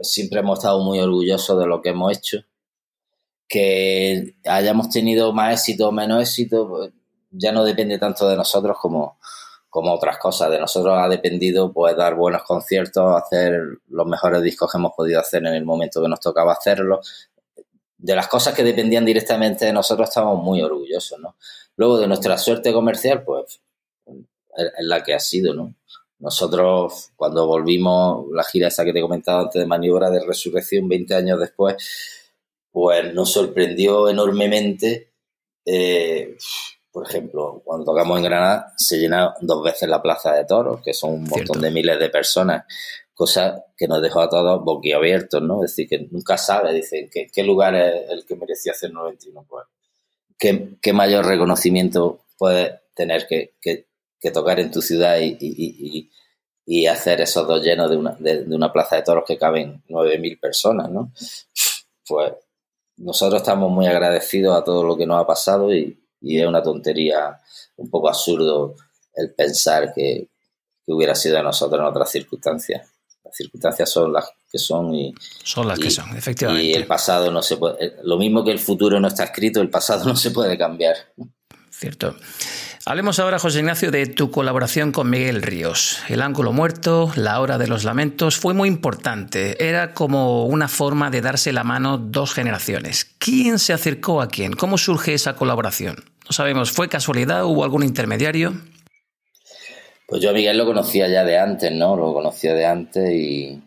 siempre 0.01 0.39
hemos 0.39 0.59
estado 0.59 0.79
muy 0.83 0.99
orgullosos 0.99 1.59
de 1.59 1.67
lo 1.67 1.81
que 1.81 1.89
hemos 1.89 2.17
hecho. 2.17 2.39
Que 3.49 4.35
hayamos 4.45 4.89
tenido 4.89 5.33
más 5.33 5.59
éxito 5.59 5.89
o 5.89 5.91
menos 5.91 6.21
éxito, 6.21 6.67
pues, 6.69 6.91
ya 7.33 7.51
no 7.51 7.63
depende 7.63 7.97
tanto 7.97 8.27
de 8.27 8.35
nosotros 8.35 8.77
como, 8.79 9.17
como 9.69 9.93
otras 9.93 10.17
cosas. 10.17 10.51
De 10.51 10.59
nosotros 10.59 10.95
ha 10.97 11.09
dependido 11.09 11.73
pues 11.73 11.97
dar 11.97 12.15
buenos 12.15 12.43
conciertos, 12.43 13.15
hacer 13.15 13.59
los 13.89 14.07
mejores 14.07 14.41
discos 14.41 14.71
que 14.71 14.77
hemos 14.77 14.93
podido 14.95 15.19
hacer 15.19 15.45
en 15.45 15.53
el 15.53 15.65
momento 15.65 16.01
que 16.01 16.09
nos 16.09 16.19
tocaba 16.19 16.53
hacerlo. 16.53 17.01
De 17.97 18.15
las 18.15 18.27
cosas 18.27 18.53
que 18.53 18.63
dependían 18.63 19.05
directamente 19.05 19.65
de 19.65 19.73
nosotros 19.73 20.09
estamos 20.09 20.41
muy 20.41 20.61
orgullosos, 20.61 21.19
¿no? 21.19 21.35
Luego 21.75 21.97
de 21.97 22.07
nuestra 22.07 22.37
suerte 22.37 22.71
comercial, 22.71 23.23
pues 23.23 23.61
es 24.05 24.85
la 24.85 25.03
que 25.03 25.13
ha 25.13 25.19
sido, 25.19 25.53
¿no? 25.53 25.73
Nosotros, 26.19 27.11
cuando 27.15 27.47
volvimos 27.47 28.27
la 28.31 28.43
gira 28.43 28.69
esa 28.69 28.85
que 28.85 28.93
te 28.93 28.99
he 28.99 29.01
comentado 29.01 29.41
antes 29.41 29.59
de 29.59 29.65
Maniobra 29.65 30.09
de 30.09 30.25
Resurrección, 30.25 30.87
20 30.87 31.15
años 31.15 31.39
después, 31.39 31.75
pues 32.71 33.13
nos 33.13 33.31
sorprendió 33.31 34.07
enormemente. 34.07 35.11
Eh, 35.65 36.37
por 36.93 37.09
ejemplo, 37.09 37.59
cuando 37.65 37.85
tocamos 37.85 38.19
en 38.19 38.23
Granada, 38.23 38.71
se 38.77 38.99
llena 38.99 39.33
dos 39.41 39.63
veces 39.63 39.89
la 39.89 39.99
Plaza 39.99 40.31
de 40.33 40.45
Toros, 40.45 40.79
que 40.85 40.93
son 40.93 41.13
un 41.15 41.23
montón 41.23 41.59
de 41.59 41.71
miles 41.71 41.97
de 41.97 42.09
personas, 42.09 42.65
cosa 43.15 43.65
que 43.75 43.87
nos 43.87 43.99
dejó 43.99 44.21
a 44.21 44.29
todos 44.29 44.63
boquiabiertos, 44.63 45.41
¿no? 45.41 45.63
Es 45.63 45.71
decir, 45.71 45.89
que 45.89 46.07
nunca 46.11 46.37
sabe, 46.37 46.71
dicen, 46.71 47.09
¿qué, 47.11 47.25
qué 47.33 47.41
lugar 47.41 47.73
es 47.73 48.11
el 48.11 48.23
que 48.27 48.35
merecía 48.35 48.73
hacer 48.73 48.93
91? 48.93 49.43
Pues 49.49 49.65
qué, 50.37 50.93
mayor 50.93 51.25
reconocimiento 51.25 52.25
puedes 52.37 52.71
tener 52.93 53.25
que, 53.25 53.55
tocar 54.31 54.59
en 54.59 54.69
tu 54.69 54.79
ciudad 54.79 55.17
y, 55.19 56.09
hacer 56.87 57.21
esos 57.21 57.47
dos 57.47 57.63
llenos 57.63 57.89
de 57.89 57.97
una, 57.97 58.11
de, 58.19 58.43
una 58.55 58.71
plaza 58.71 58.97
de 58.97 59.01
toros 59.01 59.23
que 59.25 59.39
caben 59.39 59.83
9.000 59.89 60.39
personas, 60.39 60.91
¿no? 60.91 61.11
Pues 62.07 62.33
nosotros 62.97 63.41
estamos 63.41 63.71
muy 63.71 63.87
agradecidos 63.87 64.55
a 64.55 64.63
todo 64.63 64.83
lo 64.83 64.95
que 64.95 65.07
nos 65.07 65.19
ha 65.19 65.25
pasado 65.25 65.73
y, 65.73 66.02
es 66.23 66.47
una 66.47 66.63
tontería 66.63 67.39
un 67.77 67.89
poco 67.89 68.09
absurdo 68.09 68.75
el 69.13 69.33
pensar 69.33 69.93
que, 69.93 70.29
que 70.85 70.91
hubiera 70.93 71.15
sido 71.15 71.37
a 71.39 71.43
nosotros 71.43 71.79
en 71.79 71.85
otras 71.85 72.09
circunstancias 72.09 72.93
circunstancias 73.33 73.89
son 73.89 74.13
las 74.13 74.31
que 74.51 74.57
son 74.57 74.93
y 74.93 75.13
son 75.43 75.67
las 75.67 75.79
que 75.79 75.89
son, 75.89 76.15
efectivamente. 76.15 76.65
Y 76.65 76.73
el 76.73 76.85
pasado 76.85 77.31
no 77.31 77.41
se 77.41 77.57
puede, 77.57 77.95
lo 78.03 78.17
mismo 78.17 78.43
que 78.43 78.51
el 78.51 78.59
futuro 78.59 78.99
no 78.99 79.07
está 79.07 79.25
escrito, 79.25 79.61
el 79.61 79.69
pasado 79.69 80.05
no 80.05 80.15
se 80.15 80.31
puede 80.31 80.57
cambiar. 80.57 80.95
Cierto. 81.71 82.15
Hablemos 82.85 83.17
ahora, 83.19 83.39
José 83.39 83.59
Ignacio, 83.59 83.91
de 83.91 84.05
tu 84.05 84.29
colaboración 84.29 84.91
con 84.91 85.09
Miguel 85.09 85.41
Ríos. 85.41 85.99
El 86.07 86.21
ángulo 86.21 86.51
muerto, 86.51 87.11
la 87.15 87.39
hora 87.39 87.57
de 87.57 87.67
los 87.67 87.83
lamentos, 87.83 88.37
fue 88.37 88.53
muy 88.53 88.67
importante. 88.67 89.67
Era 89.67 89.93
como 89.93 90.45
una 90.45 90.67
forma 90.67 91.09
de 91.09 91.21
darse 91.21 91.51
la 91.51 91.63
mano 91.63 91.97
dos 91.97 92.33
generaciones. 92.33 93.05
¿Quién 93.17 93.57
se 93.57 93.73
acercó 93.73 94.21
a 94.21 94.27
quién? 94.27 94.53
¿Cómo 94.53 94.77
surge 94.77 95.13
esa 95.13 95.35
colaboración? 95.35 96.03
No 96.25 96.31
sabemos, 96.31 96.71
¿fue 96.71 96.87
casualidad? 96.87 97.45
¿Hubo 97.45 97.63
algún 97.63 97.83
intermediario? 97.83 98.53
Pues 100.07 100.21
yo 100.21 100.29
a 100.29 100.33
Miguel 100.33 100.57
lo 100.57 100.65
conocía 100.65 101.07
ya 101.07 101.23
de 101.25 101.37
antes, 101.37 101.71
¿no? 101.71 101.95
Lo 101.95 102.13
conocía 102.13 102.53
de 102.53 102.65
antes 102.65 103.09
y. 103.11 103.61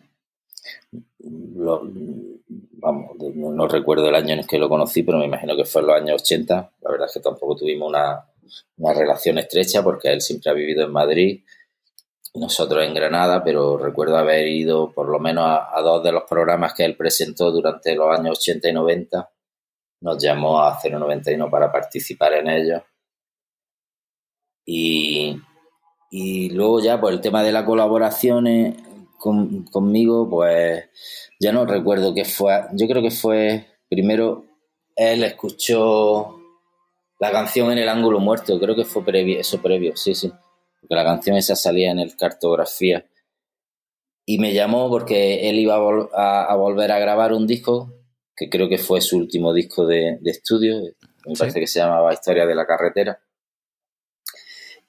vamos, 1.19 3.11
no, 3.35 3.67
recuerdo 3.67 4.09
el 4.09 4.15
año 4.15 4.33
en 4.33 4.39
el 4.39 4.47
que 4.47 4.57
lo 4.57 4.69
conocí, 4.69 5.03
pero 5.03 5.17
me 5.17 5.25
imagino 5.25 5.55
que 5.55 5.65
fue 5.65 5.81
en 5.81 5.87
los 5.87 5.95
años 5.97 6.21
80. 6.21 6.71
La 6.81 6.91
verdad 6.91 7.07
es 7.07 7.13
que 7.13 7.19
tampoco 7.19 7.55
tuvimos 7.57 7.89
una, 7.89 8.23
relación 8.93 9.37
estrecha 9.39 9.83
porque 9.83 10.11
él 10.11 10.21
siempre 10.21 10.51
ha 10.51 10.53
vivido 10.53 10.85
en 10.85 10.91
Madrid 10.91 11.41
y 12.33 12.39
nosotros 12.39 12.83
en 12.85 12.93
Granada, 12.93 13.43
pero 13.43 13.77
recuerdo 13.77 14.17
haber 14.17 14.47
ido 14.47 14.93
por 14.93 15.09
lo 15.09 15.19
menos 15.19 15.45
a, 15.45 15.77
a, 15.77 15.81
dos 15.81 16.03
de 16.03 16.11
los 16.11 16.23
programas 16.23 16.73
que 16.73 16.85
él 16.85 16.95
presentó 16.95 17.51
durante 17.51 17.93
los 17.95 18.17
años 18.17 18.37
80 18.39 18.69
y 18.69 18.73
90. 18.73 19.29
Nos 20.01 20.21
llamó 20.21 20.61
a 20.61 20.79
091 20.83 21.49
para 21.49 21.71
participar 21.71 22.33
en 22.33 22.49
ellos. 22.49 22.83
Y, 24.65 25.41
y 26.11 26.49
luego 26.51 26.81
ya, 26.81 26.99
pues 26.99 27.15
el 27.15 27.21
tema 27.21 27.41
de 27.43 27.51
las 27.51 27.63
colaboraciones 27.63 28.75
conmigo, 29.17 30.29
pues 30.29 30.85
ya 31.39 31.51
no 31.51 31.65
recuerdo 31.65 32.13
qué 32.13 32.25
fue. 32.25 32.65
Yo 32.73 32.87
creo 32.87 33.01
que 33.01 33.11
fue, 33.11 33.65
primero, 33.89 34.45
él 34.95 35.23
escuchó 35.23 36.37
la 37.19 37.31
canción 37.31 37.71
en 37.71 37.79
el 37.79 37.89
ángulo 37.89 38.19
muerto, 38.19 38.59
creo 38.59 38.75
que 38.75 38.85
fue 38.85 39.03
previo, 39.03 39.39
eso 39.39 39.61
previo, 39.61 39.95
sí, 39.95 40.13
sí. 40.13 40.31
Porque 40.81 40.95
la 40.95 41.03
canción 41.03 41.35
esa 41.37 41.55
salía 41.55 41.91
en 41.91 41.99
el 41.99 42.15
cartografía. 42.15 43.05
Y 44.25 44.39
me 44.39 44.53
llamó 44.53 44.89
porque 44.89 45.49
él 45.49 45.57
iba 45.57 45.75
a, 45.75 46.55
volver 46.55 46.91
a 46.91 46.99
grabar 46.99 47.33
un 47.33 47.47
disco 47.47 47.93
que 48.37 48.49
creo 48.49 48.69
que 48.69 48.77
fue 48.77 49.01
su 49.01 49.17
último 49.17 49.51
disco 49.51 49.87
de, 49.87 50.19
estudio, 50.23 50.79
me 51.25 51.33
parece 51.37 51.59
que 51.59 51.65
se 51.65 51.79
llamaba 51.79 52.13
Historia 52.13 52.45
de 52.45 52.53
la 52.53 52.67
carretera. 52.67 53.19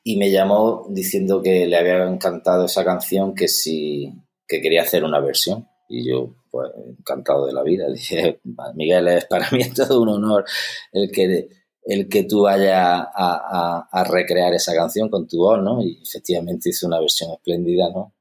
Y 0.04 0.18
me 0.18 0.30
llamó 0.30 0.86
diciendo 0.90 1.42
que 1.42 1.66
le 1.66 1.76
había 1.76 2.04
encantado 2.06 2.66
esa 2.66 2.84
canción, 2.84 3.34
que 3.34 3.48
si 3.48 4.12
que 4.46 4.60
quería 4.60 4.82
hacer 4.82 5.02
una 5.02 5.20
versión. 5.20 5.66
Y 5.88 6.08
yo, 6.08 6.34
pues, 6.50 6.70
encantado 6.98 7.46
de 7.46 7.54
la 7.54 7.62
vida. 7.62 7.88
Dije, 7.92 8.40
Miguel, 8.74 9.08
es 9.08 9.24
para 9.24 9.50
mí 9.50 9.62
es 9.62 9.72
todo 9.74 10.02
un 10.02 10.10
honor 10.10 10.44
el 10.92 11.10
que, 11.10 11.48
el 11.84 12.08
que 12.08 12.24
tú 12.24 12.42
vayas 12.42 13.06
a, 13.14 14.04
recrear 14.10 14.52
esa 14.52 14.74
canción 14.74 15.08
con 15.08 15.26
tu 15.26 15.38
voz, 15.38 15.62
¿no? 15.62 15.82
Y 15.82 16.00
efectivamente 16.02 16.68
hizo 16.68 16.86
una 16.86 17.00
versión 17.00 17.32
espléndida, 17.32 17.88
¿no? 17.90 18.12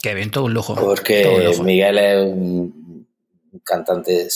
Qué 0.00 0.14
bien, 0.14 0.30
todo 0.30 0.44
un 0.44 0.54
lujo. 0.54 0.76
Porque 0.76 1.52
Miguel 1.62 1.98
es 1.98 2.32
un, 2.32 3.06
cantante 3.64 4.28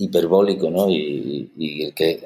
hiperbólico, 0.00 0.70
¿no? 0.70 0.88
Y, 0.88 1.52
y, 1.56 1.92
que 1.92 2.22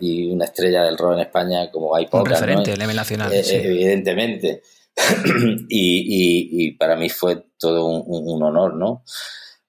y 0.00 0.30
una 0.30 0.44
estrella 0.44 0.84
del 0.84 0.98
rock 0.98 1.14
en 1.14 1.20
España 1.20 1.70
como 1.70 1.96
hay 1.96 2.06
pocas, 2.06 2.40
Un 2.40 2.46
referente, 2.46 2.72
el 2.72 2.96
nacional. 2.96 3.32
Eh, 3.32 3.42
evidentemente. 3.50 4.62
y, 5.68 6.66
y, 6.66 6.72
para 6.72 6.96
mí 6.96 7.08
fue 7.08 7.44
todo 7.56 7.86
un, 7.86 8.42
honor, 8.42 8.74
¿no? 8.74 9.04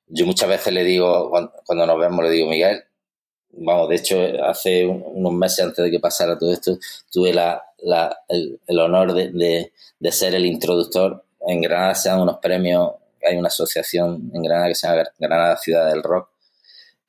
Yo 0.07 0.25
muchas 0.25 0.49
veces 0.49 0.73
le 0.73 0.83
digo, 0.83 1.31
cuando, 1.65 1.85
nos 1.85 1.99
vemos, 1.99 2.25
le 2.25 2.31
digo, 2.31 2.49
Miguel, 2.49 2.83
vamos, 3.51 3.87
de 3.89 3.95
hecho, 3.95 4.17
hace 4.43 4.85
unos 4.85 5.31
meses 5.33 5.63
antes 5.63 5.85
de 5.85 5.91
que 5.91 5.99
pasara 5.99 6.37
todo 6.37 6.51
esto, 6.51 6.77
tuve 7.11 7.31
la, 7.31 7.63
la, 7.83 8.17
el, 8.27 8.59
el, 8.65 8.79
honor 8.79 9.13
de, 9.13 9.71
de, 9.99 10.11
ser 10.11 10.33
el 10.33 10.45
introductor. 10.45 11.23
En 11.47 11.61
Granada 11.61 11.93
se 11.93 12.09
dan 12.09 12.21
unos 12.21 12.39
premios, 12.39 12.93
hay 13.23 13.37
una 13.37 13.47
asociación 13.47 14.31
en 14.33 14.41
Granada 14.41 14.67
que 14.67 14.75
se 14.75 14.87
llama 14.87 15.03
Granada 15.19 15.57
Ciudad 15.57 15.89
del 15.89 16.01
Rock, 16.01 16.31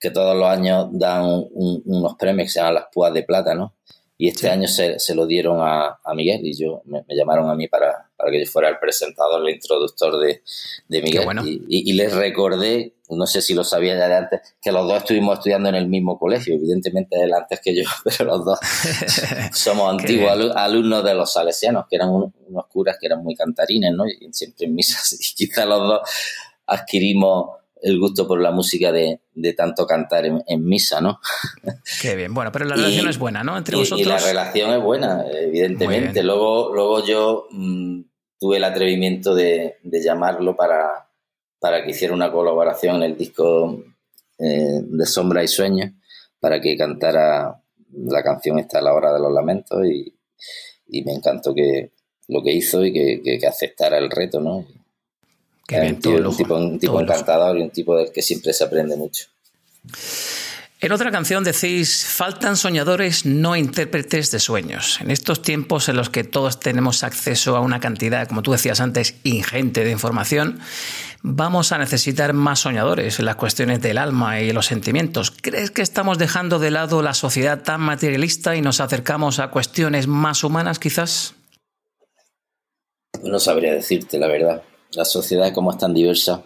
que 0.00 0.10
todos 0.10 0.36
los 0.36 0.48
años 0.48 0.88
dan 0.92 1.44
unos 1.52 2.14
premios 2.16 2.46
que 2.46 2.52
se 2.52 2.60
llaman 2.60 2.74
las 2.74 2.86
Púas 2.92 3.12
de 3.12 3.22
Plata, 3.22 3.54
¿no? 3.54 3.74
Y 4.20 4.28
este 4.28 4.50
año 4.50 4.68
se, 4.68 4.98
se, 4.98 5.14
lo 5.14 5.26
dieron 5.26 5.60
a, 5.62 5.98
a 6.04 6.14
Miguel 6.14 6.44
y 6.44 6.54
yo 6.54 6.82
me, 6.84 7.02
llamaron 7.08 7.48
a 7.48 7.54
mí 7.54 7.68
para, 7.68 8.10
para, 8.18 8.30
que 8.30 8.44
yo 8.44 8.50
fuera 8.50 8.68
el 8.68 8.78
presentador, 8.78 9.40
el 9.40 9.54
introductor 9.54 10.20
de, 10.20 10.42
de 10.88 11.00
Miguel. 11.00 11.26
Y, 11.42 11.90
y, 11.90 11.92
les 11.94 12.12
recordé, 12.12 12.96
no 13.08 13.26
sé 13.26 13.40
si 13.40 13.54
lo 13.54 13.64
sabía 13.64 13.96
ya 13.96 14.08
de 14.08 14.16
antes, 14.16 14.40
que 14.60 14.72
los 14.72 14.86
dos 14.86 14.98
estuvimos 14.98 15.38
estudiando 15.38 15.70
en 15.70 15.74
el 15.74 15.88
mismo 15.88 16.18
colegio. 16.18 16.54
Evidentemente 16.54 17.16
él 17.18 17.32
antes 17.32 17.60
que 17.64 17.74
yo, 17.74 17.82
pero 18.04 18.26
los 18.26 18.44
dos 18.44 18.58
somos 19.54 19.90
antiguos 19.90 20.54
alumnos 20.54 21.02
de 21.02 21.14
los 21.14 21.32
salesianos, 21.32 21.86
que 21.88 21.96
eran 21.96 22.10
unos 22.10 22.66
curas 22.68 22.98
que 23.00 23.06
eran 23.06 23.22
muy 23.22 23.34
cantarines, 23.34 23.94
¿no? 23.94 24.04
Y 24.06 24.30
siempre 24.34 24.66
en 24.66 24.74
misas. 24.74 25.16
Y 25.18 25.34
quizá 25.34 25.64
los 25.64 25.80
dos 25.80 26.00
adquirimos 26.66 27.59
el 27.82 27.98
gusto 27.98 28.26
por 28.26 28.40
la 28.40 28.50
música 28.50 28.92
de, 28.92 29.20
de 29.34 29.52
tanto 29.54 29.86
cantar 29.86 30.26
en, 30.26 30.64
misa, 30.64 31.00
¿no? 31.00 31.20
Qué 32.00 32.14
bien, 32.14 32.34
bueno, 32.34 32.52
pero 32.52 32.64
la 32.64 32.74
relación 32.76 33.08
es 33.08 33.18
buena, 33.18 33.42
¿no? 33.42 33.56
Entre 33.56 33.76
vosotros. 33.76 34.00
Y 34.00 34.08
la 34.08 34.18
relación 34.18 34.72
es 34.72 34.82
buena, 34.82 35.24
evidentemente. 35.30 36.22
Luego, 36.22 36.74
luego 36.74 37.04
yo 37.04 37.46
mm, 37.50 38.00
tuve 38.38 38.58
el 38.58 38.64
atrevimiento 38.64 39.34
de, 39.34 39.78
de, 39.82 40.02
llamarlo 40.02 40.56
para, 40.56 41.08
para 41.58 41.84
que 41.84 41.90
hiciera 41.90 42.14
una 42.14 42.30
colaboración 42.30 42.96
en 42.96 43.02
el 43.02 43.16
disco 43.16 43.82
eh, 44.38 44.80
de 44.82 45.06
Sombra 45.06 45.42
y 45.42 45.48
Sueños, 45.48 45.90
para 46.38 46.60
que 46.60 46.76
cantara 46.76 47.62
la 47.92 48.22
canción 48.22 48.58
esta 48.58 48.78
a 48.78 48.82
la 48.82 48.94
hora 48.94 49.12
de 49.12 49.20
los 49.20 49.32
lamentos 49.32 49.84
y, 49.86 50.14
y 50.88 51.04
me 51.04 51.12
encantó 51.12 51.54
que 51.54 51.92
lo 52.28 52.42
que 52.42 52.52
hizo 52.52 52.84
y 52.84 52.92
que, 52.92 53.20
que, 53.22 53.38
que 53.38 53.46
aceptara 53.46 53.98
el 53.98 54.10
reto, 54.10 54.40
¿no? 54.40 54.64
Un, 55.70 56.00
tipo, 56.36 56.56
un 56.56 56.78
tipo 56.78 57.00
encantador 57.00 57.58
y 57.58 57.62
un 57.62 57.70
tipo 57.70 57.96
del 57.96 58.10
que 58.12 58.22
siempre 58.22 58.52
se 58.52 58.64
aprende 58.64 58.96
mucho. 58.96 59.26
En 60.82 60.92
otra 60.92 61.10
canción 61.10 61.44
decís, 61.44 62.06
faltan 62.06 62.56
soñadores, 62.56 63.26
no 63.26 63.54
intérpretes 63.54 64.30
de 64.30 64.40
sueños. 64.40 64.98
En 65.02 65.10
estos 65.10 65.42
tiempos 65.42 65.90
en 65.90 65.96
los 65.96 66.08
que 66.08 66.24
todos 66.24 66.58
tenemos 66.58 67.04
acceso 67.04 67.54
a 67.54 67.60
una 67.60 67.80
cantidad, 67.80 68.26
como 68.26 68.40
tú 68.40 68.52
decías 68.52 68.80
antes, 68.80 69.14
ingente 69.22 69.84
de 69.84 69.90
información, 69.90 70.58
vamos 71.20 71.72
a 71.72 71.78
necesitar 71.78 72.32
más 72.32 72.60
soñadores 72.60 73.18
en 73.18 73.26
las 73.26 73.36
cuestiones 73.36 73.82
del 73.82 73.98
alma 73.98 74.40
y 74.40 74.52
los 74.52 74.64
sentimientos. 74.64 75.30
¿Crees 75.30 75.70
que 75.70 75.82
estamos 75.82 76.16
dejando 76.16 76.58
de 76.58 76.70
lado 76.70 77.02
la 77.02 77.12
sociedad 77.12 77.62
tan 77.62 77.82
materialista 77.82 78.56
y 78.56 78.62
nos 78.62 78.80
acercamos 78.80 79.38
a 79.38 79.48
cuestiones 79.48 80.06
más 80.06 80.44
humanas 80.44 80.78
quizás? 80.78 81.34
No 83.22 83.38
sabría 83.38 83.74
decirte 83.74 84.18
la 84.18 84.28
verdad 84.28 84.62
la 84.92 85.04
sociedad 85.04 85.52
como 85.52 85.70
es 85.70 85.78
tan 85.78 85.94
diversa, 85.94 86.42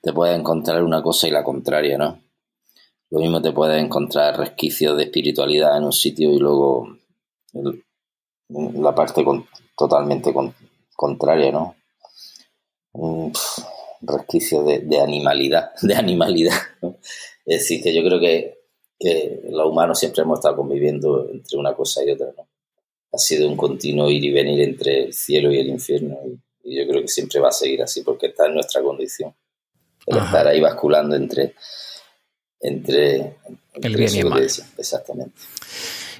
te 0.00 0.12
puedes 0.12 0.38
encontrar 0.38 0.82
una 0.82 1.02
cosa 1.02 1.28
y 1.28 1.30
la 1.30 1.42
contraria, 1.42 1.98
¿no? 1.98 2.20
Lo 3.10 3.20
mismo 3.20 3.40
te 3.40 3.52
puedes 3.52 3.82
encontrar 3.82 4.38
resquicios 4.38 4.96
de 4.96 5.04
espiritualidad 5.04 5.76
en 5.76 5.84
un 5.84 5.92
sitio 5.92 6.32
y 6.32 6.38
luego 6.38 6.96
la 8.48 8.94
parte 8.94 9.24
totalmente 9.76 10.32
contraria, 10.96 11.52
¿no? 11.52 11.76
Un 12.92 13.32
resquicio 14.02 14.62
de, 14.62 15.00
animalidad, 15.00 15.72
de 15.82 15.94
animalidad. 15.94 16.56
Es 17.46 17.60
decir, 17.60 17.82
que 17.82 17.94
yo 17.94 18.02
creo 18.02 18.18
que, 18.18 18.58
que 18.98 19.42
los 19.50 19.68
humanos 19.68 19.98
siempre 19.98 20.22
hemos 20.22 20.38
estado 20.38 20.56
conviviendo 20.56 21.28
entre 21.28 21.58
una 21.58 21.74
cosa 21.74 22.02
y 22.02 22.10
otra, 22.10 22.28
¿no? 22.34 22.48
Ha 23.12 23.18
sido 23.18 23.46
un 23.48 23.56
continuo 23.56 24.08
ir 24.08 24.24
y 24.24 24.32
venir 24.32 24.62
entre 24.62 25.04
el 25.04 25.12
cielo 25.12 25.52
y 25.52 25.58
el 25.58 25.68
infierno. 25.68 26.16
Y, 26.26 26.40
y 26.64 26.78
yo 26.78 26.88
creo 26.88 27.02
que 27.02 27.08
siempre 27.08 27.40
va 27.40 27.48
a 27.48 27.52
seguir 27.52 27.82
así 27.82 28.02
porque 28.02 28.26
está 28.28 28.46
en 28.46 28.54
nuestra 28.54 28.82
condición. 28.82 29.34
El 30.06 30.18
estar 30.18 30.46
ahí 30.46 30.60
basculando 30.60 31.16
entre, 31.16 31.54
entre, 32.60 33.36
el 33.74 33.96
bien 33.96 34.14
y 34.14 34.18
el 34.18 34.26
mal. 34.26 34.42
Exactamente. 34.42 35.34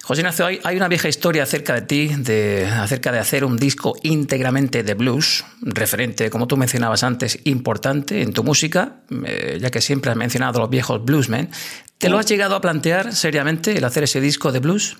José 0.05 0.21
Ignacio, 0.21 0.45
hay, 0.45 0.75
una 0.75 0.87
vieja 0.87 1.07
historia 1.07 1.41
acerca 1.41 1.73
de 1.73 1.81
ti, 1.81 2.11
de, 2.15 2.67
acerca 2.67 3.11
de 3.11 3.17
hacer 3.17 3.43
un 3.43 3.57
disco 3.57 3.95
íntegramente 4.03 4.83
de 4.83 4.93
blues, 4.93 5.43
referente, 5.61 6.29
como 6.29 6.45
tú 6.45 6.57
mencionabas 6.57 7.03
antes, 7.03 7.39
importante 7.45 8.21
en 8.21 8.31
tu 8.31 8.43
música, 8.43 9.01
eh, 9.25 9.57
ya 9.59 9.71
que 9.71 9.81
siempre 9.81 10.11
has 10.11 10.17
mencionado 10.17 10.59
a 10.59 10.61
los 10.61 10.69
viejos 10.69 11.03
bluesmen. 11.03 11.49
¿Te 11.97 12.09
lo 12.09 12.19
has 12.19 12.27
llegado 12.27 12.55
a 12.55 12.61
plantear 12.61 13.15
seriamente 13.15 13.75
el 13.75 13.83
hacer 13.83 14.03
ese 14.03 14.21
disco 14.21 14.51
de 14.51 14.59
blues? 14.59 14.95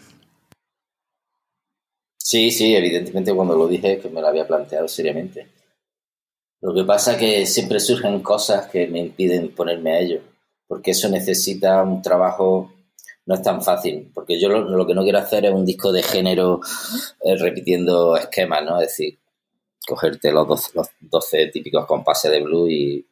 Sí, 2.27 2.49
sí, 2.49 2.75
evidentemente 2.75 3.35
cuando 3.35 3.55
lo 3.55 3.67
dije 3.67 3.99
que 3.99 4.09
me 4.09 4.19
lo 4.19 4.27
había 4.27 4.47
planteado 4.47 4.87
seriamente. 4.87 5.47
Lo 6.59 6.73
que 6.73 6.83
pasa 6.83 7.13
es 7.13 7.17
que 7.19 7.45
siempre 7.45 7.79
surgen 7.79 8.23
cosas 8.23 8.67
que 8.67 8.87
me 8.87 8.99
impiden 8.99 9.53
ponerme 9.53 9.91
a 9.91 9.99
ello, 9.99 10.21
porque 10.67 10.91
eso 10.91 11.07
necesita 11.07 11.83
un 11.83 12.01
trabajo, 12.01 12.73
no 13.27 13.35
es 13.35 13.43
tan 13.43 13.61
fácil, 13.61 14.09
porque 14.11 14.39
yo 14.39 14.49
lo, 14.49 14.87
que 14.87 14.95
no 14.95 15.03
quiero 15.03 15.19
hacer 15.19 15.45
es 15.45 15.53
un 15.53 15.67
disco 15.67 15.91
de 15.91 16.01
género 16.01 16.61
eh, 17.21 17.35
repitiendo 17.37 18.17
esquemas, 18.17 18.65
¿no? 18.65 18.81
Es 18.81 18.87
decir, 18.87 19.19
cogerte 19.87 20.31
los 20.31 20.47
12, 20.47 20.71
los 20.73 20.87
12 21.01 21.47
típicos 21.53 21.85
compases 21.85 22.31
de 22.31 22.41
blues 22.41 22.71
y, 22.71 23.07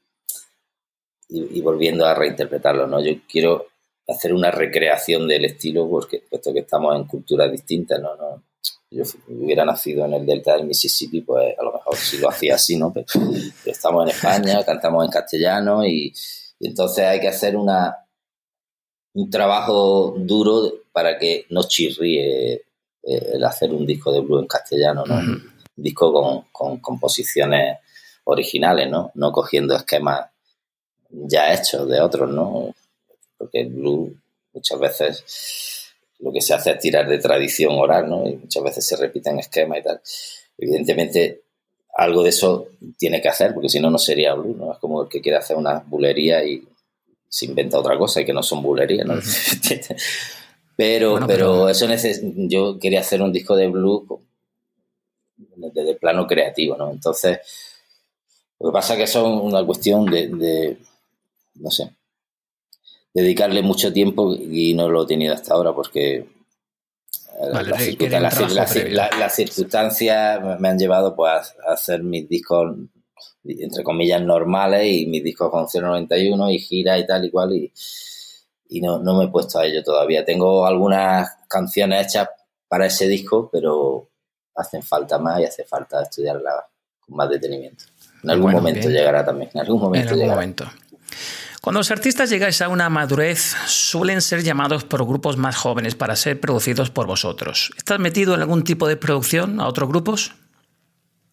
y, 1.30 1.61
volviendo 1.61 2.07
a 2.07 2.16
reinterpretarlo, 2.16 2.88
¿no? 2.88 2.99
Yo 2.99 3.14
quiero 3.30 3.68
hacer 4.07 4.34
una 4.34 4.49
recreación 4.49 5.28
del 5.28 5.45
estilo, 5.45 5.88
porque 5.88 6.24
puesto 6.28 6.51
que 6.51 6.61
estamos 6.61 6.95
en 6.95 7.05
culturas 7.05 7.51
distintas, 7.51 8.01
¿no? 8.01 8.16
no 8.16 8.53
yo 8.94 9.04
hubiera 9.28 9.66
nacido 9.66 10.06
en 10.06 10.14
el 10.14 10.26
delta 10.26 10.56
del 10.56 10.66
Mississippi, 10.66 11.22
pues 11.22 11.58
a 11.58 11.64
lo 11.64 11.74
mejor 11.74 11.96
sí 11.96 12.18
lo 12.18 12.30
hacía 12.30 12.56
así, 12.56 12.78
¿no? 12.78 12.94
Pero, 12.94 13.06
estamos 13.66 14.04
en 14.04 14.10
España, 14.16 14.64
cantamos 14.64 15.06
en 15.06 15.12
castellano 15.12 15.86
y, 15.86 16.14
entonces 16.60 17.06
hay 17.06 17.20
que 17.20 17.28
hacer 17.28 17.58
una, 17.58 17.98
un 19.14 19.30
trabajo 19.30 20.16
duro 20.18 20.72
para 20.91 21.18
que 21.18 21.46
no 21.50 21.64
chirríe 21.64 22.54
eh, 22.54 22.64
el 23.04 23.44
hacer 23.44 23.74
un 23.74 23.86
disco 23.86 24.12
de 24.12 24.22
blues 24.22 24.44
en 24.44 24.48
castellano, 24.48 25.04
¿no? 25.06 25.16
Un 25.16 25.54
disco 25.76 26.14
con, 26.14 26.46
con 26.52 26.78
composiciones 26.80 27.80
originales, 28.26 28.89
¿no? 28.89 29.12
No 29.16 29.32
cogiendo 29.32 29.76
esquemas 29.76 30.28
ya 31.10 31.54
hechos 31.54 31.88
de 31.89 32.00
otros, 32.00 32.30
¿no? 32.30 32.74
Porque 33.38 33.62
el 33.62 33.70
blues 33.70 34.12
muchas 34.54 34.80
veces 34.80 35.82
lo 36.24 36.32
que 36.32 36.41
se 36.41 36.53
hace 36.53 36.71
es 36.71 36.80
tirar 36.80 37.07
de 37.07 37.17
tradición 37.17 37.74
oral, 37.74 38.09
¿no? 38.09 38.28
Y 38.28 38.38
muchas 38.38 38.63
veces 38.63 38.88
se 38.88 38.95
repiten 38.95 39.39
esquemas 39.39 39.80
y 39.80 39.84
tal. 39.84 40.01
Evidentemente, 40.57 41.41
algo 41.95 42.24
de 42.24 42.30
eso 42.30 42.67
tiene 42.97 43.21
que 43.21 43.28
hacer, 43.28 43.53
porque 43.53 43.69
si 43.69 43.80
no, 43.80 43.89
no 43.91 43.97
sería 43.97 44.34
blues, 44.34 44.55
¿no? 44.55 44.71
Es 44.71 44.80
como 44.80 45.03
el 45.03 45.09
que 45.09 45.21
quiere 45.21 45.38
hacer 45.38 45.57
una 45.57 45.80
bulería 45.80 46.43
y 46.43 46.63
se 47.28 47.45
inventa 47.45 47.78
otra 47.78 47.97
cosa 47.97 48.21
y 48.21 48.26
que 48.26 48.34
no 48.34 48.41
son 48.41 48.61
bulerías, 48.61 49.05
¿no? 49.05 49.15
pero, 50.78 51.19
pero, 51.28 51.67
eso 51.67 51.88
yo 52.15 52.80
quería 52.80 53.01
hacer 53.01 53.21
un 53.21 53.34
disco 53.34 53.55
de 53.55 53.67
blues 53.67 54.03
desde 55.38 55.91
el 55.91 55.97
plano 55.97 56.26
creativo, 56.26 56.78
¿no? 56.78 56.89
Entonces, 56.89 57.39
lo 58.59 58.69
que 58.69 58.74
pasa 58.74 58.93
es 58.93 58.97
que 58.97 59.03
eso 59.03 59.26
es 59.26 59.41
una 59.41 59.65
cuestión 59.65 60.05
de 60.05 60.78
no 61.55 61.69
sé, 61.69 61.91
dedicarle 63.14 63.61
mucho 63.61 63.93
tiempo 63.93 64.36
y 64.36 64.74
no 64.74 64.89
lo 64.89 65.03
he 65.03 65.07
tenido 65.07 65.34
hasta 65.34 65.53
ahora 65.53 65.74
porque 65.74 66.28
las, 67.39 69.36
circunstancias 69.36 70.59
me 70.59 70.70
han 70.70 70.78
llevado 70.78 71.16
pues, 71.16 71.55
a 71.68 71.74
hacer 71.74 72.03
mis 72.03 72.28
discos 72.28 72.76
entre 73.45 73.84
comillas, 73.84 74.22
normales 74.22 74.86
y 74.86 75.05
mis 75.07 75.24
discos 75.24 75.51
con 75.51 75.68
091 75.72 76.49
y 76.51 76.59
gira 76.59 76.97
y 76.97 77.05
tal 77.05 77.26
y 77.26 77.32
cual 77.32 77.53
y, 77.53 77.72
y 78.70 78.82
no, 78.82 78.99
no 78.99 79.18
me 79.18 79.26
he 79.26 79.28
puesto 79.28 79.59
a 79.59 79.66
ello 79.66 79.84
todavía. 79.84 80.24
Tengo 80.24 80.66
algunas 80.66 81.30
canciones 81.47 82.07
hechas 82.07 82.30
para 82.68 82.86
ese 82.86 83.07
disco, 83.07 83.49
pero 83.51 84.09
hacen 84.55 84.82
falta 84.82 85.20
más 85.20 85.39
y 85.41 85.45
hace 85.45 85.66
falta 85.66 86.01
estudiarla 86.01 86.68
con 86.99 87.18
más 87.18 87.30
detenimiento. 87.30 87.86
En 88.24 88.30
algún 88.30 88.51
momento 88.51 88.89
llegará 88.89 89.26
también, 89.26 89.49
en 89.53 89.61
algún 89.61 89.82
momento 89.82 90.16
llegará. 90.16 90.36
Momento. 90.36 90.66
Cuando 91.64 91.80
los 91.80 91.91
artistas 91.91 92.30
llegáis 92.30 92.61
a 92.61 92.68
una 92.68 92.89
madurez, 92.89 93.55
suelen 93.68 94.20
ser 94.20 94.43
llamados 94.43 94.84
por 94.84 95.07
grupos 95.07 95.38
más 95.38 95.55
jóvenes 95.55 95.95
para 95.95 96.18
ser 96.18 96.38
producidos 96.41 96.89
por 96.89 97.07
vosotros. 97.07 97.72
¿Estás 97.78 97.99
metido 97.99 98.36
en 98.36 98.41
algún 98.41 98.66
tipo 98.66 98.86
de 98.86 98.97
producción 98.97 99.61
a 99.61 99.70
otros 99.70 99.88
grupos? 99.88 100.34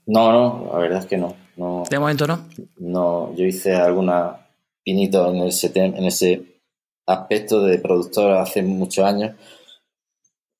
No, 0.06 0.30
no, 0.30 0.70
la 0.72 0.78
verdad 0.78 1.00
es 1.00 1.06
que 1.06 1.18
no. 1.18 1.34
no 1.56 1.82
¿De 1.90 1.98
momento 1.98 2.28
no? 2.28 2.46
No, 2.78 3.34
yo 3.34 3.44
hice 3.44 3.74
alguna 3.74 4.46
pinito 4.84 5.34
en 5.34 5.48
ese, 5.48 5.72
en 5.74 6.04
ese 6.04 6.62
aspecto 7.06 7.64
de 7.64 7.78
productor 7.78 8.30
hace 8.34 8.62
muchos 8.62 9.04
años 9.04 9.34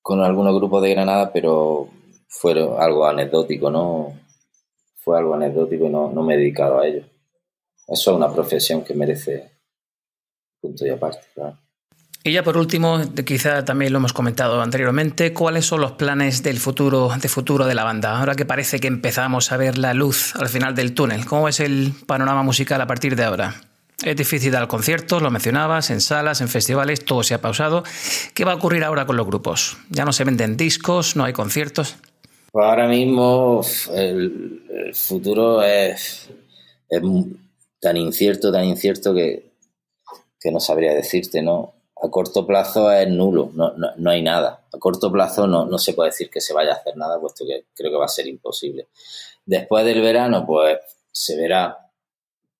con 0.03 0.21
algunos 0.21 0.53
grupos 0.57 0.83
de 0.83 0.91
Granada, 0.91 1.33
pero 1.33 1.89
fue 2.27 2.55
algo 2.55 3.07
anecdótico, 3.07 3.71
¿no? 3.71 4.19
Fue 4.97 5.17
algo 5.17 5.35
anecdótico 5.35 5.87
y 5.87 5.91
no, 5.91 6.11
no 6.11 6.25
me 6.25 6.35
he 6.35 6.39
dedicado 6.39 6.81
a 6.81 6.89
ello. 6.89 7.05
Eso 7.87 8.11
es 8.11 8.17
una 8.17 8.33
profesión 8.33 8.83
que 8.83 8.95
merece 8.95 9.50
punto 10.61 10.87
y 10.87 10.91
aparte, 10.91 11.21
Y 12.23 12.33
ya 12.33 12.43
por 12.43 12.57
último, 12.57 13.01
quizá 13.25 13.65
también 13.65 13.93
lo 13.93 13.99
hemos 13.99 14.13
comentado 14.13 14.61
anteriormente, 14.61 15.33
¿cuáles 15.33 15.67
son 15.67 15.81
los 15.81 15.93
planes 15.93 16.43
del 16.43 16.59
futuro, 16.59 17.11
de 17.21 17.29
futuro 17.29 17.67
de 17.67 17.75
la 17.75 17.85
banda? 17.85 18.19
Ahora 18.19 18.35
que 18.35 18.45
parece 18.45 18.79
que 18.79 18.89
empezamos 18.89 19.53
a 19.53 19.57
ver 19.57 19.79
la 19.79 19.95
luz 19.95 20.35
al 20.37 20.49
final 20.49 20.75
del 20.75 20.95
túnel, 20.95 21.25
¿cómo 21.25 21.49
es 21.49 21.61
el 21.61 21.93
panorama 22.07 22.43
musical 22.43 22.81
a 22.81 22.87
partir 22.87 23.17
de 23.17 23.25
ahora? 23.25 23.61
Es 24.05 24.17
difícil 24.17 24.51
dar 24.51 24.67
conciertos, 24.67 25.21
lo 25.21 25.31
mencionabas, 25.31 25.91
en 25.91 26.01
salas, 26.01 26.41
en 26.41 26.49
festivales, 26.49 27.05
todo 27.05 27.23
se 27.23 27.35
ha 27.35 27.43
pausado. 27.43 27.85
¿Qué 28.33 28.47
va 28.47 28.53
a 28.53 28.55
ocurrir 28.55 28.83
ahora 28.83 29.05
con 29.05 29.17
los 29.17 29.27
grupos? 29.27 29.77
¿Ya 29.91 30.07
no 30.07 30.13
se 30.13 30.25
venden 30.25 30.57
discos, 30.57 31.17
no 31.17 31.25
hay 31.25 31.35
conciertos? 31.35 31.97
Pues 32.51 32.67
ahora 32.67 32.89
mismo 32.89 33.63
el, 33.95 34.63
futuro 34.95 35.63
es, 35.63 36.31
es, 36.89 37.03
tan 37.79 37.97
incierto, 37.99 38.51
tan 38.51 38.65
incierto 38.65 39.15
que, 39.15 39.50
que 40.41 40.51
no 40.51 40.59
sabría 40.59 40.95
decirte, 40.95 41.43
¿no? 41.43 41.75
A 42.03 42.09
corto 42.09 42.47
plazo 42.47 42.91
es 42.91 43.09
nulo, 43.09 43.51
no, 43.55 43.75
no, 43.77 44.11
hay 44.11 44.23
nada. 44.23 44.65
A 44.73 44.79
corto 44.79 45.13
plazo 45.13 45.47
no, 45.47 45.67
no 45.67 45.79
se 45.79 45.93
puede 45.93 46.11
decir 46.11 46.31
que 46.31 46.41
se 46.41 46.55
vaya 46.55 46.73
a 46.73 46.77
hacer 46.77 46.97
nada, 46.97 47.21
puesto 47.21 47.45
que 47.47 47.67
creo 47.75 47.91
que 47.91 47.99
va 47.99 48.07
a 48.07 48.09
ser 48.09 48.27
imposible. 48.27 48.89
Después 49.45 49.85
del 49.85 50.01
verano, 50.01 50.47
pues 50.47 50.79
se 51.13 51.37
verá 51.37 51.91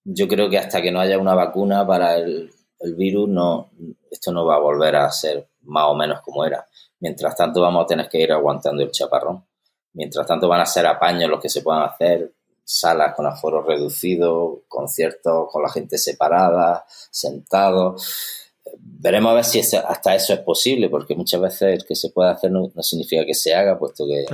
yo 0.05 0.29
creo 0.29 0.49
que 0.49 0.59
hasta 0.59 0.81
que 0.81 0.91
no 0.91 1.01
haya 1.01 1.19
una 1.19 1.35
vacuna 1.35 1.87
para 1.87 2.17
el, 2.17 2.53
virus, 2.97 3.29
no, 3.29 3.71
esto 4.11 4.33
no 4.33 4.47
va 4.47 4.57
a 4.57 4.61
volver 4.61 4.97
a 4.97 5.11
ser 5.11 5.49
más 5.63 5.85
o 5.89 5.95
menos 5.95 6.21
como 6.23 6.45
era. 6.45 6.67
Mientras 7.01 7.37
tanto, 7.37 7.61
vamos 7.61 7.85
a 7.85 7.87
tener 7.87 8.09
que 8.09 8.21
ir 8.21 8.33
aguantando 8.33 8.83
el 8.83 8.91
chaparrón. 8.91 9.45
Mientras 9.93 10.27
tanto, 10.27 10.49
van 10.49 10.63
a 10.63 10.67
ser 10.67 10.87
apaños 10.87 11.29
los 11.29 11.41
que 11.41 11.49
se 11.49 11.63
puedan 11.63 11.83
hacer, 11.83 12.33
salas 12.71 13.17
con 13.17 13.27
aforo 13.27 13.63
reducido, 13.63 14.63
conciertos 14.69 15.49
con 15.51 15.63
la 15.63 15.69
gente 15.69 15.99
separada, 15.99 16.85
sentados. 17.11 18.47
Veremos 18.79 19.33
a 19.33 19.35
ver 19.35 19.45
si 19.45 19.59
hasta 19.59 20.15
eso 20.15 20.35
es 20.35 20.41
posible, 20.41 20.89
porque 20.89 21.17
muchas 21.17 21.41
veces 21.41 21.85
que 21.85 21.97
se 21.97 22.11
puede 22.11 22.31
hacer 22.31 22.53
no, 22.53 22.71
significa 22.81 23.27
que 23.27 23.35
se 23.35 23.53
haga, 23.53 23.77
puesto 23.77 24.07
que 24.07 24.25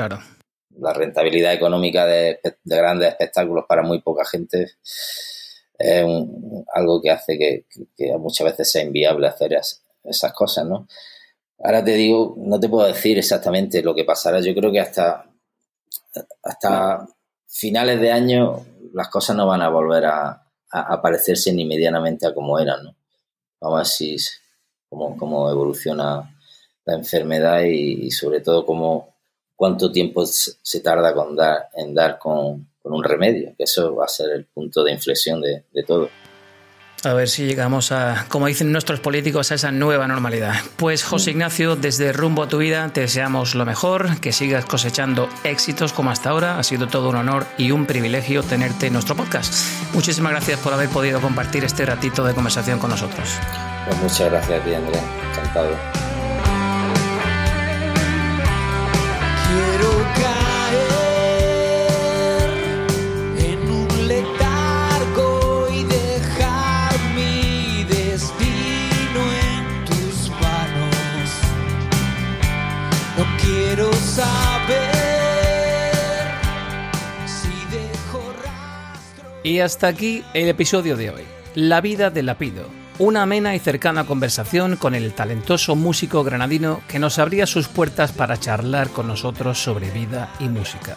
la 0.79 0.93
rentabilidad 0.93 1.55
económica 1.55 2.05
de, 2.05 2.39
de, 2.43 2.77
grandes 2.77 3.09
espectáculos 3.09 3.65
para 3.67 3.83
muy 3.83 4.03
poca 4.03 4.27
gente 4.27 4.65
es 5.79 6.05
algo 6.75 7.01
que 7.01 7.11
hace 7.11 7.39
que, 7.39 7.65
muchas 8.19 8.49
veces 8.49 8.71
sea 8.71 8.83
inviable 8.83 9.29
hacer 9.29 9.59
esas 10.05 10.33
cosas, 10.35 10.67
¿no? 10.67 10.87
Ahora 11.59 11.83
te 11.83 11.95
digo, 11.95 12.35
no 12.37 12.61
te 12.61 12.69
puedo 12.69 12.87
decir 12.87 13.17
exactamente 13.17 13.83
lo 13.83 13.95
que 13.95 14.05
pasará. 14.05 14.41
Yo 14.41 14.55
creo 14.55 14.71
que 14.71 14.81
hasta, 14.81 15.25
hasta 16.43 17.07
finales 17.47 18.01
de 18.01 18.13
año 18.13 18.65
las 18.93 19.09
cosas 19.09 19.37
no 19.37 19.47
van 19.47 19.63
a 19.63 19.69
volver 19.69 20.07
a, 20.07 20.47
a, 20.71 21.03
parecerse 21.03 21.53
ni 21.53 21.65
medianamente 21.65 22.27
a 22.27 22.35
como 22.35 22.59
eran, 22.59 22.85
¿no? 22.85 22.97
Vamos 23.61 23.77
a 23.77 23.79
ver 23.81 23.87
si, 23.87 24.17
cómo, 24.89 25.17
cómo 25.17 25.51
evoluciona 25.51 26.35
la 26.85 26.95
enfermedad 26.95 27.63
y, 27.63 28.11
sobre 28.11 28.41
todo 28.41 28.65
cómo, 28.65 29.15
cuánto 29.55 29.91
tiempo 29.91 30.25
se 30.27 30.81
tarda 30.81 31.15
con 31.15 31.35
dar, 31.35 31.69
en 31.75 31.95
dar 31.95 32.19
con, 32.19 32.69
con 32.87 32.93
un 32.93 33.03
remedio, 33.03 33.55
que 33.57 33.65
eso 33.65 33.95
va 33.97 34.05
a 34.05 34.09
ser 34.09 34.31
el 34.31 34.45
punto 34.47 34.85
de 34.85 34.93
inflexión 34.93 35.41
de, 35.41 35.65
todo. 35.87 36.09
A 37.07 37.15
ver 37.15 37.29
si 37.29 37.47
llegamos 37.47 37.93
a, 37.93 38.27
como 38.29 38.49
dicen 38.49 38.73
nuestros 38.73 38.99
políticos, 38.99 39.53
a 39.53 39.55
esa 39.55 39.71
nueva 39.71 40.09
normalidad. 40.09 40.55
Pues 40.75 41.05
José 41.05 41.31
Ignacio, 41.31 41.77
desde 41.77 42.13
Rumbo 42.13 42.43
a 42.43 42.49
tu 42.49 42.59
vida, 42.59 42.91
te 42.93 43.03
deseamos 43.03 43.55
lo 43.55 43.65
mejor, 43.65 44.19
que 44.19 44.33
sigas 44.33 44.65
cosechando 44.65 45.29
éxitos 45.45 45.93
como 45.93 46.11
hasta 46.11 46.31
ahora. 46.31 46.59
Ha 46.59 46.65
sido 46.65 46.89
todo 46.89 47.11
un 47.11 47.15
honor 47.15 47.47
y 47.59 47.71
un 47.71 47.87
privilegio 47.87 48.43
tenerte 48.43 48.89
en 48.89 48.95
nuestro 48.95 49.15
podcast. 49.15 49.55
Muchísimas 49.95 50.33
gracias 50.33 50.59
por 50.59 50.73
haber 50.73 50.89
podido 50.89 51.21
compartir 51.21 51.63
este 51.63 51.87
ratito 51.87 52.25
de 52.25 52.35
conversación 52.35 52.81
con 52.81 52.91
nosotros. 52.91 53.29
Pues 53.87 53.99
muchas 53.99 54.29
gracias 54.29 54.61
a 54.61 54.65
ti, 54.65 54.75
Andrés. 54.75 55.03
Encantado. 55.31 56.06
Y 79.47 79.61
hasta 79.61 79.87
aquí 79.87 80.25
el 80.35 80.49
episodio 80.49 80.97
de 80.97 81.11
hoy. 81.11 81.23
La 81.55 81.81
vida 81.81 82.11
de 82.11 82.25
Lapido. 82.25 82.65
Una 82.99 83.23
amena 83.23 83.55
y 83.55 83.61
cercana 83.61 84.03
conversación 84.03 84.75
con 84.75 84.93
el 84.97 85.13
talentoso 85.13 85.77
músico 85.77 86.25
granadino 86.25 86.81
que 86.89 86.99
nos 86.99 87.21
abría 87.21 87.47
sus 87.47 87.69
puertas 87.69 88.11
para 88.11 88.41
charlar 88.41 88.89
con 88.89 89.07
nosotros 89.07 89.63
sobre 89.63 89.93
vida 89.93 90.35
y 90.41 90.49
música. 90.49 90.97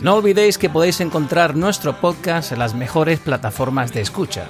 No 0.00 0.16
olvidéis 0.16 0.58
que 0.58 0.68
podéis 0.68 1.00
encontrar 1.00 1.54
nuestro 1.54 2.00
podcast 2.00 2.50
en 2.50 2.58
las 2.58 2.74
mejores 2.74 3.20
plataformas 3.20 3.92
de 3.92 4.00
escucha. 4.00 4.46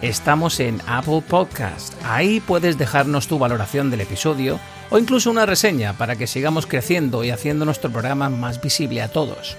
Estamos 0.00 0.58
en 0.58 0.80
Apple 0.86 1.22
Podcast. 1.28 1.92
Ahí 2.02 2.40
puedes 2.40 2.78
dejarnos 2.78 3.28
tu 3.28 3.38
valoración 3.38 3.90
del 3.90 4.00
episodio 4.00 4.58
o 4.88 4.96
incluso 4.96 5.30
una 5.30 5.44
reseña 5.44 5.98
para 5.98 6.16
que 6.16 6.26
sigamos 6.26 6.66
creciendo 6.66 7.24
y 7.24 7.30
haciendo 7.30 7.66
nuestro 7.66 7.90
programa 7.90 8.30
más 8.30 8.62
visible 8.62 9.02
a 9.02 9.08
todos. 9.08 9.58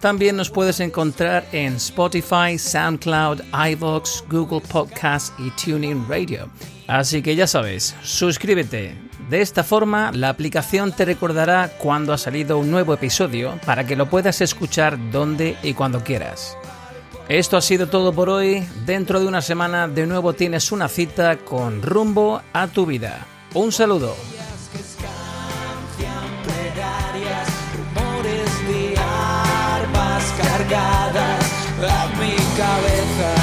También 0.00 0.36
nos 0.36 0.50
puedes 0.50 0.78
encontrar 0.78 1.44
en 1.50 1.74
Spotify, 1.74 2.56
SoundCloud, 2.56 3.40
iVoox, 3.72 4.22
Google 4.30 4.60
Podcasts 4.60 5.32
y 5.38 5.50
TuneIn 5.50 6.06
Radio. 6.08 6.48
Así 6.86 7.20
que 7.20 7.34
ya 7.34 7.46
sabes, 7.46 7.96
suscríbete. 8.02 8.94
De 9.28 9.42
esta 9.42 9.64
forma, 9.64 10.12
la 10.12 10.30
aplicación 10.30 10.92
te 10.92 11.04
recordará 11.04 11.72
cuando 11.78 12.12
ha 12.12 12.18
salido 12.18 12.58
un 12.58 12.70
nuevo 12.70 12.94
episodio 12.94 13.58
para 13.66 13.84
que 13.84 13.96
lo 13.96 14.08
puedas 14.08 14.40
escuchar 14.40 15.10
donde 15.10 15.56
y 15.62 15.74
cuando 15.74 16.02
quieras. 16.02 16.56
Esto 17.28 17.58
ha 17.58 17.60
sido 17.60 17.88
todo 17.88 18.12
por 18.12 18.30
hoy. 18.30 18.66
Dentro 18.86 19.20
de 19.20 19.26
una 19.26 19.42
semana 19.42 19.86
de 19.86 20.06
nuevo 20.06 20.32
tienes 20.32 20.72
una 20.72 20.88
cita 20.88 21.36
con 21.38 21.82
rumbo 21.82 22.40
a 22.54 22.68
tu 22.68 22.86
vida. 22.86 23.26
Un 23.52 23.70
saludo. 23.70 24.14
la 31.80 32.08
mi 32.18 32.34
cabeza. 32.56 33.37